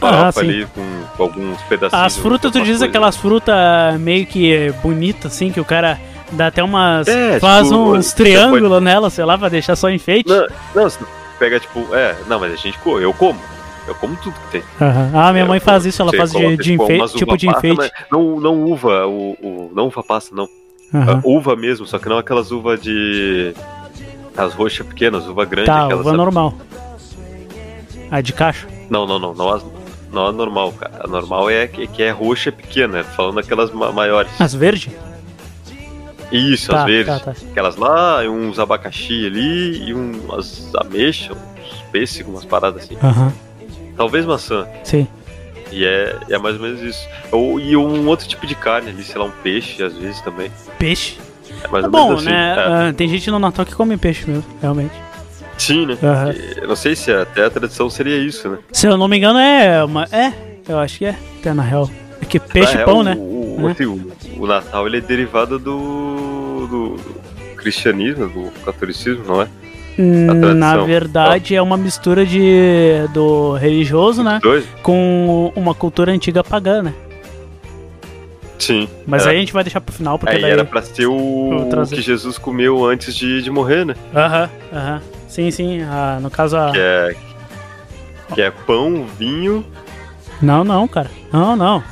[0.00, 0.40] Ah, sim.
[0.40, 0.82] ali com,
[1.16, 2.04] com alguns pedacinhos.
[2.04, 3.54] As frutas, tu diz aquelas frutas
[3.98, 5.98] meio que bonitas, assim, que o cara
[6.32, 7.08] dá até umas.
[7.08, 10.28] É, faz tipo, uns triângulos nela, sei lá, pra deixar só enfeite.
[10.28, 10.88] Não, não,
[11.38, 13.38] pega tipo, é, não, mas a gente eu como.
[13.86, 14.62] Eu como tudo que tem.
[14.80, 15.10] Aham.
[15.14, 17.58] Ah, minha É, mãe faz isso, ela faz de, de tipo, enfeite, tipo de passa,
[17.58, 17.76] enfeite.
[17.76, 20.48] mas Não, não uva, o, o- não uva passa, não.
[20.94, 21.16] Aham.
[21.18, 23.52] Ah, uva mesmo, só que não aquelas uvas de.
[24.36, 26.00] As roxas pequenas, uva grande, Tá, aquelas.
[26.00, 26.16] uva sabe?
[26.16, 26.54] normal.
[28.10, 28.66] A de caixa.
[28.90, 29.64] Não, não, não, não, as-
[30.12, 31.00] não a normal, cara.
[31.04, 34.30] A normal é que, que é roxa pequena, falando aquelas ma- maiores.
[34.40, 34.92] As verdes?
[36.32, 37.18] Isso, Tá, as verdes.
[37.22, 37.36] tá, tá.
[37.50, 42.96] Aquelas lá, uns abacaxi ali, e umas ameixas, uns pêssegos, umas paradas assim.
[43.02, 43.32] Aham.
[43.96, 44.66] Talvez maçã.
[44.82, 45.06] Sim.
[45.70, 47.06] E é, é mais ou menos isso.
[47.30, 50.50] Ou, e um outro tipo de carne ali, sei lá, um peixe às vezes também.
[50.78, 51.18] Peixe.
[51.62, 52.30] É mais É ou bom, menos assim.
[52.34, 52.54] né?
[52.56, 52.88] é.
[52.88, 54.92] Ah, tem gente no Natal que come peixe mesmo, realmente.
[55.58, 55.98] Sim, né?
[56.60, 58.58] Eu não sei se até a tradição seria isso, né?
[58.72, 60.04] Se eu não me engano, é uma.
[60.10, 60.32] É,
[60.68, 61.88] eu acho que é, até na real.
[62.20, 63.14] É que peixe Na e real, pão, né?
[63.18, 63.72] O, Né?
[63.72, 69.48] assim, o, o Natal ele é derivado do, do, do cristianismo, do catolicismo, não é?
[69.98, 70.54] Hum.
[70.54, 74.40] Na verdade, é uma mistura de do religioso, né?
[74.42, 74.64] Dois?
[74.82, 76.94] Com uma cultura antiga pagã, né?
[78.58, 78.88] Sim.
[79.06, 80.50] Mas era, aí a gente vai deixar pro final, porque aí daí...
[80.50, 83.94] era pra ser o, o que Jesus comeu antes de, de morrer, né?
[84.14, 85.02] Aham, aham.
[85.34, 85.82] Sim, sim.
[85.82, 86.70] ah, no caso, a...
[86.70, 87.16] Que é,
[88.34, 89.66] que é pão, vinho.
[90.40, 91.10] Não, não, cara.
[91.32, 91.82] Não, não.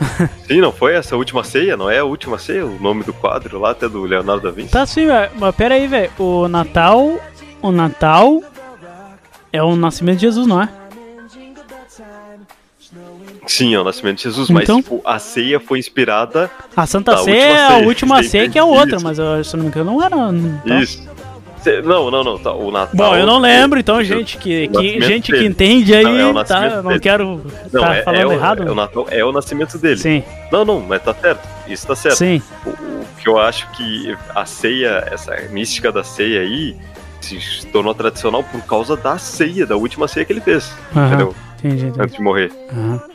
[0.46, 1.76] Sim, não foi essa última ceia?
[1.76, 2.64] Não é a última ceia?
[2.64, 4.70] O nome do quadro lá, até do Leonardo da Vinci?
[4.70, 5.06] Tá sim.
[5.38, 6.10] Mas pera aí, velho.
[6.18, 7.18] O Natal...
[7.60, 8.42] O Natal...
[9.52, 10.68] É o nascimento de Jesus, não é?
[13.46, 14.76] Sim, é o nascimento de Jesus, Então?
[14.76, 16.50] mas tipo, a ceia foi inspirada.
[16.74, 19.64] A Santa Ceia é a última ceia que é outra, mas eu, se eu não
[19.64, 20.16] me engano não era...
[20.16, 20.82] tá?
[20.82, 21.15] Isso.
[21.66, 22.38] Cê- Não, não, não.
[22.38, 22.94] Tá, o Natal.
[22.94, 26.60] Bom, eu não lembro, então, gente que, que, gente que entende aí, Não, é tá?
[26.60, 27.00] nascimento Eu não dele.
[27.00, 27.40] quero
[27.72, 28.62] Não, tá é, falando é o, errado.
[28.62, 29.96] é o Natal é o nascimento dele.
[29.96, 30.22] Sim.
[30.52, 31.40] Não, não, mas tá certo.
[31.66, 32.16] Isso tá certo.
[32.18, 32.40] Sim.
[32.64, 36.76] O, o que eu acho que a ceia, essa mística da ceia aí,
[37.20, 40.72] se tornou tradicional por causa da ceia, da última ceia que ele fez.
[40.94, 41.34] Entendeu?
[41.58, 42.00] entendi, entendi.
[42.00, 42.52] Antes de morrer.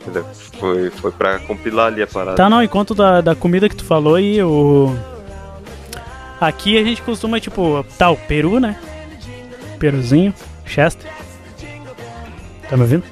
[0.02, 0.26] Entendeu?
[0.60, 2.36] Foi, foi pra compilar ali a parada.
[2.36, 4.94] Tá, não, enquanto da, da comida que tu falou aí, o.
[6.44, 8.76] Aqui a gente costuma, tipo, tá, o peru, né?
[9.78, 10.34] Peruzinho,
[10.66, 11.08] Chester.
[12.68, 13.04] Tá me ouvindo?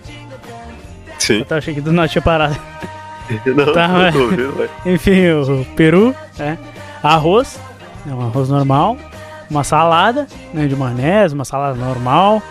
[1.19, 1.39] Sim.
[1.39, 2.57] Eu tava achei que do nada tinha parado.
[3.47, 4.69] Não, Tá, não mas- tô ouvindo, vai.
[4.93, 6.59] Enfim, o peru, né?
[7.01, 7.61] Arroz,
[8.05, 8.97] é um arroz normal.
[9.49, 12.43] Uma salada, né, de maionese, uma salada normal.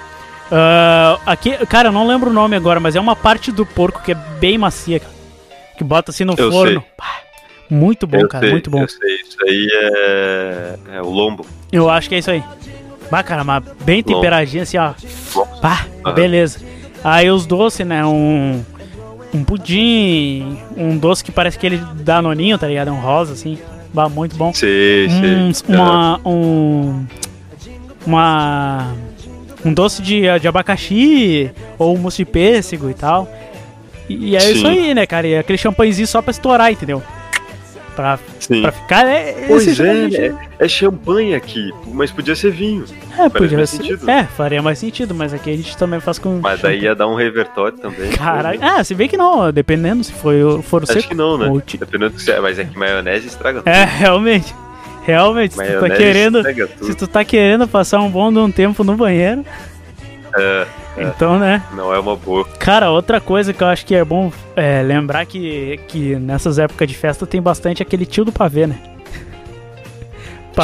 [0.50, 4.02] Ah, aqui, cara, eu não lembro o nome agora, mas é uma parte do porco
[4.02, 5.12] que é bem macia, cara.
[5.78, 6.80] Que bota assim no Eu forno.
[6.82, 6.90] sei.
[7.70, 8.82] Muito bom, Eu cara, sei, muito bom.
[8.82, 11.46] Eu sei, isso aí é, é o lombo.
[11.72, 12.44] Eu acho que é isso aí.
[13.12, 14.94] Bah, cara, mas bem temperadinho assim, ó.
[15.62, 16.14] Pá, Aham.
[16.16, 16.60] beleza.
[17.04, 18.06] Aí os doces, né?
[18.06, 18.64] Um.
[19.32, 22.90] Um pudim, um doce que parece aquele danoninho, tá ligado?
[22.92, 23.60] Um rosa, assim.
[23.94, 24.52] Bah, muito bom.
[24.54, 25.76] Sei, Um, sei.
[25.76, 27.06] uma, um.
[28.06, 28.94] Uma.
[29.64, 33.28] Um doce de, de abacaxi, ou um mousse de pêssego e tal.
[34.08, 34.68] E, e é isso Sim.
[34.68, 35.28] aí, né, cara?
[35.28, 37.04] E aquele champanhezinho só pra estourar, entendeu?
[38.00, 38.62] Pra, Sim.
[38.62, 39.06] pra ficar.
[39.06, 42.86] É, Pois é, é, é champanhe aqui, mas podia ser vinho.
[43.12, 43.76] É, Faria podia mais ser.
[43.78, 44.10] sentido.
[44.10, 46.40] É, faria mais sentido, mas aqui a gente também faz com.
[46.40, 48.10] Mas daí ia dar um revertório também.
[48.12, 48.58] Caralho.
[48.64, 51.10] Ah, se bem que não, dependendo se for, for o Acho seco.
[51.10, 51.48] que não, né?
[51.48, 54.56] ou Dependendo do que você é, mas é que maionese estraga É, realmente.
[55.06, 56.42] Realmente, se tu tá querendo.
[56.44, 56.86] tudo.
[56.86, 59.44] Se tu tá querendo passar um bom um tempo no banheiro,
[60.38, 60.66] É,
[61.00, 61.64] é, então, né?
[61.74, 62.46] não é uma boa.
[62.60, 66.88] Cara, outra coisa que eu acho que é bom é, lembrar que, que nessas épocas
[66.88, 68.76] de festa tem bastante aquele tio do pavê, né?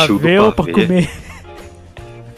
[0.05, 1.09] Tio do Pavê ou pra comer?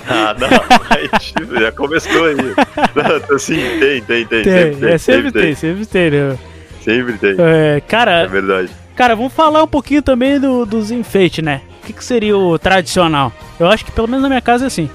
[0.10, 2.36] Ah, não, tipo, já começou aí.
[2.38, 4.42] Não, assim, tem, tem, tem.
[4.44, 6.38] Tem, sempre tem, é, sempre tem, sempre tem, né?
[6.82, 7.36] Sempre tem.
[7.38, 8.70] É, cara, É verdade.
[8.96, 11.60] Cara, vamos falar um pouquinho também do- dos enfeites, né?
[11.84, 13.34] O que, que seria o tradicional?
[13.60, 14.90] Eu acho que pelo menos na minha casa é assim.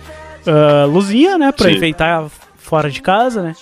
[0.46, 1.52] Ah, luzinha, né?
[1.52, 1.76] Pra Sim.
[1.76, 2.24] enfeitar
[2.72, 3.54] fora de casa, né?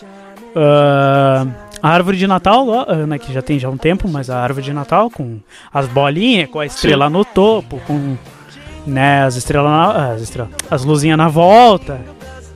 [0.54, 1.44] Ah,
[1.82, 4.64] a árvore de Natal, ah, né, que já tem já um tempo, mas a árvore
[4.64, 5.40] de Natal com
[5.74, 8.16] as bolinhas, com a estrela no topo, com
[8.86, 12.00] né, as estrelas, na, as, estrelas, as luzinhas na volta.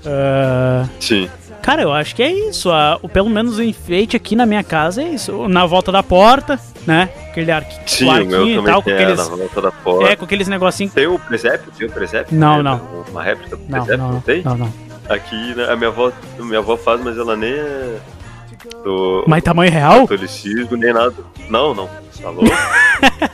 [0.06, 1.28] Ah, Sim.
[1.60, 2.70] Cara, eu acho que é isso.
[2.70, 5.48] a- o, pelo menos o enfeite aqui na minha casa é isso.
[5.48, 7.08] Na volta da porta, né?
[7.30, 9.18] Aquele arqui, Sim, arquinho e tal, com tem, aqueles.
[9.18, 10.12] é, na volta da porta.
[10.12, 10.92] É, com aqueles negocinhos.
[10.92, 11.72] Tem o presépio?
[11.76, 12.38] Tem o presépio?
[12.38, 12.80] Não, Tem não.
[13.10, 13.96] Uma réplica do Não, presépio?
[13.96, 14.42] não, Não, tem?
[14.44, 14.83] não, não.
[15.08, 17.96] Aqui né, a minha avó, minha avó faz, mas ela nem é
[18.82, 20.00] do Mas tamanho real?
[20.02, 21.14] catolicismo, nem nada.
[21.50, 21.88] Não, não.
[22.22, 22.44] Tá louco?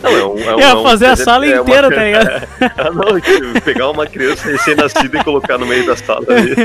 [0.02, 2.02] Não, é um, é um, Ia é um fazer a sala é uma- inteira, tá
[2.02, 2.48] ligado?
[2.76, 6.56] ah, não, pegar uma criança recém-nascida e colocar no meio da sala ali.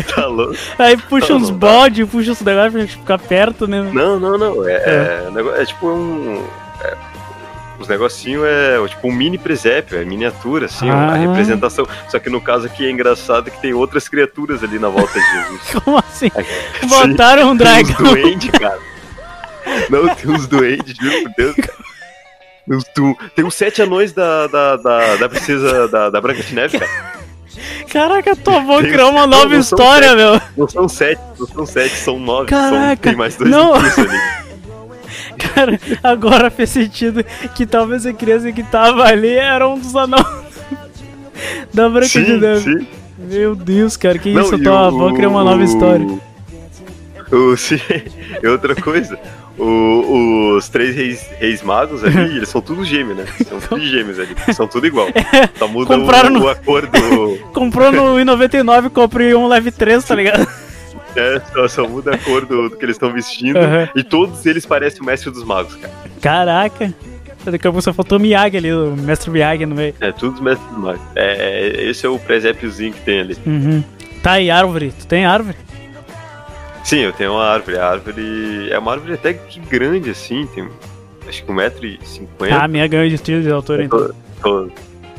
[0.14, 0.54] Tá louco?
[0.78, 1.66] Aí puxa Não, uns não dá.
[1.68, 3.82] bode, puxa uns negócios pra gente ficar perto, né?
[3.92, 4.66] Não, não, não.
[4.66, 5.28] É, É.
[5.58, 6.42] é, é tipo um.
[7.84, 11.12] Os negocinhos é tipo um mini presépio, é miniatura, assim, Ah.
[11.12, 11.86] a representação.
[12.08, 15.26] Só que no caso aqui é engraçado que tem outras criaturas ali na volta de
[15.32, 15.60] Jesus.
[15.84, 16.30] Como assim?
[16.30, 18.12] Sim, Botaram um Tem uns dragão.
[18.12, 18.78] duendes, cara.
[19.88, 21.78] Não, tem uns duendes, juro por Deus, cara.
[23.34, 26.90] Tem uns sete anões da, da, da, da princesa da, da Branca de Neve, cara.
[27.90, 30.40] Caraca, tua avó criou uma não, nova não são história, sete, meu.
[30.56, 32.48] Não são sete, não são sete, são nove.
[32.50, 33.74] são- Caraca, tem mais dois não.
[33.74, 33.90] ali.
[35.54, 37.24] Cara, agora fez sentido
[37.54, 40.24] que talvez a criança que tava ali era um dos anões
[41.72, 42.60] da Branca de Sim, Neve.
[42.80, 42.86] sim.
[43.18, 44.54] Meu Deus, cara, que Não, isso?
[44.56, 46.06] e Tua o- avó criou uma nova história.
[47.32, 47.80] O, sim,
[48.42, 49.18] e outra coisa,
[49.58, 53.24] o- os três reis, reis magos ali, eles são tudo gêmeos, né?
[53.48, 55.08] São tudo gêmeos ali, são tudo igual.
[55.58, 57.38] Só muda o, no- a cor do.
[57.52, 60.46] Comprou no I99 comprei um Leve 3, tá ligado?
[61.16, 63.58] É, só, só muda a cor do, do que eles estão vestindo.
[63.58, 63.88] Aham.
[63.94, 65.92] E todos eles parecem o mestre dos magos, cara.
[66.20, 66.92] Caraca.
[67.44, 69.94] Daqui a pouco só faltou o Miyagi ali, o mestre Miyagi no meio.
[70.00, 71.00] É, tudo os mestres dos magos.
[71.14, 73.36] É, esse é o presépiozinho que tem ali.
[73.46, 73.84] Uhum.
[74.22, 74.92] Tá, e árvore?
[74.98, 75.56] Tu tem árvore?
[76.82, 77.76] Sim, eu tenho uma árvore.
[77.78, 80.66] A árvore é uma árvore até que grande, assim, tem
[81.28, 82.48] acho que 1,50m.
[82.50, 83.98] Ah, minha ganha de tiro de altura, então.
[83.98, 84.72] To- to-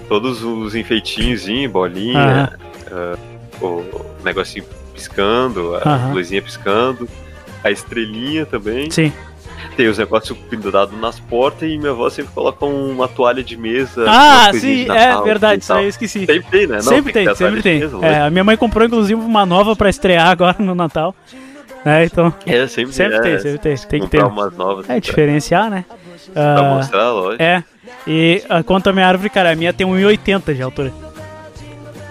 [0.07, 2.57] todos os enfeitinhos, bolinha,
[2.91, 3.17] ah,
[3.61, 3.83] o
[4.23, 4.65] negocinho
[4.95, 6.13] piscando, a Aham.
[6.13, 7.07] luzinha piscando,
[7.63, 8.89] a estrelinha também.
[8.89, 9.11] Sim.
[9.75, 14.05] Tem os negócios pendurados nas portas e minha avó sempre coloca uma toalha de mesa.
[14.07, 16.19] Ah, sim, é Natal, verdade, assim, isso aí eu esqueci.
[16.25, 16.75] Sempre tem, né?
[16.75, 17.79] Não, sempre tem, tem, sempre tem.
[17.79, 21.13] mesa, É, a minha mãe comprou, inclusive, uma nova pra estrear agora no Natal.
[21.83, 22.33] É, então.
[22.45, 23.75] É, sempre, Sempre é, tem, sempre tem.
[23.77, 24.23] Tem que ter.
[24.23, 24.85] umas novas.
[24.85, 25.85] É, pra- diferenciar, né?
[26.33, 27.43] Pra Ah, mostrar, lógico.
[27.43, 27.63] É.
[28.07, 30.91] E ah, quanto à minha árvore, cara, a minha tem 1,80 de altura.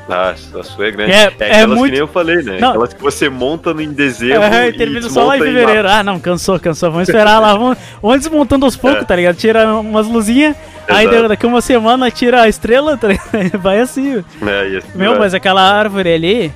[0.08, 1.12] Ah, a sua é grande.
[1.12, 2.58] É- É, é aquelas muito- que nem eu falei, né?
[2.60, 2.70] Não.
[2.70, 5.84] Aquelas que você monta em dezembro É, e termina só lá em fevereiro.
[5.84, 5.88] março.
[5.98, 6.90] Ah, não, cansou, cansou.
[6.90, 7.54] Vamos esperar lá.
[7.54, 9.04] Vamos, vamos desmontando aos poucos, É.
[9.04, 9.36] tá ligado?
[9.36, 10.54] Tira umas luzinhas,
[10.88, 11.28] aí Exato.
[11.28, 13.24] daqui uma semana tira a estrela, tá ligado?
[13.62, 14.22] Vai assim.
[14.42, 15.20] É, assim Meu, vai.
[15.20, 16.52] mas aquela árvore ali,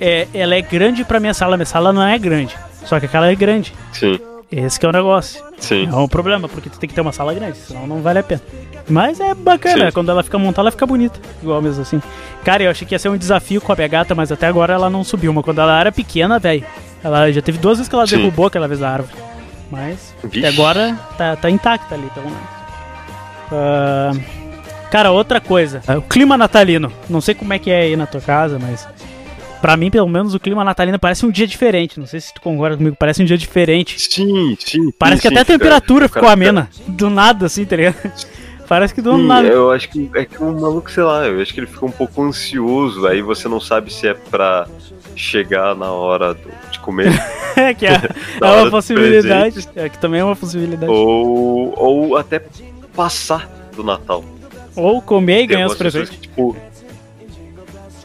[0.00, 1.56] é, ela é grande pra minha sala.
[1.56, 2.56] Minha sala não é grande.
[2.84, 3.72] Só que aquela é grande.
[3.92, 4.18] Sim,
[4.52, 5.42] Esse que é o negócio.
[5.58, 5.88] sim.
[5.90, 8.22] É um problema, porque tu tem que ter uma sala grande, senão não vale a
[8.22, 8.42] pena.
[8.88, 9.92] Mas é bacana, Sim.
[9.92, 11.18] quando ela fica montada, ela fica bonita.
[11.42, 12.02] Igual mesmo assim.
[12.44, 14.74] Cara, eu achei que ia ser um desafio com a minha gata, mas até agora
[14.74, 15.32] ela não subiu.
[15.32, 16.64] Mas quando ela era pequena, velho,
[17.02, 18.16] ela já teve duas vezes que ela Sim.
[18.18, 19.14] derrubou aquela vez a árvore.
[19.70, 20.44] Mas Vixe.
[20.44, 22.24] até agora tá, tá intacta ali, então.
[23.52, 24.12] Ah,
[24.90, 25.80] cara, outra coisa.
[25.96, 26.92] O clima natalino.
[27.08, 28.86] Não sei como é que é aí na tua casa, mas.
[29.62, 32.00] Pra mim, pelo menos, o clima natalino parece um dia diferente.
[32.00, 33.96] Não sei se tu concorda comigo, parece um dia diferente.
[33.98, 34.90] Sim, sim.
[34.98, 36.20] Parece sim, que até a sim, temperatura cara.
[36.20, 36.68] ficou amena.
[36.88, 37.94] Do nada, assim, tá ligado?
[38.68, 39.46] Parece que do Sim, nada.
[39.46, 41.90] eu acho que é que o maluco, sei lá, eu acho que ele fica um
[41.90, 44.66] pouco ansioso, aí você não sabe se é pra
[45.14, 46.34] chegar na hora
[46.70, 47.12] de comer.
[47.54, 47.92] É que é,
[48.40, 49.68] é uma possibilidade.
[49.76, 50.90] É que também é uma possibilidade.
[50.90, 52.40] Ou, ou, ou até
[52.96, 54.24] passar do Natal.
[55.04, 56.08] comer e Tem ganhar os presentes.
[56.08, 56.56] que, tipo,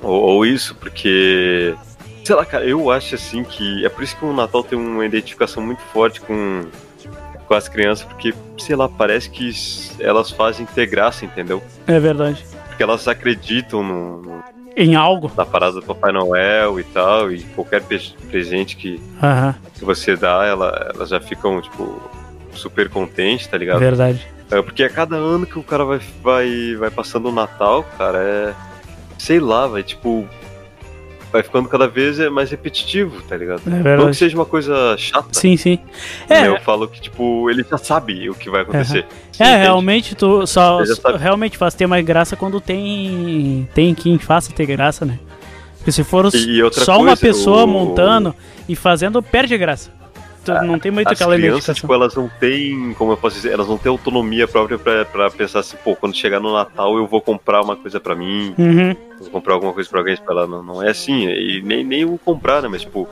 [0.02, 1.74] ou, ou isso, porque.
[2.24, 3.86] Sei lá, cara, eu acho assim que.
[3.86, 6.66] É por isso que o Natal tem uma identificação muito forte com,
[7.48, 9.50] com as crianças, porque, sei lá, parece que
[10.00, 11.64] elas fazem ter graça, entendeu?
[11.88, 12.46] É verdade.
[12.68, 14.44] Porque elas acreditam no, no-
[14.76, 15.32] Em algo.
[15.38, 17.82] na parada do Papai Noel e tal, e qualquer
[18.30, 22.00] presente que, Aham, que você dá, ela, elas já ficam, tipo,
[22.54, 23.80] super contentes, tá ligado?
[23.80, 24.28] verdade.
[24.52, 28.20] É, porque a cada ano que o cara vai, vai, vai passando o Natal, cara,
[28.20, 28.54] é.
[29.18, 30.28] Sei lá, vai tipo.
[31.32, 33.62] Vai ficando cada vez é mais repetitivo, tá ligado?
[33.68, 34.12] É Não verdade.
[34.12, 35.28] que seja uma coisa chata.
[35.34, 35.78] Sim, sim.
[36.30, 39.06] É, Eu falo que, tipo, ele já sabe o que vai acontecer.
[39.38, 40.80] É realmente tu só,
[41.20, 45.20] realmente faz ter mais graça quando tem tem quem faça ter graça, né?
[45.78, 46.32] Porque se for
[46.72, 48.34] só uma coisa, pessoa o- montando
[48.68, 49.58] e fazendo, perde a
[50.54, 50.66] graça.
[50.68, 51.76] Tu não tem muito aquela crianças, identificação.
[51.82, 55.30] tipo, elas não têm, como eu posso dizer, elas não têm autonomia própria pra, pra
[55.30, 58.96] pensar assim, pô, quando chegar no Natal eu vou comprar uma coisa pra mim, Uhum.
[59.20, 60.48] vou comprar alguma coisa pra alguém, pra ela.
[60.48, 62.68] Não, não é assim, e nem, nem o comprar, né?
[62.68, 63.08] Mas, tipo,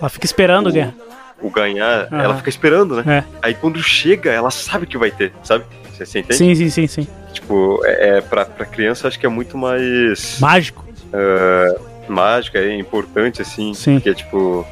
[0.00, 0.94] Ela fica esperando o, ganhar.
[1.40, 3.18] o ganhar, ela fica esperando, né?
[3.18, 3.24] É.
[3.42, 5.64] Aí quando chega, ela sabe que vai ter, sabe?
[5.92, 6.36] Você, você entende?
[6.36, 7.06] Sim, sim, sim, sim.
[7.32, 10.38] Tipo, é, é pra, pra criança acho que é muito mais.
[10.40, 10.84] Mágico.
[11.12, 11.74] ah,
[12.08, 13.72] mágico, é importante, assim.
[13.74, 13.94] Sim.
[13.94, 14.66] Porque, tipo,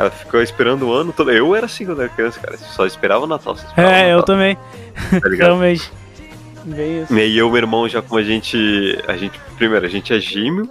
[0.00, 1.30] ela ficou esperando o ano todo.
[1.30, 2.56] Eu era assim quando era criança, cara.
[2.56, 3.54] Só esperava o Natal.
[3.54, 4.56] Esperava o É, eu Natal, também.
[5.20, 5.66] Tá ligado?
[5.66, 5.92] Isso.
[7.14, 8.98] E aí eu e meu irmão, já como a gente.
[9.06, 9.38] A gente.
[9.56, 10.68] Primeiro, a gente é gêmeo.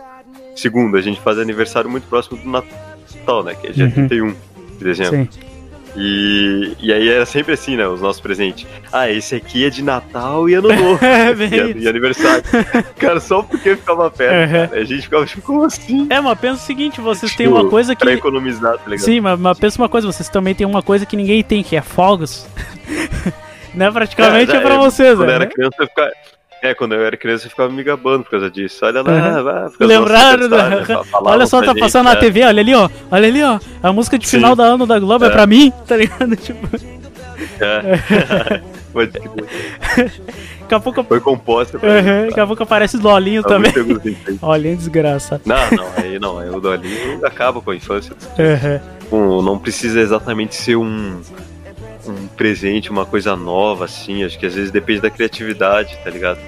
[0.56, 3.56] Segundo, a gente faz aniversário muito próximo do Natal, né?
[3.56, 3.92] Que é dia Uhum.
[4.08, 4.36] 31
[4.78, 5.28] de dezembro.
[5.32, 5.49] Sim.
[5.96, 7.88] E, e aí era sempre assim, né?
[7.88, 8.68] Os nossos presentes.
[8.92, 11.00] Ah, esse aqui é de Natal e Ano Novo.
[11.10, 12.44] É, e, e aniversário.
[12.98, 14.74] Cara, só porque ficava perto.
[14.74, 14.82] Uhum.
[14.82, 16.08] A gente ficava tipo, como assim?
[16.10, 18.04] É, mas pensa o seguinte, vocês têm Tipo, uma coisa que.
[18.04, 19.06] Pra economizar, tá ligado?
[19.06, 21.76] Sim, mas, mas pensa uma coisa, vocês também têm uma coisa que ninguém tem, que
[21.76, 22.48] é fogos.
[23.74, 23.92] né?
[23.92, 25.34] Praticamente é, já pra vocês, Quando né?
[25.34, 26.12] eu era criança, eu ficava.
[26.62, 28.86] É, quando eu era criança, eu ficava me gabando por causa disso.
[28.86, 29.70] Olha lá, Uhum.
[29.72, 30.70] fica Lembraram da...
[30.70, 30.86] né?
[31.14, 32.16] Olha só, tá gente, passando na é.
[32.18, 32.90] TV, olha ali, ó.
[33.10, 33.60] Olha ali, ó.
[33.82, 34.38] A música de Sim.
[34.38, 35.32] final da ano da Globo é, É.
[35.32, 36.36] pra mim, tá ligado?
[36.36, 36.68] Tipo,
[37.62, 38.62] É.
[38.92, 39.28] Pode daqui
[40.76, 41.04] a pouco.
[41.04, 43.72] Foi composta Uhum, daqui a pouco aparece o Dolinho Tá também.
[44.42, 45.40] Olha, desgraça.
[45.46, 48.14] Não, não, aí não, aí o Dolinho acaba com a infância.
[49.12, 49.42] Uhum.
[49.44, 51.22] Não precisa exatamente ser um,
[52.10, 54.24] um presente, uma coisa nova, assim.
[54.24, 56.40] Acho que às vezes depende da criatividade, tá ligado?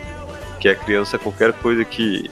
[0.59, 2.29] Que a criança, qualquer coisa que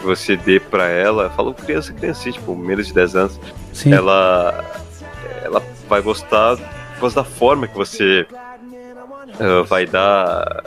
[0.00, 3.40] você dê pra ela, falo criança, criança, tipo, menos de 10 anos,
[3.72, 3.92] Sim.
[3.92, 4.64] ela
[5.42, 8.26] ela vai gostar por causa da forma que você
[9.40, 10.64] ah, vai dar.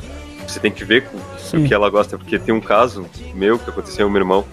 [0.48, 1.08] Você tem que ver
[1.54, 4.46] o que ela gosta, porque tem um caso meu que aconteceu com meu irmão.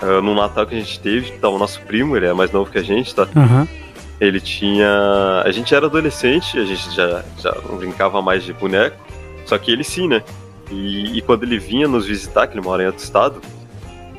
[0.00, 2.70] ah, no Natal que a gente teve, tá o nosso primo, ele é mais novo
[2.70, 3.26] que a gente, tá?
[3.36, 3.66] Aham.
[4.20, 5.42] Ele tinha.
[5.44, 8.96] A gente era adolescente, a gente já, já não brincava mais de boneco,
[9.44, 10.22] só que ele sim, né?
[10.70, 13.40] E, e quando ele vinha nos visitar, que ele mora em outro estado,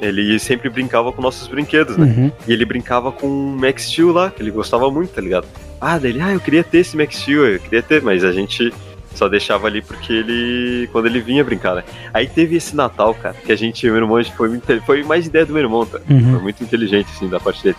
[0.01, 2.05] ele sempre brincava com nossos brinquedos, né?
[2.05, 2.31] Uhum.
[2.47, 5.47] E ele brincava com o Max Steel lá, que ele gostava muito, tá ligado?
[5.79, 8.31] Ah, daí ele, ah, eu queria ter esse Max Steel, eu queria ter, mas a
[8.31, 8.73] gente
[9.15, 10.89] só deixava ali porque ele.
[10.91, 11.83] quando ele vinha brincar, né?
[12.13, 15.03] Aí teve esse Natal, cara, que a gente, meu irmão, a gente foi, muito, foi
[15.03, 15.99] mais ideia do meu irmão, tá?
[16.09, 16.31] Uhum.
[16.31, 17.77] Foi muito inteligente, assim, da parte dele.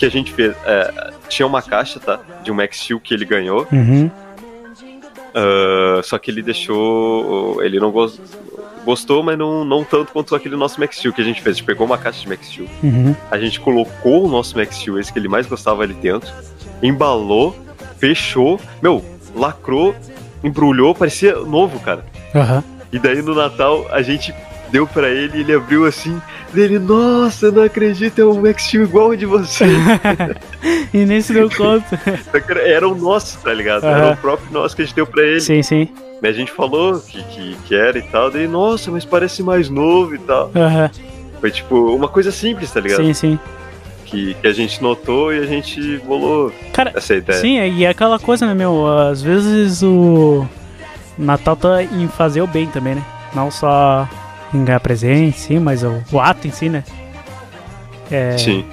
[0.00, 0.56] Que a gente fez.
[0.64, 2.18] é, tinha uma caixa, tá?
[2.42, 3.66] De um Max Steel que ele ganhou.
[3.70, 4.10] Uhum.
[5.34, 7.62] ah, só que ele deixou.
[7.62, 8.20] Ele não gos-
[8.84, 11.56] gostou, mas não, não tanto quanto aquele nosso Max Steel que a gente fez.
[11.56, 12.66] A gente pegou uma caixa de Max Steel.
[12.82, 13.14] Uhum.
[13.30, 16.32] A gente colocou o nosso Max Steel, esse que ele mais gostava ali dentro,
[16.82, 17.54] embalou,
[17.98, 19.04] fechou, meu,
[19.36, 19.94] lacrou,
[20.42, 22.04] embrulhou, parecia novo, cara.
[22.34, 22.64] Aham.
[22.92, 24.34] E daí no Natal a gente
[24.70, 26.20] deu pra ele e ele abriu assim,
[26.52, 29.64] dele, nossa, eu não acredito, é um Max Steel igual de você.
[30.94, 32.00] e nem se deu conta.
[32.48, 33.84] Era- era o nosso, tá ligado?
[33.86, 34.12] Era Aham.
[34.12, 35.40] o próprio nosso que a gente deu pra ele.
[35.40, 35.88] sim, sim.
[36.22, 39.68] Daí a gente falou que, que, que era e tal, daí, nossa, mas parece mais
[39.70, 40.50] novo e tal.
[40.54, 40.90] Aham.
[41.40, 43.02] Foi tipo uma coisa simples, tá ligado?
[43.02, 43.38] Sim, sim.
[44.04, 47.38] Que, que a gente notou e a gente bolou Cara, essa ideia.
[47.38, 48.86] Sim, e é aquela coisa, né, meu?
[48.86, 50.46] Às vezes o
[51.16, 53.04] Natal tá em fazer o bem também, né?
[53.34, 54.06] Não só
[54.52, 56.84] em ganhar presente, sim, mas o, o ato em si, né?
[58.10, 58.64] É, Sim.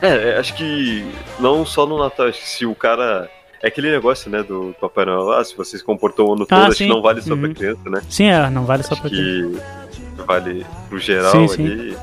[0.00, 1.04] É, é, acho que
[1.40, 3.28] não só no Natal, acho que se o cara.
[3.62, 6.58] É aquele negócio, né, do Papai Noel, ah, se você se comportou o ano todo,
[6.58, 6.84] Ah, acho sim.
[6.86, 7.40] que não vale só Uhum.
[7.40, 8.02] pra criança, né?
[8.10, 9.16] Sim, é, não vale só pra ti.
[9.16, 11.64] Que vale pro geral Sim, sim.
[11.64, 11.96] ali.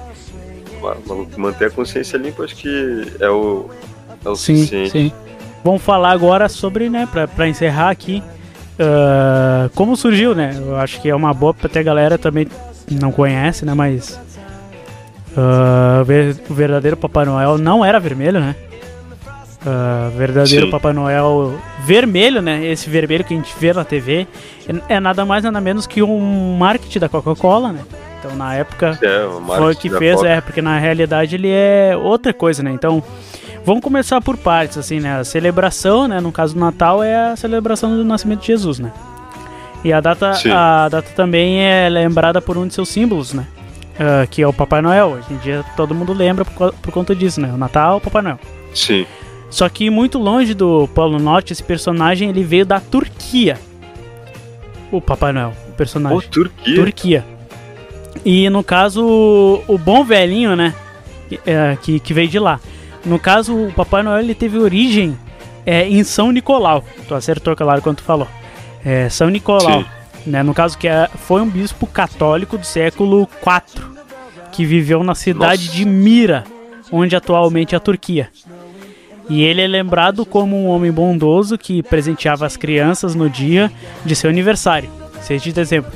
[1.38, 3.70] Manter a consciência limpa, acho que é o,
[4.26, 4.90] é o Sim, suficiente.
[4.90, 5.12] sim.
[5.64, 8.24] Vamos falar agora sobre, né, pra, pra encerrar aqui,
[8.80, 10.56] ah, como surgiu, né?
[10.60, 12.48] Eu acho que é uma boa pra ter a galera também
[12.95, 14.19] não conhece, né, mas
[15.38, 18.55] ah, o ver- o verdadeiro Papai Noel não era vermelho, né?
[19.65, 20.72] Ah, verdadeiro Sim.
[20.72, 21.53] Papai Noel
[21.85, 22.65] vermelho, né?
[22.65, 24.27] Esse vermelho que a gente vê na TV
[24.89, 27.81] é, é nada mais nada menos que um marketing da Coca-Cola, né?
[28.19, 29.26] Então na época É,
[29.57, 30.27] foi o que fez, Coca.
[30.30, 32.72] é, porque na realidade ele é outra coisa, né?
[32.72, 33.03] Então,
[33.65, 35.19] vamos começar por partes, assim, né?
[35.19, 36.19] A celebração, né?
[36.19, 38.91] No caso do Natal, é a celebração do nascimento de Jesus, né?
[39.84, 40.52] E a data, Sim.
[40.52, 43.48] a data também é lembrada por um de seus símbolos, né?
[43.99, 45.08] Ah, que é o Papai Noel.
[45.18, 47.52] Hoje em dia todo mundo lembra por, por conta disso, né?
[47.53, 48.40] O Natal, o Papai Noel.
[48.74, 49.06] Sim.
[49.49, 53.60] Só que muito longe do Polo Norte, esse personagem ele veio da Turquia.
[54.91, 56.18] O Papai Noel, o personagem.
[56.18, 56.76] Ô, Turquia?
[56.76, 57.26] Turquia.
[58.26, 60.74] E no caso, o- o bom velhinho, né?
[61.45, 62.60] é, que, que veio de lá.
[63.06, 65.18] No caso, o Papai Noel ele teve origem
[65.66, 66.84] é, em São Nicolau.
[67.08, 68.28] Tu acertou, claro, quando tu falou.
[68.86, 69.82] É, São Nicolau.
[69.82, 69.86] Sim.
[70.26, 73.84] Né, no caso, que é, foi um bispo católico do século IV,
[74.52, 75.78] que viveu na cidade Nossa.
[75.78, 76.44] de Mira,
[76.91, 78.30] onde atualmente é a Turquia.
[79.30, 83.72] E ele é lembrado como um homem bondoso que presenteava as crianças no dia
[84.06, 84.90] de seu aniversário,
[85.22, 85.91] 6 de dezembro.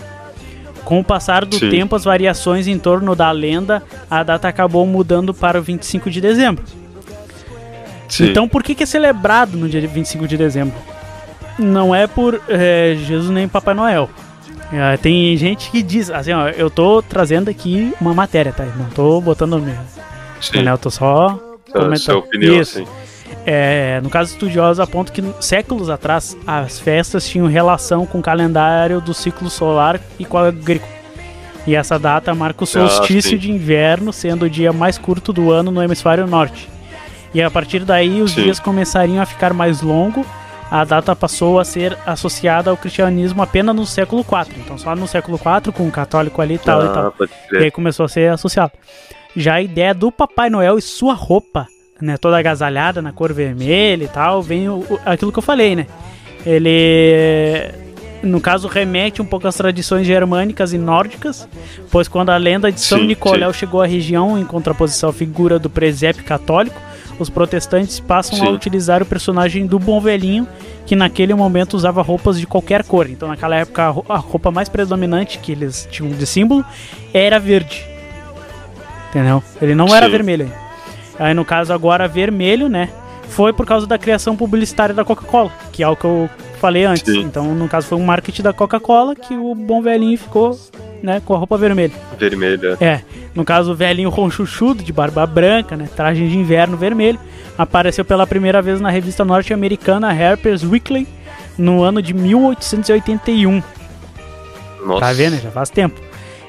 [0.83, 1.69] Com o passar do Sim.
[1.69, 6.21] tempo, as variações em torno da lenda, a data acabou mudando para o 25 de
[6.21, 6.63] dezembro.
[8.07, 8.29] Sim.
[8.29, 10.75] Então, por que, que é celebrado no dia 25 de dezembro?
[11.57, 14.09] Não é por eh, Jesus nem Papai Noel.
[14.73, 18.65] Eh, tem gente que diz, assim, ó, eu tô trazendo aqui uma matéria, tá?
[18.77, 19.75] Não tô botando meu.
[20.41, 20.63] Sim.
[20.63, 20.71] Né?
[20.71, 21.97] Eu tô só Sua- comentando.
[21.97, 22.79] sua opinião, Isso.
[22.81, 22.87] assim.
[23.45, 28.99] É, no caso, estudiosos apontam que séculos atrás as festas tinham relação com o calendário
[28.99, 30.91] do ciclo solar e com o agrícola.
[31.67, 33.37] E essa data marca o solstício sim.
[33.37, 36.69] de inverno, sendo o dia mais curto do ano no hemisfério norte.
[37.33, 38.43] E a partir daí os Sim.
[38.43, 40.25] dias começariam a ficar mais longos.
[40.71, 44.55] A data passou a ser associada ao cristianismo apenas no século IV.
[44.59, 47.11] Então só no século IV, com o católico ali e tal e Ah, tal.
[47.11, 48.71] pode E aí começou a ser associado.
[49.35, 51.67] Já a ideia do Papai Noel e sua roupa,
[52.01, 55.75] né, toda agasalhada na cor vermelha e tal, vem o, o- aquilo que eu falei,
[55.75, 55.85] né?
[56.45, 57.71] Ele,
[58.23, 61.47] no caso, remete um pouco às tradições germânicas e nórdicas,
[61.91, 63.59] pois quando a lenda de São Sim, Nicolau sim.
[63.59, 66.79] chegou à região, em contraposição à figura do presépio católico,
[67.19, 68.53] os protestantes passam a Sim.
[68.53, 70.47] utilizar o personagem do bom velhinho,
[70.85, 73.09] que naquele momento usava roupas de qualquer cor.
[73.09, 76.63] Então, naquela época, a ro- a roupa mais predominante que eles tinham de símbolo
[77.13, 77.83] era verde.
[79.09, 79.41] Entendeu?
[79.61, 80.11] Ele não era Sim.
[80.11, 80.51] vermelho.
[81.17, 82.89] Aí, no caso, agora vermelho, né?
[83.29, 86.29] Foi por causa da criação publicitária da Coca-Cola, que é o que eu
[86.59, 87.03] falei antes.
[87.11, 87.21] Sim.
[87.21, 90.57] Então, no caso, foi um marketing da Coca-Cola que o bom velhinho ficou,
[91.01, 91.93] né, com a roupa vermelha.
[92.19, 92.77] Vermelha.
[92.81, 93.01] É,
[93.35, 95.87] no caso, o velhinho ronchuchudo, de barba branca, né?
[95.95, 97.19] Traje de inverno vermelho.
[97.57, 101.07] Apareceu pela primeira vez na revista norte-americana Harper's Weekly
[101.57, 103.61] no ano de 1881.
[104.85, 104.99] Nossa.
[104.99, 105.41] Tá vendo?
[105.41, 105.99] Já faz tempo.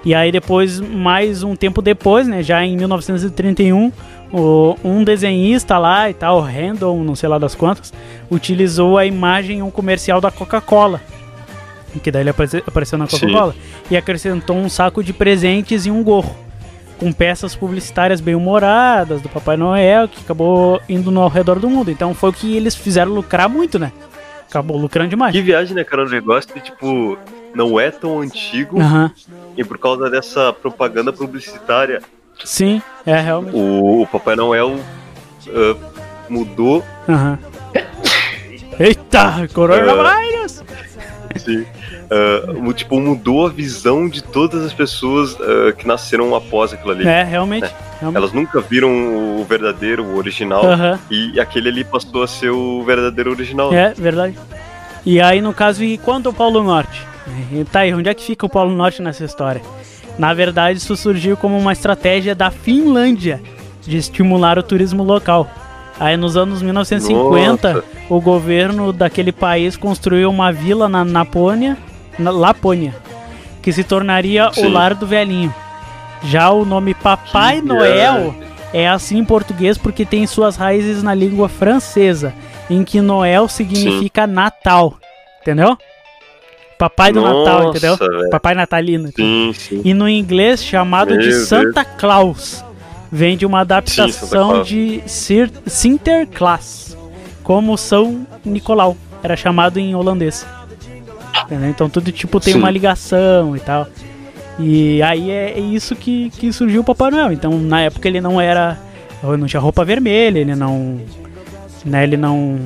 [0.04, 3.90] E aí depois, mais um tempo depois, né, já em 1931,
[4.32, 7.92] o- um desenhista lá e tal, Randall, não sei lá das quantas,
[8.30, 11.00] utilizou a imagem em um comercial da Coca-Cola.
[12.02, 13.06] Que daí ele aparece- apareceu na.
[13.06, 13.54] Coca-Cola.
[13.90, 16.36] E acrescentou um saco de presentes e um gorro.
[16.98, 21.68] Com peças publicitárias bem humoradas do Papai Noel, que acabou indo no ao redor do
[21.68, 21.90] mundo.
[21.90, 23.92] Então foi o que eles fizeram lucrar muito, né?
[24.48, 25.32] Acabou lucrando demais.
[25.32, 26.04] Que viagem, né, cara?
[26.04, 27.18] Um negócio que, tipo,
[27.54, 28.80] não é tão antigo.
[28.80, 29.10] Aham.
[29.56, 32.00] E por causa dessa propaganda publicitária,
[32.44, 33.56] Sim, é realmente.
[33.56, 34.78] o, o Papai Noel
[35.48, 35.76] ah,
[36.28, 36.84] mudou.
[37.08, 37.38] Aham.
[38.78, 40.62] Eita, coronavírus!
[41.36, 41.64] Sim.
[42.60, 47.06] Mu- tipo, mudou a visão de todas as pessoas ah, que nasceram após aquilo ali.
[47.06, 47.70] É, realmente.
[48.00, 48.16] realmente.
[48.16, 48.90] Elas nunca viram
[49.40, 50.62] o verdadeiro, o original.
[51.10, 53.72] E aquele ali passou a ser o verdadeiro original.
[53.72, 54.38] É, verdade.
[55.04, 57.00] E aí, no caso, e quanto ao Polo Norte?
[57.72, 59.62] Tá aí, onde é que fica o Polo Norte nessa história?
[60.18, 63.40] Na verdade, isso surgiu como uma estratégia da Finlândia
[63.82, 65.48] de estimular o turismo local.
[65.98, 67.84] Aí, nos anos 1950, Nossa.
[68.10, 71.76] o governo daquele país construiu uma vila na Lapônia,
[72.18, 72.94] na Lapônia
[73.66, 74.68] que se tornaria o Sim.
[74.68, 75.52] lar do velhinho.
[76.22, 78.32] Já o nome Papai Que Noel
[78.72, 82.32] é assim em português porque tem suas raízes na língua francesa,
[82.70, 84.94] em que Noel significa Natal.
[85.42, 85.76] Entendeu?
[86.78, 87.96] Papai do Natal, Nossa, entendeu?
[87.96, 88.30] velho.
[88.30, 89.10] Papai natalino.
[89.16, 89.82] Sim, sim.
[89.84, 91.48] E no inglês chamado Meu de Deus.
[91.48, 92.64] Santa Claus.
[93.10, 94.68] Vem de uma adaptação Claus.
[94.68, 96.96] de Sir, Sinterklaas,
[97.42, 98.96] como São Nicolau.
[99.24, 100.46] Era chamado em holandês.
[101.44, 101.70] Entendeu?
[101.70, 102.58] Então tudo tipo tem Sim.
[102.58, 103.86] uma ligação e tal.
[104.58, 107.32] E aí é, é isso que, que surgiu o Papai Noel.
[107.32, 108.78] Então na época ele não era.
[109.22, 111.00] Não tinha roupa vermelha, ele não.
[111.84, 112.58] Né, ele não.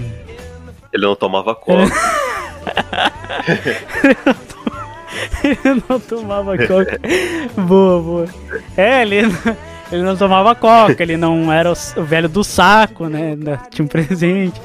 [0.93, 1.85] Ele não tomava cola.
[5.45, 7.01] ele não tomava coca.
[7.57, 8.27] boa, boa.
[8.77, 9.57] É, ele, não-
[9.93, 13.37] ele não tomava coca, ele não era o, o velho do saco, né?
[13.71, 14.61] Tinha um presente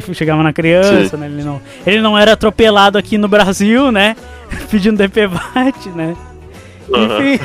[0.00, 1.26] que chegava na criança, né?
[1.26, 4.16] Ele não, ele não era atropelado aqui no Brasil, né?
[4.70, 6.16] Pedindo DPVAT, né?
[6.88, 7.40] Enfim.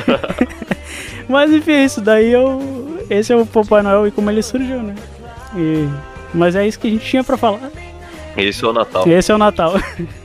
[1.28, 2.98] Mas enfim, isso daí eu.
[3.08, 4.94] Esse é o Papai Noel e como ele surgiu, né?
[5.56, 5.88] E-
[6.32, 7.70] mas é isso que a gente tinha pra falar.
[8.36, 9.08] Esse é o Natal.
[9.08, 9.74] Esse é o Natal.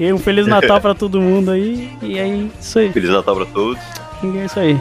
[0.00, 1.90] E um Feliz Natal pra todo mundo aí.
[2.00, 2.92] E é isso aí.
[2.92, 3.82] Feliz Natal pra todos.
[4.22, 4.80] E é isso aí.